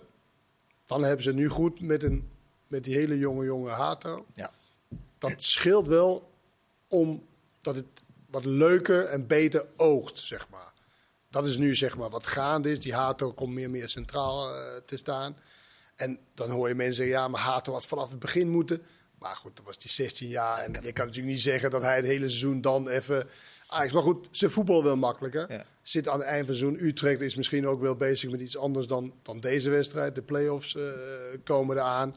dan 0.91 1.05
hebben 1.05 1.25
ze 1.25 1.33
nu 1.33 1.49
goed 1.49 1.81
met, 1.81 2.03
een, 2.03 2.31
met 2.67 2.85
die 2.85 2.95
hele 2.95 3.19
jonge 3.19 3.45
jonge 3.45 3.71
Hato. 3.71 4.27
Ja. 4.33 4.51
Dat 5.19 5.43
scheelt 5.43 5.87
wel 5.87 6.31
om 6.89 7.27
dat 7.61 7.77
het 7.77 7.87
wat 8.31 8.45
leuker 8.45 9.05
en 9.05 9.27
beter 9.27 9.67
oogt, 9.77 10.19
zeg 10.19 10.49
maar. 10.49 10.73
Dat 11.29 11.47
is 11.47 11.57
nu 11.57 11.75
zeg 11.75 11.97
maar 11.97 12.11
wat 12.11 12.27
gaande 12.27 12.71
is. 12.71 12.81
Die 12.81 12.95
Hato 12.95 13.33
komt 13.33 13.53
meer 13.53 13.65
en 13.65 13.71
meer 13.71 13.89
centraal 13.89 14.55
eh, 14.55 14.77
te 14.87 14.97
staan. 14.97 15.37
En 15.95 16.19
dan 16.35 16.51
hoor 16.51 16.69
je 16.69 16.75
mensen 16.75 16.95
zeggen, 16.95 17.15
ja, 17.15 17.29
maar 17.29 17.41
Hato 17.41 17.73
had 17.73 17.87
vanaf 17.87 18.11
het 18.11 18.19
begin 18.19 18.49
moeten. 18.49 18.83
Maar 19.19 19.37
goed, 19.37 19.57
dan 19.57 19.65
was 19.65 19.77
hij 19.81 19.91
16 19.91 20.29
jaar. 20.29 20.59
En 20.59 20.73
je 20.73 20.93
kan 20.93 21.07
natuurlijk 21.07 21.35
niet 21.35 21.43
zeggen 21.43 21.71
dat 21.71 21.83
hij 21.83 21.97
het 21.97 22.07
hele 22.07 22.29
seizoen 22.29 22.61
dan 22.61 22.89
even... 22.89 23.29
Ajax, 23.71 23.93
maar 23.93 24.03
goed, 24.03 24.29
ze 24.31 24.51
voetbal 24.51 24.85
wel 24.85 24.97
makkelijker. 24.97 25.47
Ja. 25.53 25.65
Zit 25.83 26.09
aan 26.09 26.19
het 26.19 26.27
eind 26.29 26.47
van 26.47 26.55
het 26.55 26.59
seizoen. 26.65 26.87
Utrecht 26.89 27.21
is 27.21 27.37
misschien 27.37 27.67
ook 27.67 27.81
wel 27.81 27.97
bezig 27.97 28.31
met 28.31 28.41
iets 28.41 28.57
anders 28.57 28.87
dan, 28.87 29.13
dan 29.23 29.41
deze 29.41 29.71
wedstrijd. 29.71 30.15
De 30.15 30.23
play-offs 30.23 30.77
eh, 30.77 30.83
komen 31.45 31.77
eraan. 31.77 32.15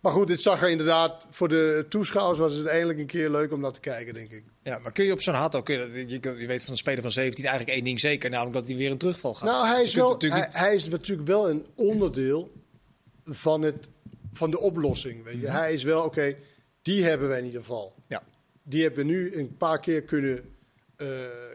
Maar 0.00 0.12
goed, 0.12 0.26
dit 0.28 0.40
zag 0.40 0.62
er 0.62 0.70
inderdaad... 0.70 1.26
Voor 1.30 1.48
de 1.48 1.86
toeschouwers 1.88 2.38
was 2.38 2.54
het 2.54 2.66
eindelijk 2.66 2.98
een 2.98 3.06
keer 3.06 3.30
leuk 3.30 3.52
om 3.52 3.60
naar 3.60 3.72
te 3.72 3.80
kijken, 3.80 4.14
denk 4.14 4.30
ik. 4.30 4.44
ja, 4.62 4.78
maar 4.78 4.92
kun 4.92 5.04
je 5.04 5.12
op 5.12 5.22
zo'n 5.22 5.34
Hato, 5.34 5.62
kun 5.62 5.92
je, 5.92 6.08
je, 6.08 6.18
kun- 6.20 6.36
je 6.38 6.46
weet 6.46 6.62
van 6.64 6.72
een 6.72 6.78
speler 6.78 7.02
van 7.02 7.10
17 7.10 7.44
eigenlijk 7.44 7.76
één 7.76 7.84
ding 7.84 8.00
zeker, 8.00 8.30
namelijk 8.30 8.54
dat 8.56 8.66
hij 8.66 8.76
weer 8.76 8.90
een 8.90 8.98
terugval 8.98 9.34
gaat. 9.34 9.48
Nou, 9.48 9.66
hij 9.66 9.78
Dus 9.78 9.86
is, 9.86 9.94
wel, 9.94 10.10
natuurlijk 10.10 10.52
hij, 10.52 10.60
hij 10.66 10.74
is 10.74 10.88
natuurlijk 10.88 11.28
wel 11.28 11.50
een 11.50 11.66
onderdeel 11.74 12.52
van, 13.24 13.62
het, 13.62 13.88
van 14.32 14.50
de 14.50 14.60
oplossing. 14.60 15.24
Weet 15.24 15.40
je. 15.40 15.48
Hij 15.50 15.72
is 15.72 15.82
wel, 15.82 16.04
oké, 16.04 16.36
die 16.82 17.04
hebben 17.04 17.28
we 17.28 17.36
in 17.38 17.44
ieder 17.44 17.60
geval. 17.60 17.94
Ja. 18.08 18.22
Die 18.62 18.82
hebben 18.82 19.06
we 19.06 19.12
nu 19.12 19.36
een 19.36 19.56
paar 19.56 19.80
keer 19.80 20.02
kunnen, 20.02 20.53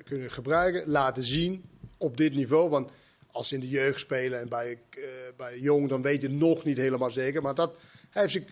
kunnen 0.04 0.32
gebruiken, 0.32 0.90
laten 0.90 1.24
zien 1.24 1.64
op 1.98 2.18
dit 2.18 2.34
niveau. 2.34 2.70
Want 2.70 2.90
als 3.32 3.48
ze 3.48 3.54
in 3.54 3.60
de 3.60 3.70
jeugd 3.70 4.00
spelen 4.00 4.40
en 4.40 4.50
bij, 4.50 4.80
eh, 4.90 5.04
bij 5.38 5.60
jong, 5.60 5.90
dan 5.90 6.02
weet 6.02 6.22
je 6.22 6.30
nog 6.30 6.64
niet 6.64 6.78
helemaal 6.78 7.12
zeker. 7.12 7.42
Maar 7.42 7.56
dat, 7.56 7.78
heeft 8.10 8.32
zich 8.32 8.44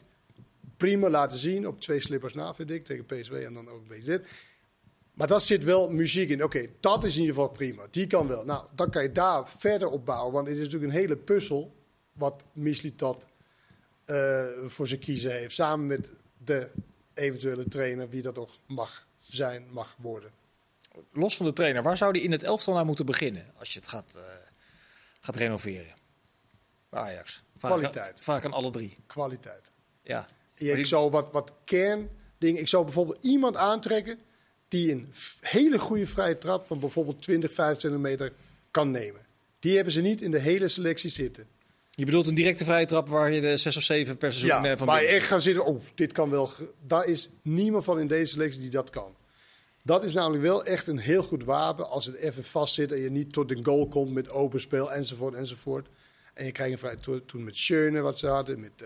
prima 0.77 1.09
laten 1.09 1.37
zien 1.37 1.67
op 1.67 1.81
twee 1.81 1.99
slippers 1.99 2.33
na, 2.33 2.53
vind 2.53 2.71
ik, 2.71 2.85
tegen 2.85 3.05
PSV 3.05 3.31
en 3.31 3.53
dan 3.53 3.69
ook 3.69 3.81
een 3.81 3.87
beetje 3.87 4.17
dit. 4.17 4.27
Maar 5.13 5.27
dat 5.27 5.43
zit 5.43 5.63
wel 5.63 5.89
muziek 5.89 6.29
in. 6.29 6.43
Oké, 6.43 6.67
dat 6.79 7.03
is 7.03 7.15
in 7.15 7.21
ieder 7.21 7.35
geval 7.35 7.49
prima. 7.49 7.87
Die 7.91 8.07
kan 8.07 8.27
wel. 8.27 8.45
Nou, 8.45 8.67
dan 8.75 8.89
kan 8.89 9.03
je 9.03 9.11
daar 9.11 9.49
verder 9.49 9.89
op 9.89 10.05
bouwen. 10.05 10.33
Want 10.33 10.47
het 10.47 10.57
is 10.57 10.63
natuurlijk 10.63 10.91
een 10.91 10.99
hele 10.99 11.17
puzzel 11.17 11.75
wat 12.13 12.43
Mislitat 12.53 13.27
eh, 14.05 14.45
voor 14.67 14.87
zijn 14.87 14.99
kiezen 14.99 15.31
heeft. 15.31 15.55
Samen 15.55 15.87
met 15.87 16.11
de 16.37 16.69
eventuele 17.13 17.67
trainer, 17.67 18.09
wie 18.09 18.21
dat 18.21 18.37
ook 18.37 18.51
mag 18.67 19.07
zijn, 19.19 19.67
mag 19.71 19.95
worden. 19.99 20.31
Los 21.13 21.37
van 21.37 21.45
de 21.45 21.53
trainer, 21.53 21.83
waar 21.83 21.97
zou 21.97 22.11
hij 22.11 22.21
in 22.21 22.31
het 22.31 22.43
elftal 22.43 22.73
nou 22.73 22.85
moeten 22.85 23.05
beginnen 23.05 23.45
als 23.59 23.73
je 23.73 23.79
het 23.79 23.87
gaat, 23.87 24.15
eh, 24.15 24.21
gaat 25.21 25.35
renoveren? 25.35 25.95
Ajax. 26.89 27.43
Vraag 27.57 27.71
ik- 27.71 27.77
Kwaliteit. 27.77 28.21
Vraag 28.21 28.37
ik 28.37 28.45
aan 28.45 28.53
alle 28.53 28.71
drie. 28.71 28.93
Kwaliteit. 29.07 29.71
Ja. 30.03 30.25
Ja, 30.55 30.75
ik 30.75 30.85
zou 30.85 31.11
wat, 31.11 31.31
wat 31.31 31.53
kerndingen. 31.65 32.09
Ik 32.61 32.67
zou 32.67 32.83
bijvoorbeeld 32.83 33.17
iemand 33.25 33.55
aantrekken 33.55 34.19
die 34.67 34.91
een 34.91 35.13
hele 35.41 35.79
goede 35.79 36.07
vrije 36.07 36.37
trap 36.37 36.67
van 36.67 36.79
bijvoorbeeld 36.79 37.21
20, 37.21 37.53
25 37.53 38.01
meter 38.01 38.33
kan 38.71 38.91
nemen. 38.91 39.21
Die 39.59 39.75
hebben 39.75 39.93
ze 39.93 40.01
niet 40.01 40.21
in 40.21 40.31
de 40.31 40.39
hele 40.39 40.67
selectie 40.67 41.09
zitten. 41.09 41.47
Je 41.91 42.05
bedoelt 42.05 42.27
een 42.27 42.35
directe 42.35 42.65
vrije 42.65 42.85
trap 42.85 43.07
waar 43.07 43.31
je 43.31 43.41
de 43.41 43.57
zes 43.57 43.77
of 43.77 43.83
zeven 43.83 44.17
per 44.17 44.31
seizoen 44.31 44.63
Ja, 44.63 44.71
eh, 44.71 44.77
van 44.77 44.87
maar 44.87 45.01
echt 45.03 45.27
gaan 45.27 45.41
zitten. 45.41 45.65
Oh, 45.65 45.83
dit 45.95 46.11
kan 46.11 46.29
wel. 46.29 46.51
Daar 46.85 47.05
is 47.05 47.29
niemand 47.41 47.83
van 47.83 47.99
in 47.99 48.07
deze 48.07 48.31
selectie 48.31 48.61
die 48.61 48.69
dat 48.69 48.89
kan. 48.89 49.15
Dat 49.87 50.03
is 50.03 50.13
namelijk 50.13 50.43
wel 50.43 50.65
echt 50.65 50.87
een 50.87 50.97
heel 50.97 51.23
goed 51.23 51.43
wapen 51.43 51.89
als 51.89 52.05
het 52.05 52.15
even 52.15 52.43
vast 52.43 52.73
zit 52.73 52.91
en 52.91 52.99
je 52.99 53.09
niet 53.09 53.33
tot 53.33 53.49
de 53.49 53.63
goal 53.63 53.87
komt 53.87 54.13
met 54.13 54.29
open 54.29 54.61
spel 54.61 54.91
enzovoort 54.91 55.33
enzovoort. 55.33 55.87
En 56.33 56.45
je 56.45 56.51
krijgt 56.51 56.73
een 56.73 56.79
vrije 56.79 56.97
to- 56.97 57.25
toen 57.25 57.43
met 57.43 57.55
Schöne 57.55 58.01
wat 58.01 58.19
ze 58.19 58.27
hadden, 58.27 58.59
met 58.59 58.81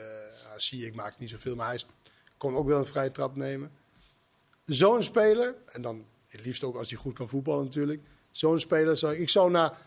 uh, 0.72 0.84
ik 0.86 0.96
maakt 0.96 1.20
niet 1.20 1.30
zoveel, 1.30 1.56
maar 1.56 1.68
hij 1.68 1.82
kon 2.38 2.56
ook 2.56 2.68
wel 2.68 2.80
een 2.80 2.86
vrije 2.86 3.12
trap 3.12 3.36
nemen. 3.36 3.72
Zo'n 4.66 5.04
speler 5.04 5.56
en 5.66 5.82
dan 5.82 6.06
het 6.28 6.46
liefst 6.46 6.64
ook 6.64 6.76
als 6.76 6.90
hij 6.90 7.00
goed 7.00 7.14
kan 7.14 7.30
voetballen 7.30 7.64
natuurlijk. 7.64 8.02
Zo'n 8.32 8.60
speler 8.60 8.98
zou 8.98 9.16
ik, 9.16 9.30
zou 9.30 9.52
naar, 9.52 9.78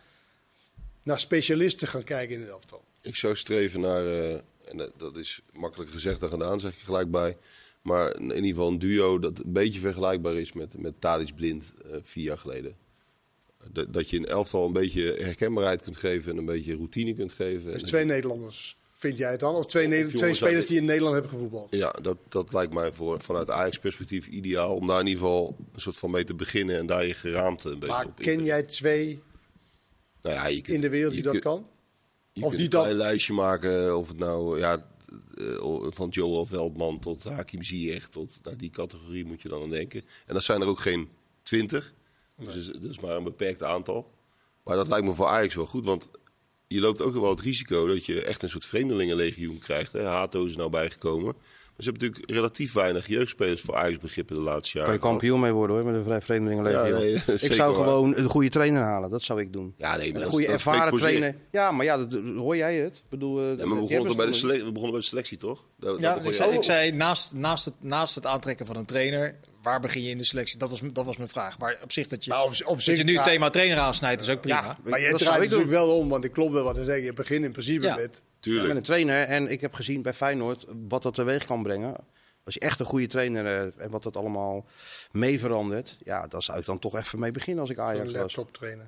naar 1.03 1.18
specialisten 1.18 1.88
gaan 1.88 2.05
kijken 2.05 2.35
in 2.35 2.40
het 2.40 2.50
elftal. 2.50 2.85
Ik 3.00 3.16
zou 3.16 3.37
streven 3.37 3.81
naar, 3.81 4.07
eh, 4.07 4.33
en 4.64 4.92
dat, 4.96 5.16
is 5.16 5.40
makkelijk 5.53 5.90
gezegd 5.90 6.20
dan 6.20 6.29
gedaan, 6.29 6.61
zeg 6.61 6.72
ik 6.72 6.83
gelijk 6.83 7.11
bij. 7.11 7.37
Maar 7.85 8.16
in 8.20 8.31
ieder 8.31 8.44
geval 8.47 8.68
een 8.68 8.79
duo 8.79 9.18
dat 9.18 9.38
een 9.44 9.53
beetje 9.53 9.81
vergelijkbaar 9.81 10.35
is 10.35 10.53
met, 10.53 10.79
met 10.79 11.01
Tadic 11.01 11.35
Blind 11.35 11.73
eh, 11.90 11.97
vier 12.03 12.25
jaar 12.25 12.38
geleden. 12.38 12.77
Dat, 13.73 13.92
dat 13.92 14.11
je 14.11 14.16
een 14.16 14.27
elftal 14.27 14.66
een 14.66 14.73
beetje 14.73 15.16
herkenbaarheid 15.18 15.83
kunt 15.83 15.97
geven 15.97 16.33
en 16.33 16.38
een 16.38 16.44
beetje 16.44 16.75
routine 16.75 17.14
kunt 17.14 17.33
geven. 17.33 17.73
Dus 17.73 17.83
twee 17.83 18.05
Nederlanders, 18.05 18.77
vind 18.92 19.18
jij 19.18 19.31
het 19.31 19.40
dan? 19.40 19.55
Of 19.55 19.66
twee, 19.66 19.88
twee 19.88 20.35
spelers 20.35 20.42
uit- 20.57 20.68
die 20.68 20.77
in 20.79 20.85
Nederland 20.85 21.12
hebben 21.12 21.31
gevoetbald? 21.33 21.75
Ja, 21.75 21.90
dat, 22.03 22.16
dat 22.29 22.53
lijkt 22.53 22.73
mij 22.75 22.92
voor, 22.92 23.20
vanuit 23.20 23.51
Ajax-perspectief 23.51 24.27
ideaal. 24.27 24.77
Om 24.77 24.87
daar 24.87 25.01
in 25.01 25.07
ieder 25.07 25.23
geval 25.23 25.57
een 25.75 25.81
soort 25.81 25.97
van 25.97 26.11
mee 26.11 26.25
te 26.25 26.35
beginnen 26.35 26.77
en 26.79 26.87
daar 26.87 27.07
je 27.07 27.14
geraamte 27.14 27.68
een 27.68 27.79
beetje 27.79 27.94
Maar 27.94 28.07
op 28.07 28.16
ken 28.16 28.44
jij 28.44 28.62
twee 28.62 29.23
Nou 30.23 30.35
ja, 30.35 30.47
je 30.47 30.61
kunt- 30.61 30.75
in 30.77 30.81
de 30.81 30.88
wereld 30.88 31.12
die 31.12 31.23
dat 31.23 31.38
kan? 31.38 31.66
Je 32.33 32.42
Of 32.42 32.55
kunt 32.55 32.70
die 32.70 32.81
een 32.81 32.87
dat- 32.88 32.97
lijstje 32.97 33.33
maken, 33.33 33.99
of 33.99 34.09
het 34.09 34.18
nou 34.18 34.59
ja, 34.59 34.87
eh, 35.37 35.87
van 35.90 36.09
Joel 36.09 36.47
Veldman 36.47 36.99
tot 36.99 37.25
Hakim 37.25 37.62
Ziyech, 37.62 38.09
tot 38.09 38.38
naar 38.42 38.57
die 38.57 38.70
categorie 38.70 39.25
moet 39.25 39.42
je 39.42 39.49
dan 39.49 39.62
aan 39.62 39.70
denken. 39.70 40.05
En 40.27 40.35
dat 40.35 40.44
zijn 40.44 40.61
er 40.61 40.66
ook 40.66 40.81
geen 40.81 41.09
twintig, 41.42 41.94
dus 42.37 42.47
dat 42.47 42.55
is, 42.55 42.66
dat 42.66 42.90
is 42.90 43.01
maar 43.01 43.16
een 43.16 43.25
beperkt 43.25 43.62
aantal. 43.62 44.11
Maar 44.64 44.77
dat 44.77 44.88
lijkt 44.88 45.07
me 45.07 45.12
voor 45.12 45.27
Ajax 45.27 45.55
wel 45.55 45.66
goed, 45.66 45.85
want 45.85 46.09
je 46.66 46.81
loopt 46.81 47.03
ook 47.03 47.14
wel 47.14 47.31
het 47.31 47.40
risico 47.40 47.87
dat 47.87 48.05
je 48.05 48.23
echt 48.23 48.42
een 48.42 48.49
soort 48.49 48.64
vreemdelingenlegioen 48.64 49.59
krijgt. 49.59 49.92
Hè. 49.92 50.03
Hato 50.03 50.44
is 50.44 50.53
er 50.53 50.59
nou 50.59 50.70
bijgekomen. 50.70 51.35
Maar 51.77 51.85
ze 51.85 51.91
hebben 51.91 52.09
natuurlijk 52.09 52.31
relatief 52.39 52.73
weinig 52.73 53.07
jeugdspelers 53.07 53.61
voor 53.61 53.75
Ajax 53.75 53.99
begrippen 53.99 54.37
de 54.37 54.43
laatste 54.43 54.73
Kan 54.73 54.81
jaren. 54.81 54.95
je 54.95 55.01
kampioen 55.07 55.41
mee 55.41 55.53
worden 55.53 55.77
hoor, 55.77 55.85
met 55.85 55.95
een 55.95 56.05
vrij 56.05 56.21
vreemdelingenlegio. 56.21 56.85
Ja, 56.87 56.99
nee, 56.99 57.13
dat 57.27 57.43
ik 57.43 57.53
zou 57.53 57.75
waar. 57.75 57.85
gewoon 57.85 58.17
een 58.17 58.29
goede 58.29 58.49
trainer 58.49 58.83
halen, 58.83 59.11
dat 59.11 59.23
zou 59.23 59.41
ik 59.41 59.53
doen. 59.53 59.75
Ja, 59.77 59.97
nee, 59.97 60.07
maar 60.07 60.15
een 60.17 60.21
dat- 60.21 60.31
goede 60.31 60.45
dat 60.47 60.55
ervaren 60.55 60.89
zich. 60.89 60.99
trainer. 61.01 61.37
Ja, 61.51 61.71
maar 61.71 61.85
ja, 61.85 61.97
dat, 61.97 62.11
dat- 62.11 62.23
hoor 62.37 62.57
jij 62.57 62.77
het? 62.77 62.97
Ik 62.97 63.11
bedoel, 63.11 63.39
eh, 63.41 63.45
Ja, 63.59 63.67
maar 63.67 63.77
we 63.77 63.83
begonnen, 63.89 64.17
bij 64.17 64.27
de 64.27 64.33
selectie, 64.33 64.65
we 64.65 64.73
begonnen 64.73 64.91
bij 64.93 65.01
de 65.01 65.07
selectie, 65.07 65.39
toch? 65.39 65.67
Daar 65.79 65.91
Ja, 65.93 65.99
begon 65.99 66.19
ik 66.19 66.27
je 66.27 66.33
zei, 66.33 66.53
ik 66.53 66.63
zei 66.63 66.93
naast, 66.93 67.33
naast, 67.33 67.65
het, 67.65 67.75
naast 67.81 68.15
het 68.15 68.27
aantrekken 68.27 68.67
van 68.67 68.77
een 68.77 68.85
trainer, 68.87 69.35
waar 69.63 69.81
begin 69.81 70.03
je 70.03 70.11
in 70.11 70.19
de 70.19 70.25
selectie? 70.25 70.59
Dat 70.59 70.71
was, 70.71 70.81
dat 70.93 71.05
was 71.05 71.17
mijn 71.17 71.29
vraag. 71.29 71.59
Maar 71.59 71.79
op 71.83 71.93
zich 71.93 72.07
dat 72.09 72.25
je, 72.25 72.35
op, 72.43 72.51
op 72.65 72.65
dat 72.67 72.83
zich, 72.83 72.99
je 72.99 73.05
nu 73.05 73.13
ja, 73.13 73.23
het 73.23 73.29
thema 73.31 73.51
trainer 73.51 73.79
aansnijdt, 73.79 74.23
is 74.23 74.29
ook 74.29 74.41
prima. 74.41 74.61
Ja, 74.63 74.77
Maar 74.85 75.01
dat 75.11 75.19
draait 75.19 75.41
natuurlijk 75.43 75.71
doen. 75.71 75.79
wel 75.79 75.97
om, 75.99 76.09
want 76.09 76.25
ik 76.25 76.33
klopt 76.33 76.53
wel 76.53 76.65
wat 76.65 76.75
te 76.75 76.85
zeggen. 76.85 77.05
Je 77.05 77.13
begint 77.13 77.45
in 77.45 77.53
principe 77.53 77.85
Ja. 77.85 77.97
met... 77.97 78.23
Tuurlijk. 78.45 78.69
met 78.69 78.77
een 78.77 78.83
trainer. 78.83 79.23
En 79.23 79.51
ik 79.51 79.61
heb 79.61 79.75
gezien 79.75 80.03
bij 80.03 80.15
Feyenoord 80.15 80.65
wat 80.89 81.03
dat 81.03 81.15
teweeg 81.15 81.45
kan 81.45 81.63
brengen. 81.63 81.97
Als 82.45 82.55
je 82.55 82.61
echt 82.61 82.81
een 82.81 82.87
goede 82.87 83.07
trainer 83.07 83.47
eh, 83.47 83.85
en 83.85 83.91
wat 83.91 84.03
dat 84.03 84.17
allemaal 84.17 84.67
mee 85.13 85.39
verandert. 85.39 85.99
Ja, 86.05 86.27
daar 86.27 86.43
zou 86.43 86.59
ik 86.59 86.65
dan 86.65 86.79
toch 86.79 86.97
even 86.97 87.19
mee 87.19 87.31
beginnen 87.31 87.61
als 87.63 87.71
ik 87.71 87.77
Een 87.77 87.85
Ajax 87.85 88.05
was. 88.13 88.15
laptop 88.21 88.53
trainer. 88.53 88.87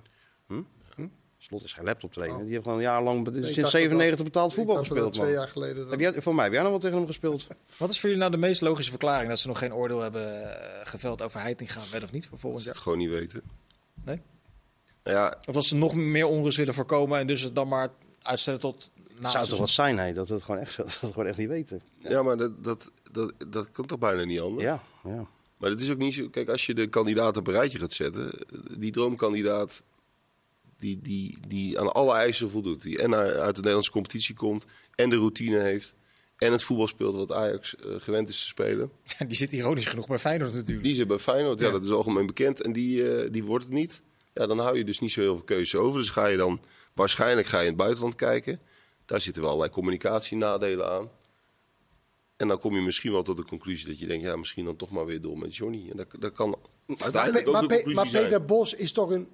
Slot 1.38 1.64
is 1.64 1.72
geen 1.72 1.84
laptop 1.84 2.12
trainer. 2.12 2.42
Die 2.44 2.52
heeft 2.52 2.64
gewoon 2.64 2.80
jarenlang 2.80 3.24
be- 3.24 3.30
Ik 3.30 3.34
dacht 3.36 3.44
sinds 3.54 3.60
dat 3.60 3.70
97 3.80 4.16
dat- 4.16 4.26
betaald 4.32 4.54
voetbal 4.54 4.74
ik 4.74 4.80
dacht 4.80 4.94
dat 4.94 4.98
dat 5.04 5.06
gespeeld. 5.06 5.28
twee 5.28 5.38
jaar 5.40 5.48
geleden... 5.52 5.76
dat- 5.82 5.90
Heb 5.90 6.00
jij, 6.00 6.22
voor 6.22 6.34
mij 6.34 6.44
heb 6.44 6.52
jij 6.52 6.62
nog 6.62 6.70
wel 6.70 6.80
tegen 6.80 6.96
hem 6.96 7.06
gespeeld. 7.06 7.46
Wat 7.78 7.90
is 7.90 8.00
voor 8.00 8.08
jullie 8.08 8.24
nou 8.24 8.30
de 8.40 8.46
meest 8.46 8.60
logische 8.60 8.90
verklaring 8.90 9.28
dat 9.28 9.38
ze 9.38 9.46
nog 9.48 9.58
geen 9.58 9.74
oordeel 9.74 10.00
hebben 10.00 10.50
eh, 10.60 10.86
geveld 10.86 11.22
over 11.22 11.40
Heitinga, 11.40 11.80
wel 11.90 12.02
of 12.02 12.12
niet, 12.12 12.22
voor 12.22 12.30
Dat 12.32 12.40
volgend 12.40 12.62
ze 12.62 12.68
het 12.68 12.76
jaar? 12.76 12.86
gewoon 12.86 12.98
niet 12.98 13.18
weten. 13.18 13.42
Nee? 14.04 14.20
Nou 15.02 15.16
ja, 15.16 15.34
Of 15.48 15.54
dat 15.54 15.64
ze 15.64 15.74
nog 15.76 15.94
meer 15.94 16.26
onrust 16.26 16.56
willen 16.56 16.74
voorkomen 16.74 17.18
en 17.18 17.26
dus 17.26 17.40
het 17.40 17.54
dan 17.54 17.68
maar 17.68 17.90
uitstellen 18.22 18.60
tot 18.60 18.90
Het 19.16 19.24
het 19.24 19.32
zou 19.32 19.46
toch 19.46 19.58
wat 19.58 19.70
zijn, 19.70 19.98
hè, 19.98 20.12
dat 20.12 20.28
we 20.28 20.34
het 20.34 20.42
gewoon 20.42 20.60
echt, 20.60 20.76
dat 20.76 20.86
we 20.86 21.06
het 21.06 21.14
gewoon 21.14 21.28
echt 21.28 21.38
niet 21.38 21.48
weten. 21.48 21.80
Ja, 21.98 22.22
maar 22.22 22.36
dat, 22.36 22.64
dat, 22.64 22.90
dat, 23.12 23.32
dat 23.48 23.70
kan 23.70 23.86
toch 23.86 23.98
bijna 23.98 24.24
niet 24.24 24.40
anders? 24.40 24.64
Ja, 24.64 24.82
ja. 25.04 25.28
Maar 25.56 25.70
het 25.70 25.80
is 25.80 25.90
ook 25.90 25.98
niet 25.98 26.14
zo... 26.14 26.28
Kijk, 26.28 26.48
als 26.48 26.66
je 26.66 26.74
de 26.74 26.86
kandidaten 26.86 27.40
op 27.40 27.46
een 27.46 27.52
rijtje 27.52 27.78
gaat 27.78 27.92
zetten... 27.92 28.30
Die 28.78 28.92
droomkandidaat 28.92 29.82
die, 30.78 30.98
die, 31.02 31.36
die 31.48 31.80
aan 31.80 31.92
alle 31.92 32.14
eisen 32.14 32.50
voldoet. 32.50 32.82
Die 32.82 33.02
en 33.02 33.14
uit 33.14 33.54
de 33.54 33.60
Nederlandse 33.60 33.90
competitie 33.90 34.34
komt... 34.34 34.66
en 34.94 35.10
de 35.10 35.16
routine 35.16 35.58
heeft... 35.58 35.94
en 36.36 36.52
het 36.52 36.62
voetbal 36.62 36.86
speelt 36.86 37.14
wat 37.14 37.32
Ajax 37.32 37.76
eh, 37.76 37.94
gewend 37.98 38.28
is 38.28 38.38
te 38.38 38.46
spelen. 38.46 38.90
Die 39.28 39.36
zit 39.36 39.52
ironisch 39.52 39.86
genoeg 39.86 40.06
bij 40.06 40.18
Feyenoord 40.18 40.54
natuurlijk. 40.54 40.86
Die 40.86 40.94
zit 40.94 41.08
bij 41.08 41.18
Feyenoord, 41.18 41.58
ja, 41.58 41.66
Ja. 41.66 41.72
dat 41.72 41.84
is 41.84 41.90
algemeen 41.90 42.26
bekend. 42.26 42.62
En 42.62 42.72
die, 42.72 43.10
eh, 43.10 43.30
die 43.30 43.44
wordt 43.44 43.64
het 43.64 43.72
niet. 43.72 44.02
Ja, 44.32 44.46
dan 44.46 44.58
hou 44.58 44.78
je 44.78 44.84
dus 44.84 44.98
niet 44.98 45.12
zo 45.12 45.20
heel 45.20 45.34
veel 45.34 45.44
keuze 45.44 45.78
over. 45.78 46.00
Dus 46.00 46.10
ga 46.10 46.26
je 46.26 46.36
dan... 46.36 46.60
Waarschijnlijk 46.94 47.46
ga 47.46 47.56
je 47.56 47.62
in 47.62 47.68
het 47.68 47.78
buitenland 47.78 48.14
kijken. 48.14 48.60
Daar 49.06 49.20
zitten 49.20 49.42
wel 49.42 49.50
allerlei 49.50 49.74
communicatienadelen 49.74 50.90
aan. 50.90 51.10
En 52.36 52.48
dan 52.48 52.58
kom 52.58 52.74
je 52.74 52.80
misschien 52.80 53.12
wel 53.12 53.22
tot 53.22 53.36
de 53.36 53.44
conclusie 53.44 53.86
dat 53.86 53.98
je 53.98 54.06
denkt... 54.06 54.24
ja, 54.24 54.36
misschien 54.36 54.64
dan 54.64 54.76
toch 54.76 54.90
maar 54.90 55.06
weer 55.06 55.20
door 55.20 55.38
met 55.38 55.56
Johnny. 55.56 55.86
En 55.90 55.96
dat, 55.96 56.06
dat 56.18 56.32
kan 56.32 56.54
Maar, 56.86 56.96
uiteindelijk 57.02 57.44
Pe- 57.44 57.50
maar, 57.50 57.62
ook 57.62 57.68
de 57.68 58.08
zijn. 58.10 58.22
Peter 58.22 58.44
Bos 58.44 58.74
is 58.74 58.92
toch 58.92 59.10
een, 59.10 59.28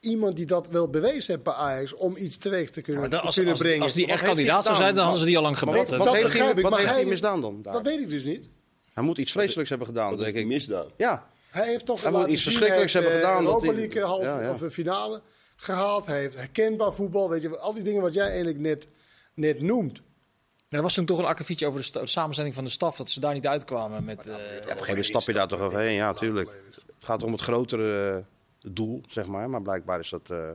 iemand 0.00 0.36
die 0.36 0.46
dat 0.46 0.68
wel 0.68 0.88
bewezen 0.88 1.32
heeft 1.32 1.44
bij 1.44 1.52
Ajax... 1.54 1.94
om 1.94 2.16
iets 2.16 2.36
teweeg 2.36 2.70
te 2.70 2.80
kunnen, 2.80 3.00
maar 3.00 3.10
dan- 3.10 3.20
te 3.20 3.26
als, 3.26 3.34
kunnen 3.34 3.52
als, 3.52 3.62
brengen. 3.62 3.82
als 3.82 3.92
die 3.92 4.06
Wat 4.06 4.14
echt 4.14 4.24
kandidaat 4.24 4.64
zou 4.64 4.76
zijn, 4.76 4.94
dan 4.94 5.02
hadden 5.02 5.20
ze 5.20 5.26
die 5.26 5.36
al 5.36 5.42
lang 5.42 5.58
Wat, 5.58 5.68
gebeld. 5.68 5.88
wat, 5.90 6.04
dat 6.06 6.14
heeft, 6.16 6.38
hij, 6.38 6.54
wat 6.54 6.70
maar 6.70 6.78
heeft 6.78 6.90
hij- 6.90 7.00
hij 7.00 7.08
misdaan 7.08 7.40
dan? 7.40 7.62
daar? 7.62 7.72
Dat 7.72 7.82
weet 7.86 8.00
ik 8.00 8.08
dus 8.08 8.24
niet. 8.24 8.44
Hij 8.92 9.04
moet 9.04 9.18
iets 9.18 9.32
vreselijks 9.32 9.68
hebben 9.70 9.86
gedaan, 9.88 10.10
Dat 10.10 10.18
denk 10.18 10.34
heeft 10.34 10.46
hij 10.46 10.56
ik. 10.56 10.58
misdaan. 10.58 10.86
Ja, 10.96 11.28
Hij 11.50 11.68
heeft 11.68 11.86
toch 11.86 12.02
Hij 12.02 12.10
moet 12.12 12.28
iets 12.30 12.42
verschrikkelijks 12.42 12.92
hebben 12.92 13.12
eh, 13.12 13.16
gedaan, 13.18 13.44
dat 13.44 13.52
Europa 13.52 13.66
hij- 13.66 13.74
League 13.86 14.02
halve 14.02 14.24
Ja, 14.24 14.40
ja. 14.42 14.50
of 14.50 14.60
een 14.60 14.70
finale 14.70 15.22
gehaald. 15.64 16.06
Heeft 16.06 16.34
herkenbaar 16.36 16.94
voetbal. 16.94 17.30
Weet 17.30 17.42
je, 17.42 17.58
al 17.58 17.74
die 17.74 17.82
dingen 17.82 18.02
wat 18.02 18.14
jij 18.14 18.26
eigenlijk 18.26 18.58
net, 18.58 18.88
net 19.34 19.60
noemt. 19.60 20.02
Ja, 20.68 20.76
er 20.76 20.82
was 20.82 20.94
toen 20.94 21.04
toch 21.06 21.18
een 21.18 21.24
akkefietje 21.24 21.66
over 21.66 21.80
de, 21.80 21.86
sta- 21.86 22.00
de 22.00 22.06
samenstelling 22.06 22.54
van 22.54 22.64
de 22.64 22.70
staf, 22.70 22.96
dat 22.96 23.10
ze 23.10 23.20
daar 23.20 23.34
niet 23.34 23.46
uitkwamen 23.46 24.04
met... 24.04 24.26
eh, 24.26 24.32
op 24.34 24.38
een 24.40 24.46
gegeven 24.62 24.86
moment 24.86 25.06
stap 25.06 25.22
je 25.22 25.32
daar 25.32 25.48
toch 25.48 25.60
overheen. 25.60 25.94
Ja, 25.94 26.12
tuurlijk. 26.12 26.50
Het 26.74 27.04
gaat 27.04 27.22
om 27.22 27.32
het 27.32 27.40
grotere 27.40 28.10
eh, 28.62 28.70
doel, 28.72 29.02
zeg 29.08 29.26
maar. 29.26 29.50
Maar 29.50 29.62
blijkbaar 29.62 29.98
is 30.00 30.08
dat... 30.08 30.30
eh 30.30 30.48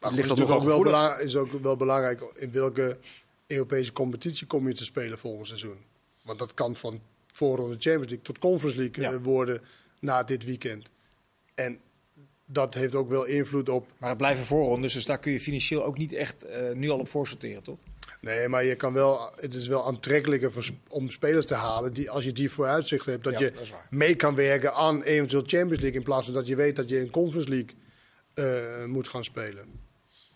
Maar 0.00 0.12
ligt 0.12 0.28
dat 0.28 0.40
ook 0.40 0.62
wel, 0.62 0.82
belang, 0.82 1.18
is 1.18 1.36
ook 1.36 1.52
wel 1.52 1.76
belangrijk 1.76 2.22
in 2.34 2.52
welke 2.52 2.98
Europese 3.46 3.92
competitie 3.92 4.46
kom 4.46 4.68
je 4.68 4.74
te 4.74 4.84
spelen 4.84 5.18
volgend 5.18 5.46
seizoen. 5.46 5.76
Want 6.22 6.38
dat 6.38 6.54
kan 6.54 6.76
van 6.76 7.00
voorronde 7.32 7.72
Champions 7.78 8.06
League 8.08 8.22
tot 8.22 8.38
Conference 8.38 8.78
League 8.78 9.02
Ja. 9.02 9.20
worden 9.20 9.60
na 9.98 10.22
dit 10.22 10.44
weekend. 10.44 10.86
En 11.54 11.80
dat 12.52 12.74
heeft 12.74 12.94
ook 12.94 13.08
wel 13.08 13.24
invloed 13.24 13.68
op. 13.68 13.86
Maar 13.98 14.08
het 14.08 14.18
blijven 14.18 14.44
voorrondes, 14.44 14.92
dus 14.92 15.06
daar 15.06 15.18
kun 15.18 15.32
je 15.32 15.40
financieel 15.40 15.84
ook 15.84 15.98
niet 15.98 16.12
echt 16.12 16.44
eh, 16.44 16.72
nu 16.72 16.90
al 16.90 16.98
op 16.98 17.08
voorsorteren, 17.08 17.62
toch? 17.62 17.78
Nee, 18.20 18.48
maar 18.48 18.64
je 18.64 18.74
kan 18.74 18.92
wel, 18.92 19.32
het 19.36 19.54
is 19.54 19.68
wel 19.68 19.86
aantrekkelijker 19.86 20.52
voor, 20.52 20.68
om 20.88 21.10
spelers 21.10 21.46
te 21.46 21.54
halen 21.54 21.92
die, 21.92 22.10
als 22.10 22.24
je 22.24 22.32
die 22.32 22.50
vooruitzicht 22.50 23.06
hebt, 23.06 23.24
dat 23.24 23.32
Ja, 23.32 23.38
je 23.38 23.52
dat 23.52 23.72
mee 23.90 24.14
kan 24.14 24.34
werken 24.34 24.74
aan 24.74 25.02
eventueel 25.02 25.42
Champions 25.46 25.80
League 25.80 25.98
in 25.98 26.02
plaats 26.02 26.24
van 26.24 26.34
dat 26.34 26.46
je 26.46 26.56
weet 26.56 26.76
dat 26.76 26.88
je 26.88 27.00
in 27.00 27.10
Conference 27.10 27.48
League 27.48 27.74
eh, 28.34 28.84
moet 28.84 29.08
gaan 29.08 29.24
spelen. 29.24 29.66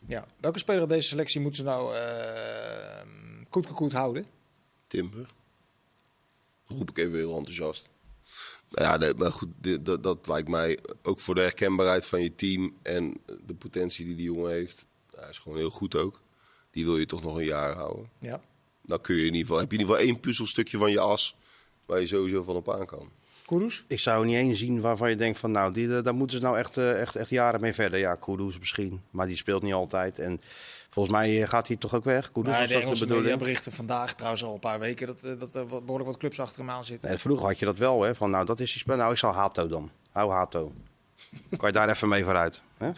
Ja. 0.06 0.26
Welke 0.40 0.58
speler 0.58 0.80
uit 0.80 0.90
deze 0.90 1.08
selectie 1.08 1.40
moeten 1.40 1.60
ze 1.60 1.66
nou 1.68 1.94
eh 1.94 3.02
goed 3.50 3.66
goed 3.66 3.92
houden? 3.92 4.26
Timber. 4.86 5.26
Roep 6.66 6.90
ik 6.90 6.98
even 6.98 7.16
heel 7.16 7.36
enthousiast. 7.36 7.88
Nou 8.74 8.88
ja, 8.88 8.96
nee, 8.96 9.14
maar 9.14 9.32
goed, 9.32 9.48
dit- 9.60 9.84
dat, 9.84 10.02
dat 10.02 10.26
lijkt 10.28 10.48
mij 10.48 10.78
ook 11.02 11.20
voor 11.20 11.34
de 11.34 11.40
herkenbaarheid 11.40 12.06
van 12.06 12.22
je 12.22 12.34
team 12.34 12.74
en 12.82 13.16
de 13.46 13.54
potentie 13.54 14.04
die 14.04 14.14
die 14.16 14.24
jongen 14.24 14.50
heeft. 14.50 14.86
Hij 15.16 15.28
is 15.30 15.38
gewoon 15.38 15.58
heel 15.58 15.70
goed 15.70 15.96
ook. 15.96 16.20
Die 16.70 16.84
wil 16.84 16.98
je 16.98 17.06
toch 17.06 17.22
nog 17.22 17.36
een 17.36 17.44
jaar 17.44 17.74
houden. 17.74 18.10
Ja. 18.18 18.40
Dan 18.82 19.00
kun 19.00 19.14
je 19.14 19.20
in 19.20 19.26
ieder 19.26 19.40
geval, 19.40 19.58
heb 19.58 19.70
je 19.70 19.74
in 19.76 19.80
ieder 19.82 19.94
geval 19.96 20.10
één 20.10 20.20
puzzelstukje 20.20 20.78
van 20.78 20.90
je 20.90 21.00
as 21.00 21.36
waar 21.86 22.00
je 22.00 22.06
sowieso 22.06 22.42
van 22.42 22.56
op 22.56 22.70
aan 22.72 22.86
kan. 22.86 23.10
Kudus? 23.46 23.84
Ik 23.88 23.98
zou 24.00 24.26
niet 24.26 24.34
één 24.34 24.56
zien 24.56 24.80
waarvan 24.80 25.10
je 25.10 25.16
denkt 25.16 25.38
van 25.38 25.50
nou, 25.50 25.72
die, 25.72 26.02
daar 26.02 26.14
moeten 26.14 26.36
ze 26.36 26.42
nou 26.42 26.58
echt, 26.58 26.76
eh, 26.76 27.00
echt, 27.00 27.16
echt 27.16 27.30
jaren 27.30 27.60
mee 27.60 27.72
verder. 27.72 27.98
Ja, 27.98 28.14
Kudus 28.14 28.58
misschien, 28.58 29.02
maar 29.10 29.26
die 29.26 29.36
speelt 29.36 29.62
niet 29.62 29.72
altijd. 29.72 30.18
En 30.18 30.40
volgens 30.94 31.14
mij 31.14 31.42
eh, 31.42 31.48
gaat 31.48 31.66
hij 31.68 31.76
toch 31.76 31.94
ook 31.94 32.04
weg. 32.04 32.32
Kudus, 32.32 32.54
Nee, 32.58 32.66
de 32.66 32.74
Engelse 32.74 33.06
media 33.06 33.36
berichten 33.36 33.72
vandaag, 33.72 34.14
trouwens 34.14 34.44
al 34.44 34.54
een 34.54 34.60
paar 34.60 34.78
weken, 34.78 35.06
dat, 35.06 35.24
eh, 35.24 35.32
dat 35.38 35.54
er 35.54 35.66
wat- 35.66 35.80
behoorlijk 35.84 36.10
wat 36.10 36.18
clubs 36.18 36.40
achter 36.40 36.58
hem 36.60 36.70
aan 36.70 36.84
zitten. 36.84 37.08
Nee, 37.08 37.18
vroeger 37.18 37.46
had 37.46 37.58
je 37.58 37.64
dat 37.64 37.78
wel, 37.78 38.02
hè? 38.02 38.14
Van 38.14 38.30
nou, 38.30 38.44
dat 38.46 38.60
is 38.60 38.70
die 38.72 38.80
spel. 38.80 38.96
Nou, 38.96 39.12
ik 39.12 39.18
zal 39.18 39.32
Hato 39.32 39.68
dan. 39.68 39.90
Hou 40.12 40.30
Hato. 40.32 40.72
kan 41.56 41.68
je 41.68 41.72
daar 41.72 41.88
even 41.88 42.08
mee 42.08 42.24
vooruit. 42.24 42.60
Hè? 42.76 42.86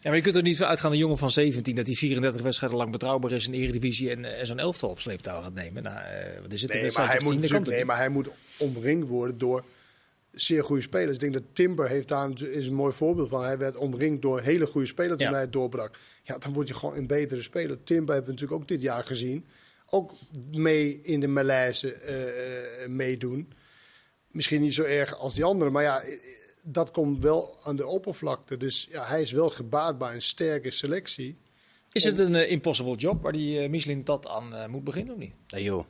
Ja, 0.00 0.12
maar 0.12 0.16
je 0.16 0.22
kunt 0.22 0.36
er 0.36 0.42
niet 0.42 0.56
van 0.56 0.66
uitgaan, 0.66 0.92
een 0.92 0.98
jongen 0.98 1.18
van 1.18 1.30
17, 1.30 1.74
dat 1.74 1.86
hij 1.86 1.94
34 1.94 2.42
wedstrijden 2.42 2.78
lang 2.78 2.90
betrouwbaar 2.92 3.32
is 3.32 3.46
in 3.46 3.52
de 3.52 3.58
Eredivisie 3.58 4.10
en, 4.10 4.24
eh, 4.24 4.40
en 4.40 4.46
zo'n 4.46 4.58
elftal 4.58 4.88
op 4.90 5.00
sleeptouw 5.00 5.42
gaat 5.42 5.54
nemen. 5.54 5.82
Nou, 5.82 5.96
eh, 5.96 6.04
er 6.50 6.58
zit 6.58 6.74
een 6.74 6.80
Nee, 6.80 6.90
maar 6.96 7.08
hij 7.08 7.20
moet, 7.24 7.66
nee, 7.68 7.84
maar 7.84 7.96
hij 7.96 8.08
moet 8.08 8.30
omringd 8.56 9.08
worden 9.08 9.38
door 9.38 9.64
zeer 10.40 10.64
goede 10.64 10.82
spelers. 10.82 11.12
Ik 11.12 11.20
denk 11.20 11.32
dat 11.32 11.42
Timber 11.52 11.88
heeft 11.88 12.08
daar 12.08 12.24
een- 12.24 12.52
is 12.52 12.66
een 12.66 12.74
mooi 12.74 12.92
voorbeeld 12.92 13.28
van. 13.28 13.44
Hij 13.44 13.58
werd 13.58 13.76
omringd 13.76 14.22
door 14.22 14.40
hele 14.40 14.66
goede 14.66 14.86
spelers 14.86 15.18
toen 15.18 15.28
Ja. 15.30 15.34
hij 15.34 15.50
doorbrak. 15.50 15.98
Ja, 16.22 16.38
dan 16.38 16.52
word 16.52 16.68
je 16.68 16.74
gewoon 16.74 16.96
een 16.96 17.06
betere 17.06 17.42
speler. 17.42 17.82
Timber 17.82 18.14
hebben 18.14 18.34
we 18.34 18.40
natuurlijk 18.40 18.60
ook 18.62 18.68
dit 18.68 18.82
jaar 18.82 19.04
gezien. 19.04 19.46
Ook 19.88 20.12
mee 20.52 21.00
in 21.02 21.20
de 21.20 21.26
malaise 21.28 21.92
eh, 21.92 22.82
eh, 22.84 22.88
meedoen. 22.88 23.52
Misschien 24.30 24.60
niet 24.60 24.74
zo 24.74 24.82
erg 24.82 25.18
als 25.18 25.34
die 25.34 25.44
anderen, 25.44 25.72
maar 25.72 25.82
ja, 25.82 26.00
eh, 26.00 26.18
dat 26.62 26.90
komt 26.90 27.22
wel 27.22 27.58
aan 27.62 27.76
de 27.76 27.86
oppervlakte. 27.86 28.56
Dus 28.56 28.88
ja, 28.90 29.04
hij 29.06 29.22
is 29.22 29.32
wel 29.32 29.50
gebaat 29.50 29.98
bij 29.98 30.14
een 30.14 30.22
sterke 30.22 30.70
selectie. 30.70 31.38
Is 31.92 32.04
het 32.04 32.18
een 32.18 32.48
impossible 32.48 32.94
job 32.96 33.22
waar 33.22 33.32
die 33.32 33.62
uh, 33.62 33.68
Michelin 33.68 34.04
dat 34.04 34.26
aan 34.28 34.70
moet 34.70 34.84
beginnen 34.84 35.14
of 35.14 35.20
niet? 35.20 35.32
Nee 35.48 35.62
joh. 35.62 35.84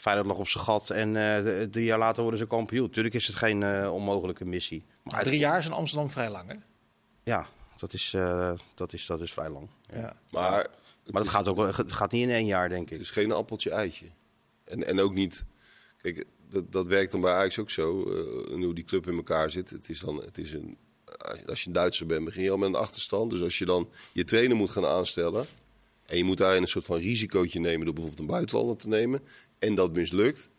Feyenoord 0.00 0.26
lag 0.28 0.36
op 0.36 0.48
zijn 0.48 0.64
gat 0.64 0.90
en 0.90 1.16
eh, 1.16 1.62
drie 1.62 1.84
jaar 1.84 1.98
later 1.98 2.22
worden 2.22 2.40
ze 2.40 2.46
kampioen. 2.46 2.90
Tuurlijk 2.90 3.14
is 3.14 3.26
het 3.26 3.36
geen 3.36 3.62
eh, 3.62 3.92
onmogelijke 3.92 4.44
missie. 4.44 4.84
Maar 5.02 5.14
Maar 5.14 5.24
drie 5.24 5.38
jaar 5.38 5.58
is 5.58 5.64
in 5.66 5.72
Amsterdam 5.72 6.10
vrij 6.10 6.30
lang, 6.30 6.48
hè? 6.48 6.54
Ja, 7.24 7.46
dat 7.78 7.92
is, 7.92 8.14
eh, 8.14 8.52
dat 8.74 8.92
is, 8.92 9.06
dat 9.06 9.20
is 9.20 9.32
vrij 9.32 9.48
lang. 9.50 9.68
Ja. 9.94 10.16
Maar, 10.30 10.58
het, 10.58 10.68
Maar 11.04 11.12
dat 11.12 11.24
is, 11.24 11.30
gaat, 11.30 11.48
ook, 11.48 11.56
wel- 11.56 11.66
het 11.74 11.92
gaat 11.92 12.12
niet 12.12 12.22
in 12.22 12.30
één 12.30 12.46
jaar, 12.46 12.68
denk 12.68 12.88
het 12.88 12.98
ik. 12.98 13.04
is 13.04 13.10
geen 13.10 13.32
appeltje-eitje. 13.32 14.06
En, 14.64 14.86
en 14.86 15.00
ook 15.00 15.14
niet... 15.14 15.44
Kijk, 16.02 16.24
dat, 16.48 16.72
dat 16.72 16.86
werkt 16.86 17.12
dan 17.12 17.20
bij 17.20 17.32
Ajax 17.32 17.58
ook 17.58 17.70
zo. 17.70 18.02
eh, 18.12 18.54
hoe 18.64 18.74
die 18.74 18.84
club 18.84 19.06
in 19.06 19.16
elkaar 19.16 19.50
zit. 19.50 19.70
Het 19.70 19.88
is 19.88 20.00
dan... 20.00 20.16
Het 20.16 20.38
is 20.38 20.52
een, 20.52 20.76
als 21.46 21.60
je 21.60 21.66
een 21.66 21.72
Duitser 21.72 22.06
bent, 22.06 22.24
begin 22.24 22.42
je 22.42 22.50
al 22.50 22.56
met 22.58 22.68
een 22.68 22.74
achterstand. 22.74 23.30
Dus 23.30 23.40
als 23.40 23.58
je 23.58 23.64
dan 23.66 23.88
je 24.12 24.24
trainer 24.24 24.56
moet 24.56 24.70
gaan 24.70 24.86
aanstellen... 24.86 25.44
en 26.10 26.16
je 26.16 26.24
moet 26.24 26.38
daarin 26.38 26.62
een 26.62 26.68
soort 26.68 26.84
van 26.84 26.98
risicootje 26.98 27.60
nemen... 27.60 27.84
door 27.84 27.94
bijvoorbeeld 27.94 28.22
een 28.22 28.34
buitenlander 28.34 28.76
te 28.76 28.88
nemen... 28.88 29.20
en 29.58 29.74
dat 29.74 29.92
mislukt... 29.92 30.50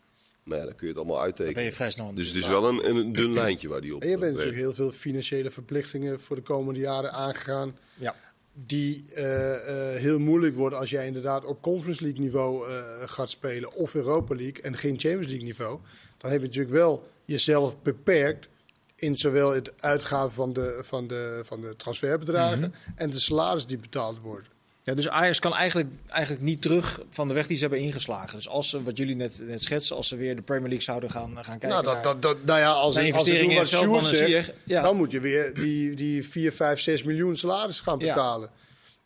Nou 0.44 0.60
ja, 0.60 0.66
dan 0.66 0.76
kun 0.76 0.88
je 0.88 0.94
het 0.94 1.02
allemaal 1.02 1.16
Dan 1.16 1.26
uittekenen. 1.26 1.56
ben 1.56 1.64
je 1.64 1.72
vrij 1.72 1.92
snel 1.92 2.14
Dus 2.14 2.28
het 2.28 2.38
is 2.38 2.48
wel 2.48 2.68
een, 2.68 2.90
een 2.90 3.14
dun 3.14 3.34
lijntje 3.34 3.68
waar 3.68 3.82
die 3.82 3.96
op 3.96 4.02
En 4.02 4.10
je 4.10 4.18
bent 4.18 4.36
werkt. 4.36 4.38
natuurlijk 4.38 4.64
heel 4.64 4.86
veel 4.86 5.00
financiële 5.00 5.52
verplichtingen 5.52 6.20
voor 6.20 6.36
de 6.36 6.42
komende 6.42 6.80
jaren 6.80 7.12
aangegaan. 7.12 7.78
Ja. 7.98 8.16
die 8.54 9.06
eh, 9.14 9.94
eh, 9.94 10.00
heel 10.02 10.20
moeilijk 10.20 10.56
worden 10.56 10.80
als 10.80 10.90
jij 10.90 11.08
inderdaad 11.08 11.46
op 11.46 11.62
Conference 11.62 12.04
League 12.04 12.22
niveau 12.22 12.70
eh, 12.70 12.84
gaat 13.06 13.30
spelen 13.30 13.74
of 13.74 13.96
Europa 13.96 14.36
League 14.36 14.62
en 14.62 14.78
geen 14.78 15.00
Champions 15.00 15.28
League 15.28 15.46
niveau. 15.46 15.80
Dan 16.18 16.32
heb 16.32 16.40
je 16.40 16.46
natuurlijk 16.46 16.74
wel 16.74 17.08
jezelf 17.26 17.82
beperkt 17.82 18.50
in 18.96 19.18
zowel 19.18 19.52
het 19.54 19.82
uitgaven 19.82 20.32
van 20.32 20.54
de, 20.54 20.80
van 20.82 21.08
de, 21.08 21.42
van 21.44 21.62
de 21.62 21.76
transferbedragen 21.76 22.74
en 22.96 23.10
de 23.10 23.20
salaris 23.20 23.66
die 23.66 23.78
betaald 23.78 24.20
worden. 24.20 24.51
Ja, 24.84 24.94
dus 24.94 25.10
Ajax 25.10 25.40
kan 25.40 25.54
eigenlijk, 25.56 25.90
eigenlijk 26.08 26.44
niet 26.44 26.62
terug 26.62 27.02
van 27.10 27.28
de 27.28 27.34
weg 27.34 27.48
die 27.48 27.56
ze 27.56 27.62
hebben 27.62 27.80
ingeslagen. 27.80 28.36
Dus 28.36 28.50
als 28.50 28.70
ze, 28.70 28.84
wat 28.84 28.98
jullie 28.98 29.16
net, 29.16 29.40
net 29.40 29.62
schetsen, 29.64 29.96
als 29.96 30.08
ze 30.08 30.16
weer 30.16 30.36
de 30.36 30.42
Premier 30.42 30.68
League 30.68 30.82
zouden 30.82 31.10
gaan, 31.10 31.30
gaan 31.44 31.60
kijken 31.60 31.70
Nou, 31.70 31.84
dat, 31.84 31.94
naar, 31.94 32.04
dat, 32.04 32.22
dat, 32.22 32.38
nou 32.46 32.60
ja, 32.60 32.72
als, 32.72 32.84
als 32.86 32.98
ik 32.98 33.06
investeringen 33.06 33.66
doe 33.70 33.82
in 33.82 33.90
wat 33.90 34.06
zegt. 34.06 34.54
Ja. 34.64 34.82
dan 34.82 34.98
moet 34.98 35.12
je 35.12 35.20
weer 35.20 35.54
die, 35.54 35.96
die 35.96 36.28
4, 36.28 36.52
5, 36.52 36.80
6 36.80 37.04
miljoen 37.04 37.36
salaris 37.36 37.80
gaan 37.80 38.00
Ja. 38.00 38.06
betalen. 38.08 38.50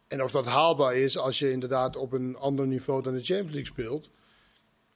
En 0.07 0.23
of 0.23 0.31
dat 0.31 0.45
haalbaar 0.45 0.95
is 0.95 1.17
als 1.17 1.39
je 1.39 1.51
inderdaad 1.51 1.95
op 1.95 2.11
een 2.13 2.35
ander 2.37 2.67
niveau 2.67 3.03
dan 3.03 3.13
de 3.13 3.23
Champions 3.23 3.53
League 3.53 3.71
speelt. 3.71 4.09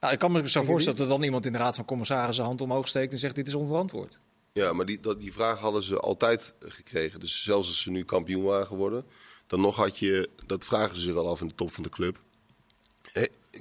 Nou, 0.00 0.12
ik 0.12 0.18
kan 0.18 0.32
me 0.32 0.48
zo 0.50 0.62
voorstellen 0.62 0.98
dat 0.98 1.06
er 1.06 1.12
dan 1.12 1.22
iemand 1.22 1.46
in 1.46 1.52
de 1.52 1.58
Raad 1.58 1.76
van 1.76 1.84
Commissarissen 1.84 2.44
hand 2.44 2.60
omhoog 2.60 2.88
steekt 2.88 3.12
en 3.12 3.18
zegt 3.18 3.34
dit 3.34 3.48
is 3.48 3.54
onverantwoord. 3.54 4.18
Ja, 4.52 4.72
maar 4.72 4.86
die, 4.86 5.00
dat, 5.00 5.20
die 5.20 5.32
vraag 5.32 5.60
hadden 5.60 5.82
ze 5.82 6.00
altijd 6.00 6.54
gekregen. 6.58 7.20
Dus 7.20 7.42
zelfs 7.42 7.68
als 7.68 7.82
ze 7.82 7.90
nu 7.90 8.04
kampioen 8.04 8.42
waren 8.42 8.66
geworden, 8.66 9.04
dan 9.50 9.60
nog 9.60 9.76
had 9.76 9.98
je, 9.98 10.28
dat 10.46 10.64
vragen 10.64 10.96
ze 10.96 11.02
zich 11.02 11.14
al 11.14 11.28
af 11.28 11.40
in 11.40 11.48
de 11.48 11.54
top 11.54 11.70
van 11.72 11.82
de 11.82 11.88
club. 11.88 12.20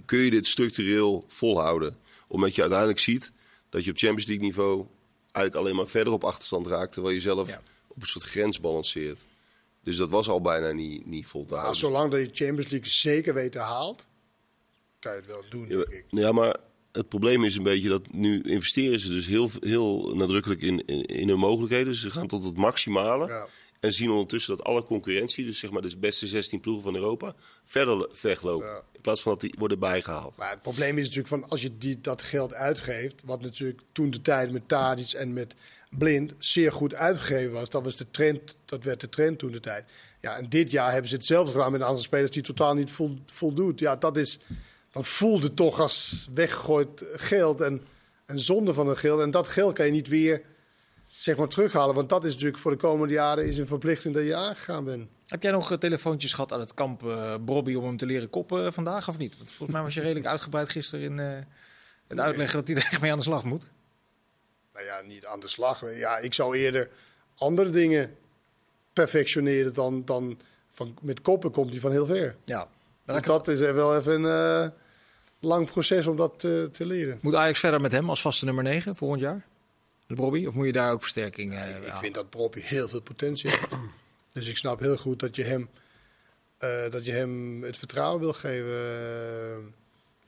Kun 0.06 0.19
je 0.19 0.30
dit 0.30 0.47
structureel 0.47 1.25
volhouden? 1.28 1.97
Omdat 2.28 2.56
je 2.56 2.62
uiteindelijk 2.62 2.99
ziet 2.99 3.32
dat 3.69 3.84
je 3.84 3.91
op 3.91 3.97
Champions 3.97 4.25
League 4.25 4.45
niveau 4.45 4.86
eigenlijk 5.32 5.56
alleen 5.65 5.75
maar 5.78 5.88
verder 5.88 6.13
op 6.13 6.23
achterstand 6.23 6.67
raakt, 6.67 6.93
terwijl 6.93 7.13
je 7.13 7.19
zelf 7.21 7.49
Ja. 7.49 7.62
op 7.88 8.02
een 8.02 8.08
soort 8.08 8.23
grens 8.25 8.60
balanceert. 8.60 9.19
Dus 9.84 9.97
dat 9.97 10.10
was 10.10 10.28
al 10.28 10.41
bijna 10.41 10.71
niet, 10.71 11.06
niet 11.06 11.28
vol 11.28 11.45
te 11.45 11.54
Nou, 11.54 11.75
zolang 11.75 12.12
dat 12.12 12.19
je 12.19 12.45
Champions 12.45 12.69
League 12.71 12.89
zeker 12.89 13.34
weten 13.34 13.62
haalt, 13.62 14.08
kan 14.99 15.12
je 15.12 15.17
het 15.17 15.28
wel 15.28 15.43
doen, 15.49 15.69
Ja, 15.69 15.75
denk 15.75 15.91
ik. 15.93 16.06
ja, 16.10 16.32
maar 16.32 16.58
het 16.91 17.10
probleem 17.10 17.43
is 17.43 17.56
een 17.56 17.63
beetje 17.63 17.89
dat 17.89 18.12
nu 18.13 18.41
investeren 18.41 18.99
ze 18.99 19.08
dus 19.10 19.25
heel, 19.28 19.49
heel 19.60 20.15
nadrukkelijk 20.15 20.62
in, 20.62 20.86
in, 20.86 21.06
in 21.06 21.28
hun 21.30 21.39
mogelijkheden. 21.39 21.95
Ze 21.95 22.12
gaan 22.12 22.28
tot 22.28 22.43
het 22.43 22.58
maximale. 22.58 23.28
Ja. 23.28 23.47
En 23.79 23.93
zien 23.93 24.09
ondertussen 24.09 24.57
dat 24.57 24.65
alle 24.65 24.83
concurrentie, 24.83 25.45
dus 25.45 25.59
zeg 25.59 25.71
maar 25.71 25.81
de 25.81 25.97
beste 25.97 26.27
16 26.27 26.59
ploegen 26.59 26.83
van 26.83 26.95
Europa, 26.95 27.33
verder 27.63 28.09
weglopen. 28.21 28.67
Ja. 28.67 28.83
In 28.91 29.01
plaats 29.01 29.21
van 29.21 29.31
dat 29.31 29.41
die 29.41 29.55
worden 29.57 29.79
bijgehaald. 29.79 30.37
Maar 30.37 30.49
het 30.49 30.61
probleem 30.61 30.97
is 30.97 31.03
natuurlijk 31.03 31.27
van 31.27 31.49
als 31.49 31.61
je 31.61 31.77
die, 31.77 32.01
dat 32.01 32.21
geld 32.21 32.53
uitgeeft, 32.53 33.21
wat 33.25 33.41
natuurlijk 33.41 33.81
toen 33.91 34.11
de 34.11 34.21
tijd 34.21 34.51
met 34.51 34.67
Tadic 34.67 35.11
en 35.11 35.33
met 35.33 35.55
Blind 35.89 36.33
zeer 36.37 36.71
goed 36.71 36.95
uitgegeven 36.95 37.51
was. 37.51 37.69
Dat 37.69 37.83
was 37.83 37.95
de 37.95 38.11
trend, 38.11 38.55
dat 38.65 38.83
werd 38.83 39.01
de 39.01 39.09
trend 39.09 39.39
toen 39.39 39.51
de 39.51 39.59
tijd. 39.59 39.85
Ja, 40.21 40.37
en 40.37 40.49
dit 40.49 40.71
jaar 40.71 40.91
hebben 40.91 41.09
ze 41.09 41.15
hetzelfde 41.15 41.51
gedaan 41.51 41.71
met 41.71 41.81
een 41.81 41.87
aantal 41.87 42.03
spelers 42.03 42.31
die 42.31 42.43
totaal 42.43 42.73
niet 42.73 42.91
vol, 42.91 43.13
voldoet. 43.25 43.79
Ja, 43.79 43.95
dat 43.95 44.17
is, 44.17 44.39
dan 44.91 45.05
voelde 45.05 45.53
toch 45.53 45.79
als 45.79 46.27
weggegooid 46.33 47.03
geld 47.15 47.61
en 47.61 47.81
een 48.25 48.39
zonde 48.39 48.73
van 48.73 48.87
een 48.87 48.97
geld. 48.97 49.19
En 49.19 49.31
dat 49.31 49.47
geld 49.47 49.73
kan 49.73 49.85
je 49.85 49.91
niet 49.91 50.07
weer 50.07 50.41
zeg 51.21 51.38
maar 51.38 51.47
terughalen, 51.47 51.95
want 51.95 52.10
dat 52.10 52.25
is 52.25 52.34
natuurlijk 52.34 52.60
voor 52.60 52.71
de 52.71 52.77
komende 52.77 53.13
jaren 53.13 53.47
is 53.47 53.58
een 53.58 53.67
verplichting 53.67 54.13
dat 54.13 54.23
je 54.23 54.36
aangegaan 54.36 54.84
bent. 54.84 55.10
Heb 55.27 55.43
jij 55.43 55.51
nog 55.51 55.71
eh, 55.71 55.77
telefoontjes 55.77 56.34
gehad 56.34 56.53
aan 56.53 56.60
het 56.60 56.73
kamp 56.73 57.08
eh 57.08 57.36
Brobby 57.45 57.75
om 57.75 57.84
hem 57.84 57.97
te 57.97 58.05
leren 58.05 58.29
koppen 58.29 58.65
eh, 58.65 58.71
vandaag 58.71 59.08
of 59.08 59.17
niet? 59.17 59.38
Want 59.38 59.49
volgens 59.49 59.71
mij 59.71 59.82
was 59.82 59.93
je 59.93 60.01
redelijk 60.01 60.25
uitgebreid 60.36 60.69
gisteren 60.69 61.05
in 61.05 61.17
het 62.08 62.19
uitleggen 62.19 62.60
dat 62.60 62.67
hij 62.67 62.77
er 62.77 62.88
echt 62.91 63.01
mee 63.01 63.12
aan 63.12 63.17
de 63.17 63.23
slag 63.23 63.43
moet. 63.43 63.69
nou 64.73 64.86
ja, 64.86 65.01
niet 65.01 65.25
aan 65.25 65.39
de 65.39 65.47
slag. 65.47 65.95
Ja, 65.95 66.17
ik 66.17 66.34
zou 66.34 66.58
eerder 66.58 66.89
andere 67.36 67.69
dingen 67.69 68.15
perfectioneren 68.93 69.73
dan, 69.73 70.05
dan 70.05 70.39
van, 70.69 70.97
met 71.01 71.21
koppen 71.21 71.51
komt 71.51 71.69
hij 71.69 71.79
van 71.79 71.91
heel 71.91 72.05
ver. 72.05 72.36
Ja. 72.45 72.67
Dus 73.05 73.21
dat 73.21 73.47
is 73.47 73.60
wel 73.60 73.97
even 73.97 74.23
een 74.23 74.73
lang 75.39 75.71
proces 75.71 76.08
om 76.08 76.15
dat 76.15 76.39
te 76.39 76.86
leren. 76.86 77.17
Moet 77.21 77.36
Ajax 77.36 77.60
verder 77.60 77.82
met 77.82 77.91
hem 77.91 78.10
als 78.10 78.21
vaste 78.21 78.45
nummer 78.45 78.63
9 78.63 78.95
volgend 78.95 79.21
jaar? 79.21 79.48
Met 80.09 80.17
Brobby? 80.17 80.45
Of 80.45 80.53
moet 80.53 80.65
je 80.65 80.71
daar 80.71 80.91
ook 80.91 81.01
versterking 81.01 81.53
eh 81.53 81.69
ik 81.87 81.95
vind 81.95 82.13
dat 82.13 82.29
Broppy 82.29 82.59
heel 82.59 82.87
veel 82.87 83.01
potentie 83.01 83.49
heeft. 83.49 83.67
Dus 84.33 84.47
ik 84.47 84.57
snap 84.57 84.79
heel 84.79 84.97
goed 84.97 85.19
dat 85.19 85.35
je 85.35 85.43
hem, 85.43 85.69
eh, 86.57 86.89
dat 86.89 87.05
je 87.05 87.11
hem 87.11 87.63
het 87.63 87.77
vertrouwen 87.77 88.19
wil 88.19 88.33
geven. 88.33 88.71
Eh, 88.71 89.57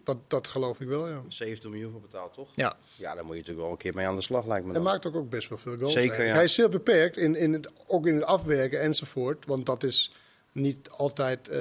dat, 0.03 0.17
dat 0.27 0.47
geloof 0.47 0.79
ik 0.79 0.87
wel, 0.87 1.07
ja. 1.09 1.21
70 1.27 1.69
miljoen 1.69 1.91
voor 1.91 2.01
betaald, 2.01 2.33
toch? 2.33 2.49
Ja. 2.55 2.77
Ja, 2.95 3.15
daar 3.15 3.23
moet 3.25 3.33
je 3.35 3.39
natuurlijk 3.39 3.59
wel 3.65 3.71
een 3.71 3.77
keer 3.81 3.93
mee 3.95 4.07
aan 4.07 4.15
de 4.15 4.21
slag, 4.21 4.45
lijkt 4.45 4.65
me 4.65 4.71
Hij 4.71 4.81
dan. 4.81 4.91
maakt 4.91 5.05
ook, 5.05 5.15
ook 5.15 5.29
best 5.29 5.49
wel 5.49 5.57
veel 5.57 5.77
goals. 5.77 5.93
Zeker, 5.93 6.25
ja. 6.25 6.33
Hij 6.33 6.43
is 6.43 6.57
heel 6.57 6.69
beperkt, 6.69 7.17
in, 7.17 7.35
in 7.35 7.53
het, 7.53 7.71
ook 7.87 8.07
in 8.07 8.15
het 8.15 8.23
afwerken 8.23 8.79
enzovoort. 8.81 9.45
Want 9.45 9.65
dat 9.65 9.83
is 9.83 10.11
niet 10.51 10.89
altijd 10.89 11.47
eh, 11.47 11.59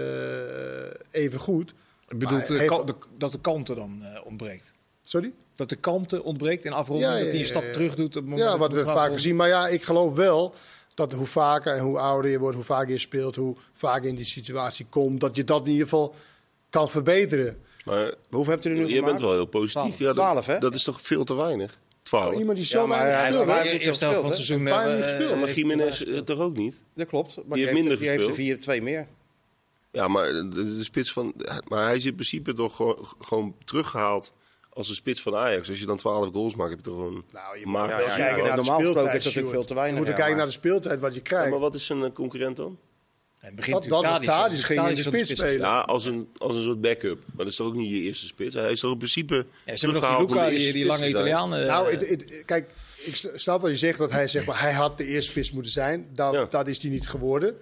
even 1.11 1.38
goed. 1.40 1.74
Ik 2.09 2.18
bedoel 2.18 2.38
de 2.46 2.54
heeft- 2.54 2.87
de- 2.87 2.94
dat 3.18 3.33
de 3.33 3.40
kalmte 3.40 3.74
dan 3.74 4.02
eh, 4.02 4.24
ontbreekt. 4.26 4.72
Sorry? 5.03 5.33
Dat 5.57 5.69
de 5.69 5.77
kalmte 5.77 6.23
ontbreekt 6.23 6.65
in 6.65 6.73
afronding, 6.73 7.11
Ja, 7.11 7.17
ja, 7.17 7.23
dat 7.23 7.31
hij 7.33 7.41
een 7.41 7.47
ja, 7.47 7.51
stap 7.53 7.63
ja. 7.63 7.73
terug 7.73 7.95
doet. 7.95 8.07
Op 8.07 8.23
het 8.23 8.25
moment 8.25 8.43
Ja, 8.49 8.59
wat 8.59 8.73
we 8.73 8.85
vaker 8.85 9.11
gaan 9.11 9.19
zien. 9.21 9.37
Maar 9.37 9.49
ja, 9.49 9.69
ik 9.69 9.83
geloof 9.83 10.15
wel 10.15 10.55
dat 10.95 11.13
hoe 11.13 11.27
vaker 11.27 11.75
en 11.75 11.81
hoe 11.83 11.99
ouder 11.99 12.31
je 12.31 12.39
wordt, 12.39 12.57
hoe 12.57 12.65
vaker 12.65 12.91
je 12.91 12.99
speelt, 12.99 13.37
hoe 13.37 13.57
vaker 13.73 14.03
je 14.03 14.09
in 14.09 14.15
die 14.15 14.25
situatie 14.25 14.87
komt, 14.89 15.21
dat 15.21 15.37
je 15.37 15.45
dat 15.45 15.61
in 15.67 15.71
ieder 15.73 15.89
geval 15.89 16.15
kan 16.71 16.91
verbeteren. 16.91 17.59
Maar 17.85 18.15
Hoeveel 18.31 18.53
hebt 18.53 18.65
u 18.65 18.71
er 18.71 18.77
nu 18.77 18.87
je 18.87 19.03
bent 19.03 19.21
wel 19.21 19.33
heel 19.33 19.46
positief. 19.46 19.73
Twaalf. 19.94 19.98
Ja, 19.98 20.05
dat, 20.07 20.15
Twaalf, 20.15 20.46
hè? 20.46 20.59
dat 20.59 20.75
is 20.75 20.85
toch 20.85 21.01
veel 21.01 21.25
te 21.25 21.35
weinig? 21.35 21.79
12. 22.03 22.37
Iemand 22.38 22.57
die 22.59 22.67
Ja, 22.67 22.71
zo 22.73 22.87
maar 22.87 22.98
weinig 22.98 23.44
hij- 23.46 23.63
heeft 23.63 23.81
de 23.81 23.87
eerste 23.87 24.05
helft 24.05 24.21
van 24.21 24.29
het 24.31 24.38
gespeeld, 24.38 24.61
seizoen... 24.61 24.65
Bijna 24.65 24.94
niet 24.94 25.05
eh, 25.05 25.09
gespeeld. 25.11 25.40
maar 25.40 25.51
Jiménez 25.53 26.01
eh, 26.03 26.19
toch 26.19 26.38
ook 26.38 26.57
niet? 26.57 26.75
Dat 26.94 27.07
klopt. 27.07 27.37
Maar 27.46 27.57
Die 27.57 27.67
heeft 27.67 27.79
minder 27.79 27.98
die 27.98 28.09
heeft 28.09 28.21
er 28.23 28.27
gespeeld. 28.29 28.46
vier, 28.48 28.61
twee 28.61 28.83
meer. 28.83 29.07
Ja, 29.90 30.09
maar 30.09 30.25
de, 30.33 30.48
de 30.48 30.85
spits 30.85 31.13
van. 31.13 31.35
Maar 31.69 31.85
hij 31.85 31.96
is 31.96 32.07
in 32.07 32.15
principe 32.15 32.53
toch 32.53 32.77
gewoon, 32.77 32.96
gewoon 33.19 33.55
teruggehaald 33.65 34.33
als 34.73 34.88
een 34.88 34.94
spits 34.94 35.23
van 35.23 35.35
Ajax. 35.35 35.68
Als 35.68 35.79
je 35.79 35.87
dan 35.87 35.96
12 35.96 36.31
goals 36.33 36.54
maakt, 36.54 36.71
heb 36.71 36.79
je 36.79 36.85
toch 36.85 36.94
gewoon. 36.96 37.25
Nou, 37.33 37.58
je 37.58 37.66
Maar- 37.66 37.81
moet 37.83 37.90
ja, 37.90 37.96
wel 37.96 38.06
ja, 38.06 38.16
kijken 38.16 38.37
ja, 38.37 38.42
naar 38.42 38.50
de 38.50 38.56
normaal 38.56 38.77
gesproken 38.77 39.00
speeltijd. 39.00 39.27
is 39.27 39.33
dat 39.42 39.50
veel 39.50 39.64
te 39.64 39.75
weinig, 39.75 39.94
Je 39.94 40.00
moet 40.00 40.08
ja, 40.08 40.14
kijken 40.14 40.29
maar- 40.37 40.37
naar 40.37 40.46
de 40.52 40.58
speeltijd 40.58 41.00
wat 41.00 41.10
je 41.12 41.16
Ja, 41.23 41.23
krijgt. 41.29 41.50
maar 41.50 41.58
wat 41.58 41.75
is 41.75 41.88
een 41.88 42.04
eh, 42.04 42.12
concurrent 42.12 42.56
dan? 42.56 42.79
het 43.38 43.54
begint 43.54 43.88
Dat, 43.88 44.02
dat 44.02 44.23
Tadic, 44.25 44.58
ging 44.58 44.88
in 44.88 44.94
de 44.94 45.02
spits 45.02 45.31
spelen. 45.31 45.58
Ja, 45.58 45.81
als 45.81 46.04
een, 46.04 46.29
als 46.38 46.54
een 46.56 46.62
soort 46.62 46.81
backup. 46.81 47.18
Maar 47.27 47.37
dat 47.37 47.46
is 47.46 47.56
toch 47.56 47.66
ook 47.66 47.75
niet 47.75 47.90
je 47.90 48.00
eerste 48.00 48.27
spits? 48.27 48.54
Hij 48.54 48.71
is 48.71 48.81
toch 48.81 48.92
in 48.92 48.98
principe 48.98 49.35
Ja, 49.35 49.77
ze 49.77 49.85
hebben 49.87 50.02
nog 50.02 50.18
die 50.18 50.27
Luca, 50.37 50.48
die, 50.48 50.73
die 50.73 50.85
lange. 50.85 51.08
Italiaan. 51.08 51.54
eh, 51.54 51.66
Nou, 51.66 51.96
kijk, 52.44 52.68
ik 53.04 53.31
snap 53.35 53.60
wat 53.60 53.71
je 53.71 53.77
zegt, 53.77 53.98
dat 53.98 54.10
hij, 54.10 54.29
zeg 54.29 54.44
maar, 54.44 54.60
hij 54.60 54.73
had 54.73 54.98
de 54.98 55.04
eerste 55.04 55.31
spits 55.31 55.52
moeten 55.52 55.73
zijn. 55.73 56.06
Dat, 56.12 56.33
Ja. 56.33 56.44
dat 56.50 56.68
is 56.68 56.83
hij 56.83 56.90
niet 56.90 57.08
geworden. 57.08 57.56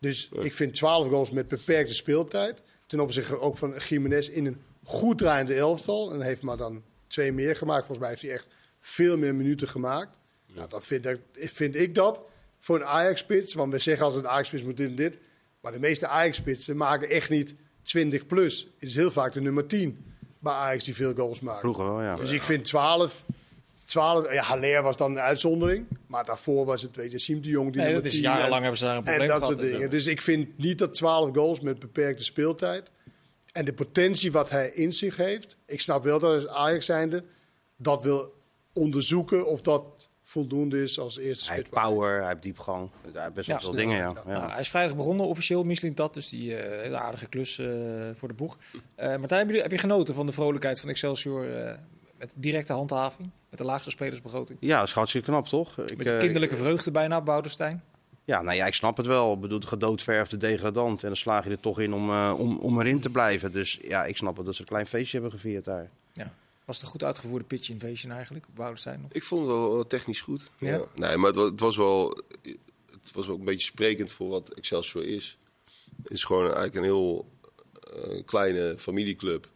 Dus 0.00 0.28
ik 0.42 0.52
vind 0.52 0.74
12 0.74 1.08
goals 1.08 1.30
met 1.30 1.48
beperkte 1.48 1.94
speeltijd. 1.94 2.62
Ten 2.86 3.00
opzichte 3.00 3.40
ook 3.40 3.56
van 3.56 3.74
Jiménez 3.88 4.28
in 4.28 4.46
een 4.46 4.58
goed 4.86 5.18
draaiende 5.18 5.54
elftal. 5.54 6.12
En 6.12 6.20
heeft 6.20 6.42
maar 6.42 6.56
dan 6.56 6.82
twee 7.06 7.32
meer 7.32 7.56
gemaakt. 7.56 7.78
Volgens 7.86 7.98
mij 7.98 8.08
heeft 8.08 8.22
hij 8.22 8.30
echt 8.30 8.46
veel 8.80 9.18
meer 9.18 9.34
minuten 9.34 9.68
gemaakt. 9.68 10.10
Nou, 10.54 10.68
dan 10.68 10.82
vind 10.82 11.06
ik, 11.06 11.18
vind 11.34 11.74
ik 11.76 11.94
dat 11.94 12.22
voor 12.60 12.76
een 12.76 12.84
Ajax-spits. 12.84 13.54
Want 13.54 13.72
we 13.72 13.78
zeggen 13.78 14.04
altijd 14.04 14.24
een 14.24 14.30
Ajax-spits 14.30 14.62
moet 14.64 14.76
dit 14.76 14.88
en 14.88 14.94
dit. 14.96 15.18
Maar 15.60 15.72
de 15.72 15.78
meeste 15.78 16.06
Ajax-spitsen 16.06 16.76
maken 16.76 17.08
echt 17.08 17.30
niet 17.30 17.54
20 17.82 18.26
plus. 18.26 18.62
Het 18.78 18.88
is 18.88 18.94
heel 18.94 19.10
vaak 19.10 19.32
de 19.32 19.40
nummer 19.40 19.66
10 19.66 20.04
bij 20.38 20.52
Ajax 20.52 20.84
die 20.84 20.94
veel 20.94 21.14
goals 21.14 21.40
maakt. 21.40 21.60
Vroeger 21.60 21.84
wel, 21.84 22.02
ja. 22.02 22.16
Dus 22.16 22.30
ik 22.30 22.42
vind 22.42 22.64
12. 22.64 23.24
12 23.84 24.32
ja, 24.32 24.42
Haller 24.42 24.82
was 24.82 24.96
dan 24.96 25.10
een 25.10 25.20
uitzondering. 25.20 25.86
Maar 26.06 26.24
daarvoor 26.24 26.64
was 26.64 26.82
het, 26.82 26.96
weet 26.96 27.10
je, 27.10 27.18
Siem 27.18 27.40
de 27.42 27.48
Jong. 27.48 27.72
Die 27.72 27.82
Nee, 27.82 27.92
dat 27.94 28.04
is 28.04 28.12
10 28.12 28.20
jarenlang 28.22 28.52
en- 28.54 28.60
hebben 28.60 28.78
ze 28.78 28.84
daar 28.84 28.96
een 28.96 28.98
En 28.98 29.04
probleem 29.04 29.28
dat 29.28 29.38
gehad. 29.42 29.58
soort 29.58 29.70
dingen. 29.70 29.90
Dus 29.90 30.06
ik 30.06 30.20
vind 30.22 30.58
niet 30.58 30.78
dat 30.78 30.94
12 30.94 31.34
goals 31.34 31.60
met 31.60 31.78
beperkte 31.78 32.24
speeltijd. 32.24 32.90
En 33.56 33.64
de 33.64 33.72
potentie 33.72 34.32
wat 34.32 34.50
hij 34.50 34.70
in 34.70 34.92
zich 34.92 35.16
heeft. 35.16 35.56
Ik 35.66 35.80
snap 35.80 36.04
wel 36.04 36.18
dat 36.18 36.32
als 36.32 36.48
Ajax 36.48 36.86
zijnde 36.86 37.24
dat 37.76 38.02
wil 38.02 38.34
onderzoeken 38.72 39.46
of 39.46 39.60
dat 39.62 40.08
voldoende 40.22 40.82
is 40.82 40.98
als 40.98 41.18
eerste 41.18 41.46
Hij 41.46 41.56
heeft 41.56 41.70
power, 41.70 42.18
hij 42.18 42.28
heeft 42.28 42.42
diepgang. 42.42 42.90
Hij 43.12 43.22
heeft 43.22 43.34
best 43.34 43.46
wel 43.46 43.56
Ja, 43.56 43.62
veel 43.62 43.72
snel, 43.72 43.86
dingen, 43.86 43.96
ja. 43.96 44.12
ja. 44.14 44.32
ja. 44.32 44.38
Nou, 44.38 44.50
hij 44.50 44.60
is 44.60 44.68
vrijdag 44.68 44.96
begonnen, 44.96 45.26
officieel, 45.26 45.64
Michelin 45.64 45.94
dat. 45.94 46.14
Dus 46.14 46.28
die 46.28 46.56
eh, 46.56 46.82
hele 46.82 46.96
aardige 46.96 47.28
klus 47.28 47.58
eh, 47.58 47.66
voor 48.12 48.28
de 48.28 48.34
boeg. 48.34 48.58
Eh 48.94 49.16
Martijn, 49.16 49.46
heb 49.46 49.56
je, 49.56 49.62
heb 49.62 49.70
je 49.70 49.78
genoten 49.78 50.14
van 50.14 50.26
de 50.26 50.32
vrolijkheid 50.32 50.80
van 50.80 50.88
Excelsior 50.88 51.50
eh, 51.50 51.74
met 52.18 52.32
directe 52.36 52.72
handhaving? 52.72 53.30
Met 53.50 53.58
de 53.58 53.64
laagste 53.64 53.90
spelersbegroting? 53.90 54.58
Ja, 54.60 54.78
dat 54.78 54.88
is 54.88 54.94
hartstikke 54.94 55.30
knap, 55.30 55.46
toch? 55.46 55.78
Ik, 55.78 55.96
Met 55.96 56.18
kinderlijke 56.18 56.56
vreugde 56.56 56.90
bijna, 56.90 57.20
Boudenstein. 57.20 57.82
Ja, 58.26 58.42
nou 58.42 58.56
ja, 58.56 58.66
ik 58.66 58.74
snap 58.74 58.96
het 58.96 59.06
wel. 59.06 59.32
Ik 59.32 59.40
bedoel, 59.40 59.60
de 59.60 59.66
gedoodverfde 59.66 60.36
degradant. 60.36 61.02
En 61.02 61.08
dan 61.08 61.16
slaag 61.16 61.44
je 61.44 61.50
er 61.50 61.60
toch 61.60 61.80
in 61.80 61.94
om, 61.94 62.10
eh, 62.10 62.34
om, 62.36 62.58
om 62.58 62.80
erin 62.80 63.00
te 63.00 63.10
blijven. 63.10 63.52
Dus 63.52 63.78
ja, 63.82 64.04
ik 64.04 64.16
snap 64.16 64.36
het 64.36 64.46
dat 64.46 64.54
ze 64.54 64.60
een 64.60 64.66
klein 64.66 64.86
feestje 64.86 65.20
hebben 65.20 65.38
gevierd 65.38 65.64
daar. 65.64 65.90
Was 66.64 66.76
het 66.76 66.84
een 66.84 66.90
goed 66.90 67.02
uitgevoerde 67.02 67.44
pitch 67.44 67.68
invasion 67.68 68.12
eigenlijk, 68.12 68.46
op 68.48 68.54
Boudenstein? 68.54 69.04
Of? 69.04 69.12
Ik 69.12 69.24
vond 69.24 69.40
het 69.40 69.50
wel 69.50 69.72
wel 69.72 69.86
technisch 69.86 70.20
goed. 70.20 70.50
Ja? 70.58 70.68
Ja. 70.68 70.84
Nee, 70.94 71.16
maar 71.16 71.26
het 71.26 71.36
was, 71.36 71.50
het 71.50 71.60
was 71.60 71.76
wel 71.76 72.22
het 73.06 73.12
was 73.14 73.26
wel 73.26 73.36
een 73.38 73.44
beetje 73.44 73.66
sprekend 73.66 74.12
voor 74.12 74.28
wat 74.28 74.48
Excelsior 74.48 75.04
is. 75.04 75.38
Het 76.02 76.10
is 76.10 76.24
gewoon 76.24 76.44
eigenlijk 76.44 76.74
een 76.74 76.82
heel 76.82 77.30
eh, 77.94 78.24
kleine 78.24 78.74
familieclub. 78.78 79.48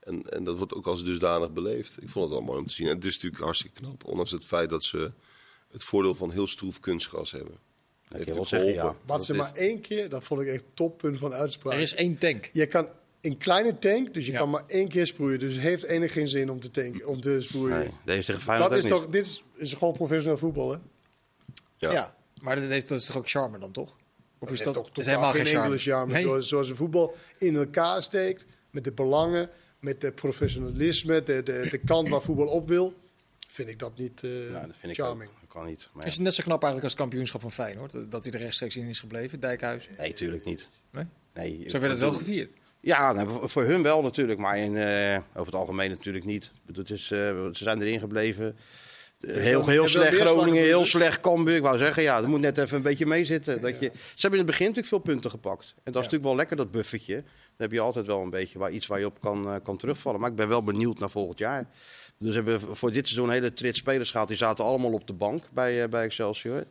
En, 0.00 0.30
en 0.30 0.44
dat 0.44 0.56
wordt 0.56 0.74
ook 0.74 0.86
als 0.86 1.04
dusdanig 1.04 1.52
beleefd. 1.52 2.02
Ik 2.02 2.08
vond 2.08 2.24
het 2.24 2.34
wel 2.34 2.44
mooi 2.44 2.58
om 2.58 2.66
te 2.66 2.72
zien. 2.72 2.88
En 2.88 2.94
het 2.94 3.04
is 3.04 3.14
natuurlijk 3.14 3.42
hartstikke 3.42 3.80
knap. 3.80 4.04
Ondanks 4.04 4.30
het 4.30 4.44
feit 4.44 4.70
dat 4.70 4.84
ze 4.84 5.12
het 5.70 5.84
voordeel 5.84 6.14
van 6.14 6.30
heel 6.30 6.46
stroef 6.46 6.80
kunstgras 6.80 7.30
hebben. 7.30 7.58
Dat 8.18 8.26
Heeft 8.26 8.26
je 8.26 8.34
wel 8.34 8.42
natuurlijk 8.42 8.76
zeggen, 8.76 8.90
ja. 8.90 8.96
Wat 9.06 9.16
Dat 9.16 9.24
ze 9.26 9.34
maar 9.34 9.52
één 9.54 9.80
keer, 9.80 10.08
dat 10.08 10.24
vond 10.24 10.40
ik 10.40 10.46
echt 10.46 10.64
toppunt 10.74 11.18
van 11.18 11.34
uitspraak. 11.34 11.74
Er 11.74 11.80
is 11.80 11.94
één 11.94 12.18
tank. 12.18 12.48
Je 12.52 12.66
kan 12.66 12.88
een 13.20 13.38
kleine 13.38 13.78
tank, 13.78 14.14
dus 14.14 14.26
je 14.26 14.32
Ja. 14.32 14.38
kan 14.38 14.50
maar 14.50 14.62
één 14.66 14.88
keer 14.88 15.06
sproeien. 15.06 15.38
Dus 15.38 15.52
het 15.54 15.62
heeft 15.62 15.82
enig 15.82 16.12
geen 16.12 16.28
zin 16.28 16.50
om 16.50 16.60
te, 16.60 16.70
tanken, 16.70 17.06
om 17.06 17.20
te 17.20 17.36
sproeien. 17.40 17.78
Nee, 17.78 17.90
deze 18.04 18.24
tegen 18.26 18.40
Feyenoord 18.42 18.70
dat 18.70 18.78
is 18.78 18.84
niet. 18.84 18.92
toch, 18.92 19.06
dit 19.06 19.24
is, 19.24 19.44
is 19.56 19.72
gewoon 19.74 19.92
professioneel 19.94 20.38
voetbal, 20.38 20.70
hè? 20.70 20.78
Ja. 21.76 21.92
Ja. 21.92 22.14
maar 22.42 22.54
dat, 22.60 22.68
heeft, 22.68 22.88
dat 22.88 22.98
is 23.00 23.04
toch 23.06 23.16
ook 23.16 23.28
charme 23.28 23.58
dan, 23.58 23.72
toch? 23.72 23.94
Of 24.38 24.50
is 24.52 24.62
dat, 24.62 24.74
toch, 24.74 24.88
dat 24.88 24.98
is 24.98 25.06
helemaal 25.06 25.30
geen 25.30 25.46
geen 25.46 25.54
charme? 25.54 25.62
enkele 25.74 25.90
charme. 25.92 26.12
Nee? 26.12 26.22
Zoals, 26.22 26.48
zoals 26.48 26.68
de 26.68 26.76
voetbal 26.76 27.14
in 27.38 27.56
elkaar 27.56 28.02
steekt, 28.02 28.44
met 28.70 28.84
de 28.84 28.92
belangen, 28.92 29.48
met 29.80 30.00
de 30.00 30.12
professionalisme, 30.12 31.22
de, 31.22 31.42
de, 31.42 31.66
de 31.70 31.78
kant 31.78 32.08
waar 32.08 32.22
voetbal 32.22 32.46
op 32.46 32.68
wil, 32.68 32.94
vind 33.48 33.68
ik 33.68 33.78
dat 33.78 33.96
niet 33.98 34.22
eh 34.22 34.50
Ja, 34.50 34.66
dat 34.66 34.76
vind 34.78 34.98
ik 34.98 35.04
charming. 35.04 35.30
Dat 35.54 35.62
kan 35.62 35.70
niet. 35.72 35.88
Maar 35.92 36.06
Is 36.06 36.12
het 36.12 36.22
net 36.22 36.34
zo 36.34 36.42
knap 36.42 36.62
eigenlijk 36.62 36.82
als 36.82 36.92
het 36.92 37.00
kampioenschap 37.00 37.40
van 37.40 37.52
Feyenoord? 37.52 37.92
Dat- 37.92 38.10
Dat 38.10 38.24
hij 38.24 38.32
er 38.32 38.38
rechtstreeks 38.40 38.76
in 38.76 38.86
is 38.86 38.98
gebleven, 39.00 39.40
Dijkhuis? 39.40 39.88
Nee, 39.98 40.12
tuurlijk 40.12 40.44
niet. 40.44 40.68
Nee? 40.90 41.04
Nee, 41.34 41.64
Zo 41.70 41.78
werd 41.78 41.90
het 41.90 42.00
wel 42.00 42.12
gevierd. 42.12 42.52
Ja, 42.80 43.12
nou, 43.12 43.48
voor- 43.48 43.62
hun 43.64 43.82
wel 43.82 44.02
natuurlijk, 44.02 44.38
maar 44.38 44.58
in, 44.58 44.76
eh, 44.76 45.16
over 45.34 45.46
het 45.52 45.54
algemeen 45.54 45.90
natuurlijk 45.90 46.24
niet. 46.24 46.50
Het 46.74 46.90
is, 46.90 47.10
eh, 47.10 47.18
ze 47.18 47.50
zijn 47.52 47.82
erin 47.82 47.98
gebleven. 47.98 48.56
Heel, 49.20 49.34
wel- 49.42 49.66
heel 49.66 49.76
wel 49.78 49.88
slecht 49.88 50.16
Groningen, 50.16 50.62
heel 50.62 50.84
slecht 50.84 51.20
Cambuur. 51.20 51.56
Ik 51.56 51.62
wou 51.62 51.78
zeggen, 51.78 52.02
ja, 52.02 52.16
er 52.22 52.28
moet 52.28 52.40
net 52.40 52.58
even 52.58 52.76
een 52.76 52.82
beetje 52.82 53.06
meezitten. 53.06 53.60
Dat 53.60 53.78
je, 53.80 53.90
ze 53.94 54.20
hebben 54.20 54.30
in 54.40 54.46
het 54.46 54.46
begin 54.46 54.66
natuurlijk 54.66 54.86
veel 54.86 54.98
punten 55.12 55.30
gepakt. 55.30 55.64
En 55.66 55.72
dat 55.84 55.94
is 55.94 56.00
natuurlijk 56.00 56.24
wel 56.24 56.36
lekker, 56.36 56.56
dat 56.56 56.70
buffertje. 56.70 57.14
Dan 57.14 57.22
heb 57.56 57.72
je 57.72 57.80
altijd 57.80 58.06
wel 58.06 58.20
een 58.22 58.30
beetje 58.30 58.58
waar, 58.58 58.70
iets 58.70 58.86
waar 58.86 58.98
je 58.98 59.06
op 59.06 59.20
kan, 59.20 59.46
eh, 59.46 59.54
kan 59.62 59.76
terugvallen. 59.76 60.20
Maar 60.20 60.30
ik 60.30 60.36
ben 60.36 60.48
wel 60.48 60.62
benieuwd 60.64 60.98
naar 60.98 61.10
volgend 61.10 61.38
jaar. 61.38 61.66
Dus 62.18 62.34
hebben 62.34 62.60
voor 62.60 62.92
dit 62.92 63.06
seizoen 63.06 63.28
een 63.28 63.34
hele 63.34 63.52
trit 63.52 63.76
spelers 63.76 64.10
gehad. 64.10 64.28
Die 64.28 64.36
zaten 64.36 64.64
allemaal 64.64 64.92
op 64.92 65.06
de 65.06 65.12
bank 65.12 65.48
bij, 65.52 65.82
eh, 65.82 65.88
bij 65.88 66.04
Excelsior. 66.04 66.64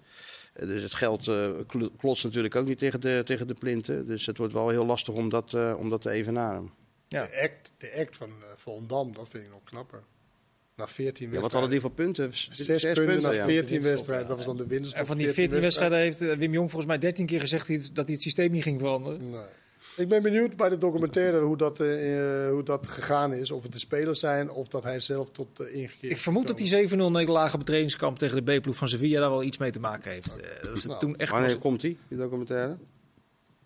Eh, 0.54 0.68
Dus 0.68 0.82
het 0.82 0.94
geld 0.94 1.32
kl- 1.68 1.86
klotst 1.98 2.24
natuurlijk 2.24 2.56
ook 2.56 2.68
niet 2.68 2.78
tegen 2.78 3.02
de, 3.02 3.22
tegen 3.26 3.48
de 3.48 3.54
plinten. 3.54 4.08
Dus 4.08 4.26
het 4.26 4.38
wordt 4.38 4.54
wel 4.54 4.70
heel 4.70 4.86
lastig 4.86 5.14
om 5.14 5.30
dat, 5.30 5.54
om 5.78 5.90
dat 5.90 6.02
te 6.02 6.10
evenaren. 6.10 6.72
Ja. 7.08 7.26
De 7.26 7.42
act, 7.42 7.72
de 7.78 7.96
act 8.00 8.16
van 8.16 8.30
uh, 8.30 8.46
Volendam, 8.58 9.14
dat 9.14 9.30
vind 9.30 9.44
ik 9.44 9.50
nog 9.50 9.64
knapper. 9.64 10.04
Na 10.76 10.88
14 10.88 11.32
Ja, 11.32 11.40
wat 11.40 11.52
hadden 11.52 11.70
wedstrijden. 11.70 11.70
die 11.70 11.80
voor 11.80 11.92
punten? 11.92 12.56
Zes, 12.66 12.84
punten 12.94 13.22
na 13.22 13.32
ja. 13.32 13.46
14 13.46 13.82
Ja. 13.82 13.84
wedstrijden. 13.88 14.28
Dat 14.28 14.38
was 14.38 14.46
dan 14.46 14.58
de 14.58 14.68
winst. 14.68 14.94
En 14.94 15.06
van 15.06 15.18
die 15.18 15.30
14 15.30 15.62
wedstrijden 15.62 15.98
heeft 15.98 16.20
Wim 16.20 16.54
Jong 16.54 16.70
volgens 16.70 16.86
mij 16.86 16.98
13 16.98 17.26
keer 17.26 17.40
gezegd 17.40 17.68
dat 17.96 18.06
hij 18.06 18.14
het 18.14 18.22
systeem 18.24 18.52
niet 18.52 18.64
ging 18.64 18.80
veranderen. 18.80 19.30
Nee. 19.30 19.42
Ik 19.98 20.08
ben 20.08 20.22
benieuwd 20.24 20.56
bij 20.56 20.70
de 20.70 20.78
documentaire 20.78 21.40
hoe 21.40 21.58
dat, 21.58 21.80
eh, 21.80 22.46
eh, 22.46 22.52
hoe 22.52 22.64
dat 22.64 22.88
gegaan 22.88 23.34
is. 23.34 23.52
Of 23.52 23.64
het 23.64 23.74
de 23.74 23.80
spelers 23.80 24.20
zijn 24.20 24.50
of 24.52 24.68
dat 24.68 24.84
hij 24.84 25.00
zelf 25.00 25.30
tot 25.32 25.62
uh, 25.62 25.76
ingekeerd 25.76 26.12
Ik 26.12 26.18
vermoed 26.18 26.48
dat 26.48 26.58
die 26.58 26.88
7-0 26.90 27.12
nederlaag 27.12 27.52
op 27.52 27.58
het 27.58 27.66
trainingskamp 27.66 28.18
tegen 28.18 28.46
de 28.46 28.58
B-ploeg 28.60 28.76
van 28.76 28.88
Sevilla 28.88 29.20
daar 29.20 29.30
wel 29.30 29.44
iets 29.44 29.58
mee 29.58 29.72
te 29.72 29.80
maken 29.80 30.12
heeft. 30.12 30.36
Eh, 30.38 30.64
dat 30.64 30.78
is 30.78 30.86
Nou, 30.86 31.00
toen 31.00 31.16
echt 31.18 31.32
Wanneer 31.32 31.50
was- 31.50 31.60
komt 31.60 31.82
die, 31.82 31.98
die 32.08 32.18
documentaire? 32.18 32.76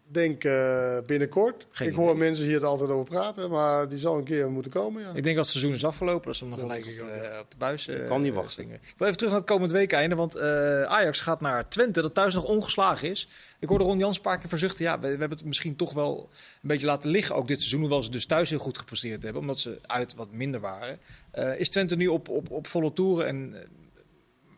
Denk 0.07 0.43
eh, 0.43 0.97
binnenkort. 1.05 1.67
Geen 1.71 1.87
ik 1.87 1.93
idee. 1.93 2.05
hoor 2.05 2.17
mensen 2.17 2.45
hier 2.45 2.53
het 2.53 2.63
altijd 2.63 2.89
over 2.89 3.05
praten, 3.05 3.49
maar 3.49 3.89
die 3.89 3.97
zal 3.97 4.17
een 4.17 4.23
keer 4.23 4.49
moeten 4.49 4.71
komen. 4.71 5.01
Ja. 5.01 5.11
Ik 5.13 5.23
denk 5.23 5.37
als 5.37 5.47
het 5.47 5.57
seizoen 5.57 5.73
is 5.73 5.85
afgelopen, 5.85 6.25
dat 6.25 6.35
ze 6.35 6.45
hem 6.45 6.53
nog 6.53 6.61
Dat 6.61 6.71
gelijk 6.71 7.01
op, 7.01 7.07
eh, 7.07 7.39
op 7.39 7.51
de 7.51 7.57
buis 7.57 7.87
eh, 7.87 8.07
kan 8.07 8.21
niet 8.21 8.33
wachten. 8.33 8.63
Ik 8.71 8.79
wil 8.97 9.07
even 9.07 9.17
terug 9.17 9.31
naar 9.31 9.41
het 9.41 9.49
komend 9.49 9.71
week 9.71 9.91
einde, 9.91 10.15
want 10.15 10.35
eh, 10.35 10.81
Ajax 10.83 11.19
gaat 11.19 11.41
naar 11.41 11.69
Twente, 11.69 12.01
dat 12.01 12.13
thuis 12.13 12.33
nog 12.33 12.43
ongeslagen 12.43 13.09
is. 13.09 13.27
Ik 13.59 13.69
hoorde 13.69 13.83
Ron 13.83 13.97
Jans 13.97 14.15
een 14.15 14.21
paar 14.21 14.37
keer 14.37 14.49
verzuchten, 14.49 14.85
ja, 14.85 14.99
we, 14.99 15.01
we 15.01 15.07
hebben 15.07 15.37
het 15.37 15.45
misschien 15.45 15.75
toch 15.75 15.93
wel 15.93 16.29
een 16.61 16.67
beetje 16.67 16.85
laten 16.85 17.09
liggen 17.09 17.35
ook 17.35 17.47
dit 17.47 17.57
seizoen, 17.57 17.79
hoewel 17.79 18.03
ze 18.03 18.09
dus 18.09 18.25
thuis 18.25 18.49
heel 18.49 18.59
goed 18.59 18.77
gepresteerd 18.77 19.23
hebben, 19.23 19.41
omdat 19.41 19.59
ze 19.59 19.79
uit 19.81 20.15
wat 20.15 20.31
minder 20.31 20.59
waren. 20.59 20.97
Eh, 21.31 21.59
is 21.59 21.69
Twente 21.69 21.95
nu 21.95 22.07
op, 22.07 22.29
op, 22.29 22.51
op 22.51 22.67
volle 22.67 22.93
toeren 22.93 23.27
en 23.27 23.55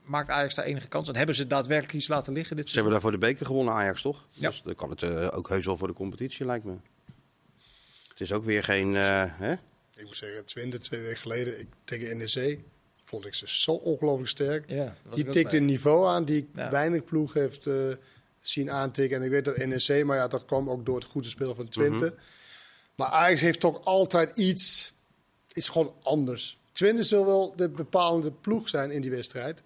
maakt 0.09 0.29
Ajax 0.29 0.55
daar 0.55 0.65
enige 0.65 0.87
kans? 0.87 1.07
En 1.07 1.15
hebben 1.15 1.35
ze 1.35 1.47
daadwerkelijk 1.47 1.93
iets 1.97 2.07
laten 2.07 2.33
liggen 2.33 2.55
dit 2.55 2.67
Ze 2.67 2.73
hebben 2.73 2.91
daarvoor 2.91 3.11
de 3.11 3.17
beker 3.17 3.45
gewonnen, 3.45 3.73
Ajax, 3.73 4.01
toch? 4.01 4.27
Ja. 4.31 4.49
Dus 4.49 4.61
dan 4.65 4.75
kan 4.75 4.89
het 4.89 5.01
eh, 5.03 5.27
ook 5.31 5.49
heus 5.49 5.65
wel 5.65 5.77
voor 5.77 5.87
de 5.87 5.93
competitie, 5.93 6.45
lijkt 6.45 6.65
me. 6.65 6.75
Het 8.07 8.19
is 8.21 8.31
ook 8.33 8.43
weer 8.43 8.63
geen... 8.63 8.95
eh, 8.95 9.23
hè? 9.25 9.51
Ik 9.95 10.05
moet 10.05 10.15
zeggen, 10.17 10.45
Twente 10.45 10.79
twee 10.79 11.01
weken 11.01 11.17
geleden 11.17 11.59
ik, 11.59 11.67
tegen 11.83 12.17
NEC 12.17 12.59
vond 13.03 13.25
ik 13.25 13.33
ze 13.33 13.47
zo 13.47 13.71
ongelooflijk 13.71 14.29
sterk. 14.29 14.69
Ja, 14.69 14.95
Die 15.09 15.19
ik 15.19 15.27
ook 15.27 15.33
tikt 15.33 15.49
bij. 15.51 15.59
een 15.59 15.65
niveau 15.65 16.07
aan 16.07 16.25
die 16.25 16.37
ik 16.37 16.47
Ja. 16.55 16.69
weinig 16.71 17.03
ploeg 17.03 17.33
heeft 17.33 17.67
eh, 17.67 17.75
zien 18.41 18.71
aantikken. 18.71 19.17
En 19.17 19.23
ik 19.23 19.29
weet 19.31 19.45
dat 19.45 19.57
NEC, 19.57 20.03
maar 20.05 20.17
ja, 20.17 20.27
dat 20.27 20.45
kwam 20.45 20.69
ook 20.69 20.85
door 20.85 20.95
het 20.95 21.07
goede 21.07 21.27
spel 21.29 21.55
van 21.55 21.69
Twente. 21.69 22.05
Mhm. 22.05 22.13
Maar 22.95 23.07
Ajax 23.07 23.41
heeft 23.41 23.59
toch 23.59 23.83
altijd 23.85 24.37
iets, 24.37 24.93
is 25.51 25.69
gewoon 25.69 25.93
anders. 26.03 26.59
Twente 26.71 27.03
zal 27.03 27.25
wel 27.25 27.53
de 27.55 27.69
bepalende 27.69 28.31
ploeg 28.31 28.69
zijn 28.69 28.91
in 28.91 29.01
die 29.01 29.11
wedstrijd. 29.11 29.61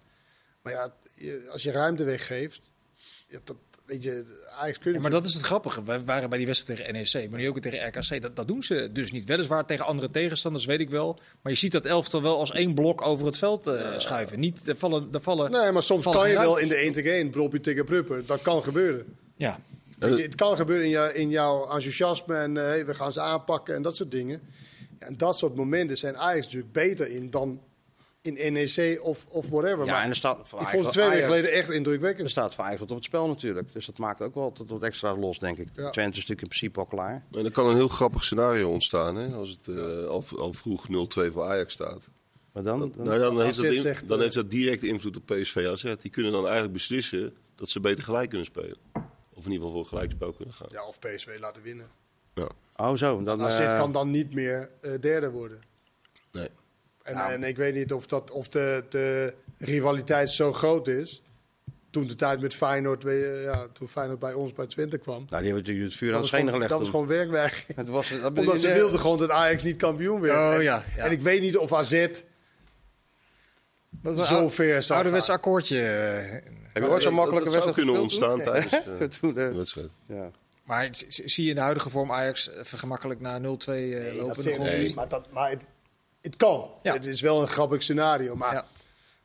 Maar 0.64 0.72
ja, 0.72 0.92
als 1.50 1.62
je 1.62 1.70
ruimte 1.70 2.04
weggeeft, 2.04 2.70
ja, 3.28 3.38
dat, 3.44 3.56
weet 3.86 4.02
je, 4.02 4.42
Ajax 4.58 4.78
kun 4.78 4.90
je 4.90 4.96
Ja, 4.96 5.02
maar 5.02 5.10
dat 5.10 5.24
is 5.24 5.34
het 5.34 5.42
grappige. 5.42 5.82
Wij 5.82 6.04
waren 6.04 6.28
bij 6.28 6.38
die 6.38 6.46
wedstrijd 6.46 6.78
tegen 6.78 6.94
NEC, 6.94 7.30
maar 7.30 7.40
nu 7.40 7.48
ook 7.48 7.60
tegen 7.60 7.88
RKC. 7.88 8.22
Dat, 8.22 8.36
dat 8.36 8.48
doen 8.48 8.62
ze 8.62 8.90
dus 8.92 9.12
niet. 9.12 9.24
Weliswaar 9.24 9.66
tegen 9.66 9.84
andere 9.84 10.10
tegenstanders, 10.10 10.64
weet 10.64 10.80
ik 10.80 10.90
wel. 10.90 11.18
Maar 11.42 11.52
je 11.52 11.58
ziet 11.58 11.72
dat 11.72 11.84
elftal 11.84 12.22
wel 12.22 12.38
als 12.38 12.52
één 12.52 12.74
blok 12.74 13.02
over 13.02 13.26
het 13.26 13.38
veld 13.38 13.66
eh, 13.66 13.98
schuiven. 13.98 14.40
Niet, 14.40 14.68
er 14.68 14.76
vallen, 14.76 15.08
er 15.12 15.20
vallen, 15.20 15.50
Nee, 15.50 15.72
maar 15.72 15.82
soms 15.82 16.04
kan 16.04 16.30
je 16.30 16.38
wel 16.38 16.56
in 16.56 16.68
de 16.68 16.76
1 16.76 16.92
tegen 16.92 17.12
1 17.12 17.30
Broppie 17.30 17.60
tegen 17.60 17.84
Prupper. 17.84 18.26
Dat 18.26 18.42
kan 18.42 18.62
gebeuren. 18.62 19.16
Ja, 19.36 19.60
je, 19.98 20.06
Het 20.06 20.34
kan 20.34 20.56
gebeuren 20.56 20.84
in, 20.84 20.90
jou, 20.90 21.12
in 21.12 21.28
jouw 21.28 21.62
enthousiasme 21.62 22.36
en 22.36 22.56
eh, 22.56 22.64
hey, 22.64 22.86
we 22.86 22.94
gaan 22.94 23.12
ze 23.12 23.20
aanpakken 23.20 23.74
en 23.74 23.82
dat 23.82 23.96
soort 23.96 24.10
dingen. 24.10 24.40
Ja, 25.00 25.06
en 25.06 25.16
dat 25.16 25.38
soort 25.38 25.54
momenten 25.54 25.96
zijn 25.96 26.16
Ajax 26.16 26.44
natuurlijk 26.44 26.72
beter 26.72 27.08
in 27.10 27.30
dan 27.30 27.60
in 28.24 28.52
NEC 28.52 28.98
of, 29.02 29.26
of 29.28 29.48
whatever. 29.48 29.84
Ja, 29.86 29.92
maar 29.92 30.02
en 30.02 30.08
er 30.10 30.16
staat 30.16 30.38
ik 30.38 30.46
vond 30.68 30.84
het 30.84 30.92
twee 30.92 31.08
weken 31.08 31.24
geleden 31.24 31.52
echt 31.52 31.68
Er 31.68 31.74
indrukwekkend. 31.74 32.30
staat 32.30 32.54
voor 32.54 32.64
Ajax 32.64 32.80
op 32.80 32.88
het 32.88 33.04
spel 33.04 33.26
natuurlijk. 33.26 33.72
Dus 33.72 33.86
dat 33.86 33.98
maakt 33.98 34.20
ook 34.20 34.34
wel 34.34 34.52
tot 34.52 34.70
wat 34.70 34.82
extra 34.82 35.16
los, 35.16 35.38
denk 35.38 35.58
ik. 35.58 35.68
Ja. 35.74 35.90
Twente 35.90 36.10
is 36.10 36.26
natuurlijk 36.26 36.40
in 36.42 36.48
principe 36.48 36.78
al 36.78 36.86
klaar. 36.86 37.24
En 37.32 37.44
er 37.44 37.50
kan 37.50 37.68
een 37.68 37.74
heel 37.76 37.88
grappig 37.88 38.24
scenario 38.24 38.70
ontstaan 38.70 39.16
hè, 39.16 39.34
als 39.34 39.48
het 39.48 39.68
eh, 39.68 40.06
al, 40.06 40.24
al 40.38 40.52
vroeg 40.52 40.86
0-2 40.88 40.92
voor 41.32 41.42
Ajax 41.44 41.72
staat. 41.72 42.04
Maar 42.52 42.62
dan... 42.62 42.78
Dan, 42.78 42.92
dan- 42.96 43.06
nou, 43.06 43.18
dan, 43.18 43.42
heeft 43.42 43.56
dat 43.62 43.72
in- 43.72 43.78
zegt, 43.78 44.08
dan 44.08 44.16
eh, 44.16 44.22
heeft 44.22 44.34
dat 44.34 44.50
direct 44.50 44.82
invloed 44.82 45.16
op 45.16 45.26
PSV 45.26 45.66
AZ. 45.70 45.94
Die 46.00 46.10
kunnen 46.10 46.32
dan 46.32 46.42
eigenlijk 46.44 46.72
beslissen 46.72 47.34
dat 47.54 47.68
ze 47.68 47.80
beter 47.80 48.04
gelijk 48.04 48.28
kunnen 48.28 48.46
spelen. 48.46 48.76
Of 49.36 49.44
in 49.44 49.52
ieder 49.52 49.66
geval 49.66 49.72
voor 49.72 49.86
gelijkspel 49.86 50.32
kunnen 50.32 50.54
gaan. 50.54 50.68
Ja, 50.70 50.84
of 50.86 50.98
PSV 50.98 51.36
laten 51.40 51.62
winnen. 51.62 51.86
Ja. 52.34 52.48
Oh 52.76 52.94
zo, 52.96 53.22
dan... 53.22 53.42
AZ 53.42 53.58
eh, 53.58 53.78
kan 53.78 53.92
dan 53.92 54.10
niet 54.10 54.34
meer 54.34 54.70
eh, 54.80 54.92
derde 55.00 55.30
worden. 55.30 55.62
Nee. 56.32 56.48
En, 57.04 57.16
en 57.16 57.42
ik 57.42 57.56
weet 57.56 57.74
niet 57.74 57.92
of, 57.92 58.06
dat, 58.06 58.30
of 58.30 58.48
de, 58.48 58.84
de 58.88 59.34
rivaliteit 59.58 60.30
zo 60.30 60.52
groot 60.52 60.88
is. 60.88 61.22
Toen 61.90 62.06
de 62.06 62.14
tijd 62.16 62.40
met 62.40 62.54
Feyenoord, 62.54 63.02
weet 63.02 63.20
je, 63.24 63.40
ja, 63.44 63.66
toen 63.72 63.88
Feyenoord 63.88 64.18
bij 64.18 64.32
ons 64.32 64.52
bij 64.52 64.66
Twente 64.66 64.98
kwam. 64.98 65.16
Nou, 65.16 65.28
die 65.28 65.36
hebben 65.52 65.56
natuurlijk 65.56 65.84
het 65.86 65.94
vuur 65.94 66.14
aan 66.14 66.20
was, 66.20 66.28
schenen 66.28 66.44
gewoon, 66.46 66.60
gelegd 66.68 66.70
dat 66.70 66.92
was 66.92 67.00
gewoon 67.00 67.16
werkwerk. 67.16 67.66
Het 67.76 67.88
was, 67.88 68.08
dat, 68.20 68.38
Omdat 68.38 68.58
ze 68.58 68.72
wilden 68.72 69.00
gewoon 69.00 69.16
dat 69.16 69.30
Ajax 69.30 69.62
niet 69.62 69.76
kampioen 69.76 70.20
werd. 70.20 70.34
Oh, 70.36 70.54
en, 70.54 70.62
ja, 70.62 70.84
ja. 70.96 71.04
en 71.04 71.10
ik 71.10 71.20
weet 71.20 71.40
niet 71.40 71.56
of 71.56 71.72
AZ 71.72 72.08
Dat 73.90 74.26
zo 74.26 74.48
ver 74.50 74.82
zou 74.82 74.94
ouderwets 74.98 75.28
akkoordje. 75.30 75.80
eh, 75.80 76.50
Heb 76.72 76.82
je 76.82 76.88
ooit 76.88 77.02
zo'n 77.02 77.10
Dat- 77.10 77.20
makkelijke 77.20 77.50
wedstrijd 77.50 77.76
kunnen 77.76 78.00
ontstaan 78.00 78.42
tijdens 78.42 78.70
Toen, 79.20 79.28
eh, 79.28 79.34
de 79.34 79.54
wedstrijd. 79.54 79.90
ja. 80.06 80.30
Maar 80.64 80.88
zie 81.08 81.42
je 81.44 81.48
in 81.48 81.54
de 81.54 81.60
huidige 81.60 81.90
vorm 81.90 82.12
Ajax 82.12 82.50
gemakkelijk 82.62 83.20
naar 83.20 83.40
0-2 83.40 83.44
eh, 83.44 84.00
Nee, 84.00 84.14
lopen? 84.16 84.44
dat 84.44 84.58
nee, 84.58 84.94
maar, 84.94 85.08
dat, 85.08 85.30
maar 85.32 85.50
het, 85.50 85.62
het 86.24 86.36
kan. 86.36 86.70
Ja. 86.82 86.92
Het 86.92 87.06
is 87.06 87.20
wel 87.20 87.42
een 87.42 87.48
grappig 87.48 87.82
scenario. 87.82 88.36
Maar, 88.36 88.52
Ja. 88.54 88.66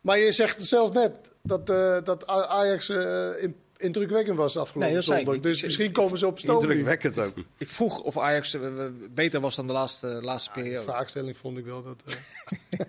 maar 0.01 0.17
je 0.17 0.31
zegt 0.31 0.57
het 0.57 0.67
zelfs 0.67 0.91
net 0.91 1.11
dat, 1.43 1.69
eh, 1.69 1.97
dat 2.03 2.27
Ajax 2.27 2.89
eh, 2.89 3.27
in- 3.43 3.55
indrukwekkend 3.77 4.37
was 4.37 4.57
afgelopen 4.57 4.89
Nee, 4.89 4.97
ik 4.99 5.03
zondag. 5.03 5.39
Dus 5.39 5.63
misschien 5.63 5.91
komen 5.91 6.17
ze 6.17 6.27
op 6.27 6.39
stoom. 6.39 6.61
Indrukwekkend 6.61 7.19
ook. 7.19 7.33
Ik 7.57 7.67
vroeg 7.67 7.99
of 7.99 8.17
Ajax 8.17 8.53
eh, 8.53 8.61
beter 9.09 9.39
was 9.39 9.55
dan 9.55 9.67
de 9.67 9.73
laatste, 9.73 10.07
laatste 10.21 10.49
De 10.53 10.59
periode. 10.61 10.83
vraagstelling 10.83 11.37
vond 11.37 11.57
ik 11.57 11.65
wel 11.65 11.83
dat. 11.83 12.03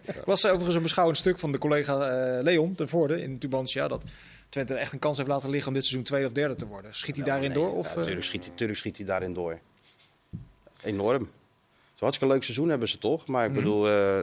Er 0.07 0.23
was 0.27 0.47
overigens 0.47 0.75
een 0.77 0.83
beschouwend 0.83 1.19
stuk 1.19 1.39
van 1.39 1.53
de 1.53 1.59
collega 1.59 2.01
eh, 2.01 2.43
Leon 2.43 2.75
ten 2.75 2.89
Voorde 2.89 3.23
in 3.23 3.39
Tubantia... 3.39 3.89
dat 3.89 4.05
Twente 4.49 4.75
echt 4.75 4.93
een 4.93 4.99
kans 4.99 5.17
heeft 5.17 5.29
laten 5.29 5.51
liggen 5.51 5.69
om 5.69 5.75
dit 5.75 5.83
seizoen 5.85 6.05
tweede 6.05 6.27
of 6.27 6.33
derde 6.33 6.57
te 6.57 6.67
worden. 6.67 6.95
Schiet 6.95 7.17
hij 7.17 7.25
daarin 7.25 7.53
door? 7.53 7.75
Of, 7.77 7.89
Ja, 7.91 7.97
natuurlijk, 7.99 8.25
schiet, 8.25 8.47
natuurlijk 8.47 8.79
schiet 8.79 8.97
hij 8.97 9.07
daarin 9.07 9.33
door. 9.35 9.59
Enorm. 10.83 11.31
Zo'n 12.01 12.09
hartstikke 12.09 12.35
leuk 12.35 12.43
seizoen 12.45 12.69
hebben 12.69 12.89
ze 12.89 12.99
toch? 12.99 13.27
Maar 13.27 13.47
ik 13.47 13.53
bedoel, 13.53 13.89
eh, 13.89 14.21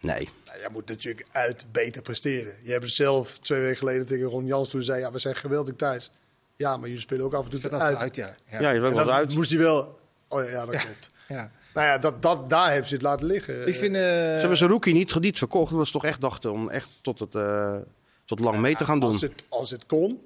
nee. 0.00 0.28
nou, 0.44 0.58
jij 0.58 0.68
moet 0.72 0.88
natuurlijk 0.88 1.26
uit 1.32 1.66
beter 1.72 2.02
presteren. 2.02 2.54
Je 2.62 2.70
hebt 2.72 2.90
zelf 2.92 3.38
twee 3.38 3.60
weken 3.60 3.76
geleden 3.76 4.06
tegen 4.06 4.24
Ron 4.26 4.46
Jans 4.46 4.68
toen 4.68 4.82
zei: 4.82 5.00
ja, 5.00 5.12
we 5.12 5.18
zijn 5.18 5.36
geweldig 5.36 5.76
thuis. 5.76 6.10
Ja, 6.56 6.76
maar 6.76 6.86
jullie 6.88 7.02
spelen 7.02 7.24
ook 7.24 7.34
af 7.34 7.44
en 7.44 7.50
toe 7.50 7.60
dat 7.60 7.72
uit. 7.80 7.96
uit, 7.96 8.16
ja. 8.16 8.36
ja. 8.50 8.60
Ja, 8.60 8.70
je 8.70 8.76
En 8.76 8.82
wel 8.82 8.94
dat 8.94 9.08
uit. 9.08 9.34
moest 9.34 9.50
hij 9.50 9.58
wel. 9.58 9.98
Oh 10.28 10.42
ja, 10.44 10.50
ja, 10.50 10.66
dat 10.66 10.76
klopt. 10.76 11.10
Ja. 11.28 11.50
Nou 11.74 11.86
ja, 11.86 11.98
dat, 11.98 12.22
dat, 12.22 12.50
daar 12.50 12.68
hebben 12.70 12.88
ze 12.88 12.94
het 12.94 13.02
laten 13.02 13.26
liggen. 13.26 13.68
Ik 13.68 13.74
vind... 13.74 13.94
eh, 13.94 14.00
Ze 14.00 14.06
hebben 14.38 14.56
zijn 14.56 14.70
rookie 14.70 14.94
niet, 14.94 15.20
niet 15.20 15.38
verkocht, 15.38 15.70
omdat 15.72 15.86
ze 15.86 15.92
toch 15.92 16.04
echt 16.04 16.20
dachten 16.20 16.52
om 16.52 16.68
echt 16.68 16.88
tot, 17.02 17.18
het, 17.18 17.34
eh, 17.34 17.76
tot 18.24 18.40
lang 18.40 18.58
mee 18.58 18.76
te 18.76 18.84
gaan 18.84 19.00
doen. 19.00 19.12
Als 19.12 19.20
het, 19.20 19.32
als 19.48 19.70
het 19.70 19.86
kon, 19.86 20.20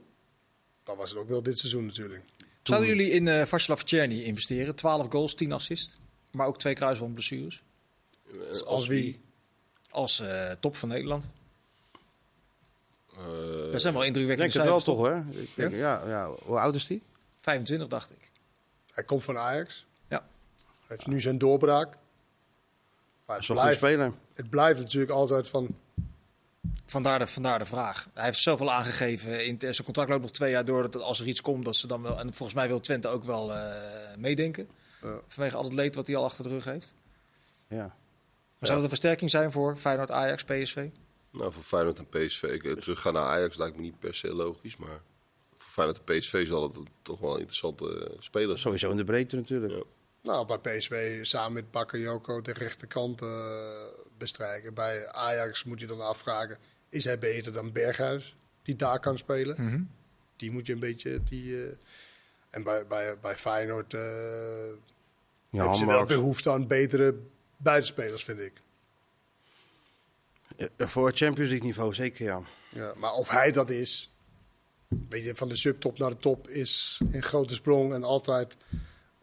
dan 0.84 0.96
was 0.96 1.10
het 1.10 1.18
ook 1.18 1.28
wel 1.28 1.42
dit 1.42 1.58
seizoen 1.58 1.86
natuurlijk. 1.86 2.22
Zouden 2.62 2.88
jullie 2.88 3.10
in 3.10 3.28
eh 3.28 3.44
Vaslav 3.46 3.80
Czerny 3.82 4.20
investeren? 4.22 4.74
12 4.74 5.06
goals, 5.10 5.34
10 5.34 5.52
assists. 5.52 5.96
Maar 6.30 6.46
ook 6.46 6.58
twee 6.58 6.74
kruisbandblessures. 6.74 7.62
Als, 8.48 8.64
als 8.64 8.86
wie? 8.86 9.20
Als 9.90 10.20
eh, 10.20 10.50
top 10.60 10.76
van 10.76 10.88
Nederland. 10.88 11.28
Eh, 13.16 13.72
Dat 13.72 13.80
zijn 13.80 13.94
wel 13.94 14.02
Ik 14.02 14.08
indrukwekkende 14.08 14.52
denk 14.52 14.52
het 14.52 14.54
wel 14.54 14.80
cijfers, 14.80 14.84
toch 14.84 14.96
hoor. 14.96 15.42
Ik 15.42 15.50
denk, 15.54 15.74
ja? 15.74 16.06
Ja, 16.06 16.30
Hoe 16.44 16.58
oud 16.58 16.74
is 16.74 16.86
die? 16.86 17.02
25 17.40 17.88
dacht 17.88 18.10
ik. 18.10 18.30
Hij 18.92 19.04
komt 19.04 19.24
van 19.24 19.36
Ajax. 19.36 19.86
Ja. 20.08 20.18
Hij 20.58 20.96
heeft 20.96 21.06
nu 21.06 21.20
zijn 21.20 21.38
doorbraak. 21.38 21.96
Maar 23.26 23.38
het 23.38 23.46
blijft, 23.46 23.76
speler. 23.76 24.12
het 24.34 24.50
blijft 24.50 24.80
natuurlijk 24.80 25.12
altijd 25.12 25.48
van... 25.48 25.76
Vandaar 26.86 27.18
de, 27.18 27.26
vandaar 27.26 27.58
de 27.58 27.64
vraag. 27.64 28.08
Hij 28.14 28.24
heeft 28.24 28.38
zelf 28.38 28.60
al 28.60 28.72
aangegeven, 28.72 29.46
in 29.46 29.56
zijn 29.58 29.84
contract 29.84 30.10
loopt 30.10 30.22
nog 30.22 30.30
twee 30.30 30.50
jaar 30.50 30.64
door, 30.64 30.90
dat 30.90 31.02
als 31.02 31.20
er 31.20 31.26
iets 31.26 31.40
komt, 31.40 31.64
dat 31.64 31.76
ze 31.76 31.86
dan 31.86 32.02
wel... 32.02 32.18
En 32.18 32.34
volgens 32.34 32.58
mij 32.58 32.68
wil 32.68 32.80
Twente 32.80 33.08
ook 33.08 33.24
wel 33.24 33.54
eh, 33.54 33.74
meedenken. 34.18 34.68
Ja. 35.02 35.20
Vanwege 35.26 35.56
al 35.56 35.64
het 35.64 35.72
leed 35.72 35.94
wat 35.94 36.06
hij 36.06 36.16
al 36.16 36.24
achter 36.24 36.44
de 36.44 36.50
rug 36.50 36.64
heeft. 36.64 36.94
Ja. 37.68 37.96
Maar 38.58 38.68
zou 38.68 38.74
dat 38.74 38.82
een 38.82 38.88
versterking 38.88 39.30
zijn 39.30 39.52
voor 39.52 39.76
Feyenoord, 39.76 40.10
Ajax, 40.10 40.44
PSV? 40.44 40.88
Nou, 41.30 41.52
voor 41.52 41.62
Feyenoord 41.62 41.98
en 41.98 42.08
PSV. 42.08 42.42
Ik, 42.42 42.64
eh, 42.64 42.72
Teruggaan 42.72 43.12
naar 43.12 43.22
Ajax 43.22 43.56
lijkt 43.56 43.76
me 43.76 43.82
niet 43.82 43.98
per 43.98 44.14
se 44.14 44.34
logisch. 44.34 44.76
Maar 44.76 45.00
voor 45.54 45.70
Feyenoord 45.72 46.00
en 46.04 46.18
PSV 46.18 46.46
zal 46.46 46.62
het 46.62 46.78
toch 47.02 47.20
wel 47.20 47.32
een 47.32 47.38
interessante 47.38 47.84
eh, 47.84 48.16
speler 48.18 48.48
zijn. 48.48 48.58
Sowieso 48.58 48.90
in 48.90 48.96
de 48.96 49.04
breedte 49.04 49.36
natuurlijk. 49.36 49.72
Ja. 49.72 49.82
Nou, 50.22 50.46
bij 50.46 50.58
PSV 50.58 51.24
samen 51.24 51.52
met 51.52 51.70
Bakayoko 51.70 52.40
de 52.42 52.52
rechterkant 52.52 53.22
eh 53.22 53.28
bestrijken. 54.20 54.74
Bij 54.74 55.08
Ajax 55.12 55.64
moet 55.64 55.80
je 55.80 55.86
dan 55.86 56.00
afvragen, 56.00 56.58
is 56.88 57.04
hij 57.04 57.18
beter 57.18 57.52
dan 57.52 57.72
Berghuis? 57.72 58.36
Die 58.62 58.76
daar 58.76 59.00
kan 59.00 59.18
spelen. 59.18 59.64
Mhm. 59.64 59.82
Die 60.36 60.50
moet 60.50 60.66
je 60.66 60.72
een 60.72 60.78
beetje... 60.78 61.22
Die, 61.22 61.64
eh, 61.64 61.70
en 62.50 62.62
bij, 62.62 62.86
bij, 62.86 63.18
bij 63.18 63.36
Feyenoord 63.36 63.94
eh 63.94 64.00
Ja, 65.50 65.58
hebben 65.58 65.76
ze 65.76 65.86
wel 65.86 66.04
behoefte 66.04 66.50
aan 66.50 66.66
betere 66.66 67.14
buitenspelers, 67.56 68.24
vind 68.24 68.40
ik. 68.40 68.52
Ja, 70.56 70.86
Voor 70.86 71.06
het 71.06 71.16
Champions 71.16 71.50
League 71.50 71.66
niveau 71.66 71.94
zeker 71.94 72.24
ja. 72.24 72.40
Ja, 72.68 72.92
maar 72.96 73.12
of 73.12 73.28
hij 73.28 73.52
dat 73.52 73.70
is, 73.70 74.12
weet 75.08 75.24
je, 75.24 75.34
van 75.34 75.48
de 75.48 75.56
subtop 75.56 75.98
naar 75.98 76.10
de 76.10 76.16
top 76.16 76.48
is 76.48 77.00
een 77.12 77.22
grote 77.22 77.54
sprong 77.54 77.92
en 77.92 78.04
altijd. 78.04 78.56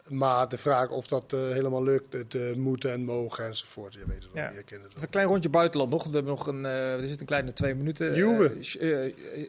Maar 0.08 0.48
de 0.48 0.58
vraag 0.58 0.88
of 0.90 1.06
dat 1.06 1.32
eh, 1.32 1.38
helemaal 1.40 1.82
lukt, 1.84 2.12
het 2.12 2.34
eh, 2.34 2.54
moeten 2.54 2.92
en 2.92 3.04
mogen 3.04 3.44
enzovoort. 3.46 3.92
Je 3.92 3.98
weet 4.06 4.22
het 4.22 4.32
wel, 4.32 4.42
Ja. 4.42 4.50
je 4.50 4.62
kent 4.62 4.82
het 4.82 4.92
wel. 4.94 5.02
een 5.02 5.08
klein 5.08 5.26
rondje 5.26 5.48
buitenland 5.48 5.90
nog. 5.90 6.04
We 6.04 6.10
hebben 6.12 6.32
nog 6.32 6.46
een, 6.46 6.64
eh 6.64 6.92
er 7.00 7.08
zit 7.08 7.20
een 7.20 7.26
kleine 7.26 7.52
twee 7.52 7.74
minuten. 7.74 8.14
Juve. 8.14 8.52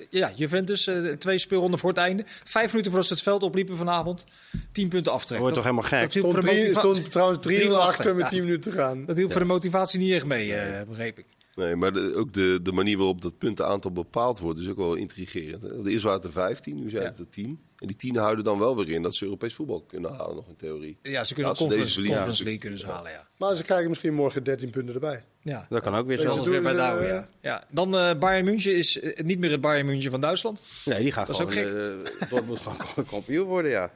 Ja, 0.10 0.32
Juventus, 0.36 0.89
twee 1.18 1.38
speelronden 1.38 1.80
voor 1.80 1.89
het 1.89 1.97
einde. 1.97 2.24
Vijf 2.43 2.68
minuten 2.70 2.91
voordat 2.91 3.07
ze 3.07 3.14
het 3.14 3.24
veld 3.24 3.43
opliepen 3.43 3.76
vanavond. 3.76 4.24
Tien 4.72 4.88
punten 4.89 5.03
Dat 5.03 5.14
aftrek. 5.14 5.39
wordt 5.39 5.55
toch 5.55 5.64
helemaal 5.64 5.86
gek. 5.86 6.01
dat 6.01 6.12
voor 6.14 6.30
Stond, 6.30 6.45
de 6.45 6.51
drie, 6.51 6.70
stond 6.78 7.12
trouwens 7.12 7.39
3 7.41 7.68
3-0 7.70 7.72
achter 7.74 8.16
met 8.16 8.24
ja. 8.24 8.30
10 8.30 8.43
minuten 8.43 8.72
te 8.72 8.78
gaan. 8.78 9.05
Dat 9.05 9.18
hielp 9.18 9.32
voor 9.32 9.41
de 9.41 9.47
motivatie 9.47 9.99
niet 9.99 10.12
echt 10.14 10.26
mee, 10.26 10.53
eh, 10.53 10.88
begreep 10.88 11.20
ik. 11.20 11.26
Nee, 11.60 11.76
maar 11.76 11.93
de- 11.93 12.14
ook 12.16 12.34
de, 12.34 12.60
de 12.64 12.72
manier 12.72 12.97
waarop 12.97 13.22
dat 13.22 13.38
puntenaantal 13.38 13.91
bepaald 13.91 14.39
wordt 14.39 14.60
is 14.60 14.70
ook 14.70 14.78
wel 14.78 14.95
intrigerend. 14.95 15.62
Hè? 15.62 15.82
De 15.82 15.89
eerst 15.91 16.03
waren 16.03 16.18
het 16.20 16.28
er 16.28 16.34
15, 16.34 16.76
nu 16.76 16.89
zijn 16.89 17.03
Ja. 17.03 17.10
het 17.10 17.20
er 17.20 17.30
10. 17.30 17.60
En 17.78 17.88
die 17.88 17.95
10 17.95 18.16
houden 18.16 18.43
dan 18.43 18.60
wel 18.60 18.76
weer 18.78 18.89
in 18.89 19.01
dat 19.01 19.16
ze 19.16 19.24
Europees 19.24 19.53
voetbal 19.53 19.82
kunnen 19.88 20.14
halen, 20.14 20.36
nog 20.36 20.47
in 20.47 20.55
theorie. 20.55 20.97
Ja, 21.01 21.24
ze 21.24 21.34
kunnen 21.34 21.51
deze 21.53 21.64
conference, 21.66 22.01
dus- 22.01 22.39
League 22.39 22.57
kunnen 22.57 22.80
ze 22.80 22.86
halen, 22.86 23.12
ja. 23.12 23.28
Maar 23.38 23.55
ze 23.55 23.64
krijgen 23.64 23.89
misschien 23.89 24.14
morgen 24.14 24.43
13 24.43 24.70
punten 24.70 24.93
erbij. 24.93 25.24
ja. 25.41 25.66
Dat 25.70 25.82
kan 25.82 25.95
ook 25.95 26.07
weer 26.07 26.18
doen, 26.18 26.43
weer 26.49 26.62
bij 26.62 26.76
eh, 26.76 26.89
Douwe, 26.89 27.05
ja. 27.05 27.30
ja. 27.41 27.64
Dan 27.70 27.95
eh 27.97 28.16
Bayern 28.20 28.45
München 28.45 28.76
is 28.76 28.99
eh, 28.99 29.24
niet 29.24 29.39
meer 29.39 29.51
het 29.51 29.62
Bayern 29.62 29.86
München 29.86 30.12
van 30.12 30.22
Duitsland. 30.22 30.62
Nee, 30.86 31.01
die 31.03 31.12
gaat 31.12 31.28
Dat 31.28 31.36
gewoon... 31.36 31.53
eh, 31.55 32.30
Dortmund 32.30 32.60
gewoon 32.60 33.05
kampioen 33.05 33.47
worden, 33.47 33.72
ja. 33.72 33.91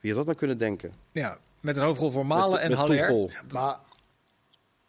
Wie 0.00 0.10
had 0.10 0.16
dat 0.18 0.26
nou 0.26 0.38
kunnen 0.38 0.58
denken? 0.58 0.92
Ja, 1.12 1.38
met 1.60 1.76
een 1.76 1.82
hoofdrol 1.82 2.10
voor 2.10 2.26
Malen 2.26 2.50
Met- 2.50 2.60
en 2.60 2.68
met 2.68 2.78
Haller. 2.78 3.42
Maar 3.52 3.78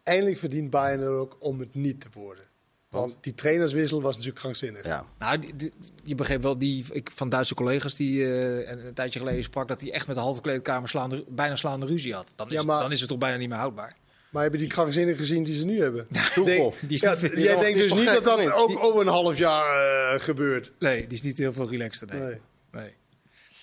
eindelijk 0.03 0.37
verdient 0.37 0.69
Bayern 0.69 1.01
er 1.01 1.09
ook 1.09 1.37
om 1.39 1.59
het 1.59 1.75
niet 1.75 2.01
te 2.01 2.07
worden. 2.13 2.43
Want 2.89 3.15
die 3.21 3.33
trainerswissel 3.33 4.01
was 4.01 4.11
natuurlijk 4.15 4.41
krankzinnig. 4.41 4.85
Ja. 4.85 5.05
Nou, 5.19 5.39
die- 5.39 5.55
die- 5.55 5.73
je 6.03 6.15
begreep 6.15 6.41
wel 6.41 6.57
die 6.57 6.85
ik, 6.91 7.09
van 7.13 7.29
Duitse 7.29 7.53
collega's 7.53 7.95
die 7.95 8.23
eh, 8.23 8.69
een, 8.71 8.85
een 8.85 8.93
tijdje 8.93 9.19
geleden 9.19 9.43
sprak 9.43 9.67
dat 9.67 9.81
hij 9.81 9.91
echt 9.91 10.07
met 10.07 10.15
de 10.15 10.21
halve 10.21 10.41
kleedkamer 10.41 10.89
slaande, 10.89 11.23
bijna 11.27 11.55
slaande 11.55 11.85
ruzie 11.85 12.13
had. 12.13 12.33
Dan 12.35 12.47
is, 12.47 12.53
Ja, 12.53 12.63
maar- 12.63 12.81
dan 12.81 12.91
is 12.91 12.99
het 12.99 13.09
toch 13.09 13.17
bijna 13.17 13.37
niet 13.37 13.49
meer 13.49 13.57
houdbaar. 13.57 13.95
Maar 14.29 14.41
hebben 14.41 14.59
die 14.59 14.69
krankzinnig 14.69 15.17
gezien 15.17 15.43
die 15.43 15.53
ze 15.53 15.65
nu 15.65 15.79
hebben? 15.81 16.07
Tuchel. 16.11 16.43
Denk- 16.45 16.73
Die 16.79 16.89
is 16.89 17.01
ja, 17.01 17.11
niet- 17.11 17.19
die 17.35 17.43
jij 17.43 17.55
denkt 17.55 17.79
dus 17.79 17.93
niet 17.93 18.05
dat 18.05 18.23
dat 18.23 18.39
niet? 18.39 18.51
ook 18.51 18.83
over 18.83 19.01
een 19.01 19.07
half 19.07 19.37
jaar 19.37 20.13
eh, 20.13 20.19
gebeurt. 20.21 20.71
Nee, 20.79 21.01
die 21.07 21.17
is 21.17 21.21
niet 21.23 21.37
heel 21.37 21.53
veel 21.53 21.69
relaxter. 21.69 22.07
Nee. 22.07 22.19
Nee. 22.19 22.37
Nee. 22.71 22.93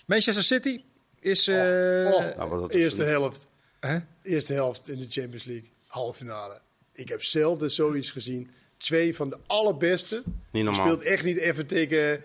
Manchester 0.06 0.44
City 0.44 0.82
is. 1.20 1.46
eh, 1.48 1.54
Oh, 1.56 2.36
Nou, 2.36 2.48
wat 2.50 2.60
dat- 2.60 2.70
eerste 2.72 3.02
helft. 3.02 3.46
hè? 3.80 3.98
Eerste 4.22 4.52
helft 4.52 4.88
in 4.88 4.98
de 4.98 5.06
Champions 5.08 5.44
League, 5.44 5.70
halve 5.88 6.16
finale. 6.18 6.60
Ik 6.92 7.08
heb 7.08 7.22
zelden 7.22 7.70
zoiets 7.70 8.10
gezien. 8.10 8.50
Twee 8.76 9.16
van 9.16 9.28
de 9.30 9.38
allerbeste. 9.46 10.22
Niet 10.24 10.34
Je 10.50 10.62
normaal. 10.62 10.86
speelt 10.86 11.02
echt 11.02 11.24
niet 11.24 11.36
even 11.36 11.66
tegen. 11.66 12.22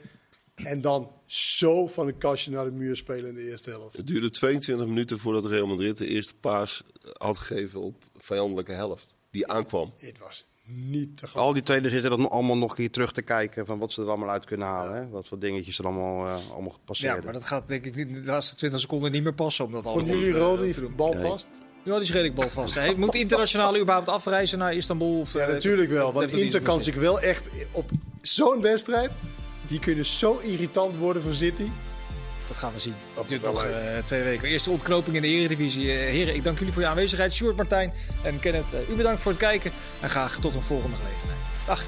En 0.56 0.82
dan 0.82 1.12
zo 1.26 1.88
van 1.88 2.08
een 2.08 2.18
kastje 2.18 2.52
naar 2.52 2.66
de 2.66 2.72
muur 2.72 2.96
spelen 2.96 3.30
in 3.30 3.36
de 3.36 3.50
eerste 3.50 3.70
helft. 3.70 3.98
Het 3.98 4.08
duurde 4.08 4.30
22 4.30 4.88
minuten 4.88 5.20
voordat 5.20 5.46
Real 5.46 5.68
Madrid 5.68 5.98
de 5.98 6.08
eerste 6.08 6.34
paas 6.36 6.84
had 7.18 7.38
gegeven 7.38 7.80
op 7.82 8.04
vijandelijke 8.18 8.72
helft. 8.72 9.16
Die 9.32 9.48
aankwam. 9.48 9.94
Het 9.98 10.18
was 10.20 10.46
niet 10.66 11.18
te. 11.18 11.28
Al 11.34 11.54
die 11.54 11.64
trainers 11.64 11.94
zitten 11.94 12.12
dan 12.12 12.30
allemaal 12.30 12.58
nog 12.58 12.70
een 12.70 12.76
keer 12.76 12.92
terug 12.92 13.12
te 13.12 13.22
kijken 13.22 13.66
van 13.66 13.78
wat 13.78 13.92
ze 13.92 14.02
er 14.02 14.08
allemaal 14.08 14.30
uit 14.30 14.46
kunnen 14.46 14.68
halen. 14.68 14.96
Hè? 14.96 15.10
Wat 15.10 15.28
voor 15.28 15.40
dingetjes 15.40 15.80
er 15.80 15.86
allemaal, 15.86 16.26
eh 16.28 16.50
allemaal 16.52 16.72
Ja, 16.72 16.78
passeren. 16.86 17.24
maar 17.24 17.34
dat 17.34 17.44
gaat 17.44 17.68
denk 17.68 17.86
ik 17.86 17.96
niet 17.96 18.14
de 18.16 18.22
laatste 18.24 18.56
20 18.56 18.80
seconden 18.80 19.12
niet 19.12 19.24
meer 19.24 19.34
passen. 19.34 19.66
Om 19.66 19.72
dat 19.72 19.84
Vonden 19.84 20.02
allemaal, 20.04 20.20
jullie 20.26 20.40
Rodri 20.40 20.74
doen. 20.74 20.96
bal 20.96 21.14
vast? 21.14 21.48
Ja, 21.84 21.94
die 21.94 22.02
is 22.02 22.12
redelijk 22.12 22.36
balvast. 22.36 22.74
Hij 22.76 22.94
moet 22.98 23.16
internationaal 23.16 23.78
überhaupt 23.78 24.08
afreizen 24.08 24.60
naar 24.60 24.74
Istanbul. 24.74 25.20
Of, 25.20 25.34
Ja, 25.34 25.40
eh, 25.40 25.48
natuurlijk 25.54 25.92
wel. 25.92 26.14
Want 26.14 26.32
Inter 26.32 26.62
kan 26.62 26.82
zich 26.82 26.96
wel 26.96 27.20
echt 27.20 27.44
op 27.72 27.90
zo'n 28.22 28.62
wedstrijd. 28.62 29.12
Die 29.68 29.80
kunnen 29.80 30.06
zo 30.06 30.38
irritant 30.38 30.96
worden 30.96 31.22
voor 31.22 31.34
City. 31.34 31.70
Dat 32.48 32.58
gaan 32.58 32.74
we 32.74 32.80
zien. 32.80 32.96
Dat 33.14 33.28
duurt 33.28 33.44
nog 33.44 33.66
eh, 33.66 33.98
twee 34.04 34.24
weken. 34.24 34.48
Eerste 34.48 34.70
ontknoping 34.70 35.16
in 35.16 35.22
de 35.22 35.28
Eredivisie. 35.28 35.92
Eh, 35.92 35.98
heren, 35.98 36.36
ik 36.36 36.44
dank 36.44 36.58
jullie 36.58 36.74
voor 36.74 36.82
je 36.82 36.88
aanwezigheid. 36.88 37.34
Sjoerd, 37.34 37.56
Martijn 37.56 37.94
en 38.24 38.40
Kenneth, 38.40 38.74
u 38.90 38.94
bedankt 38.94 39.22
voor 39.22 39.32
het 39.32 39.42
kijken. 39.42 39.72
En 40.02 40.10
graag 40.10 40.40
tot 40.40 40.56
een 40.56 40.62
volgende 40.64 40.96
gelegenheid. 40.96 41.40
Dag. 41.66 41.86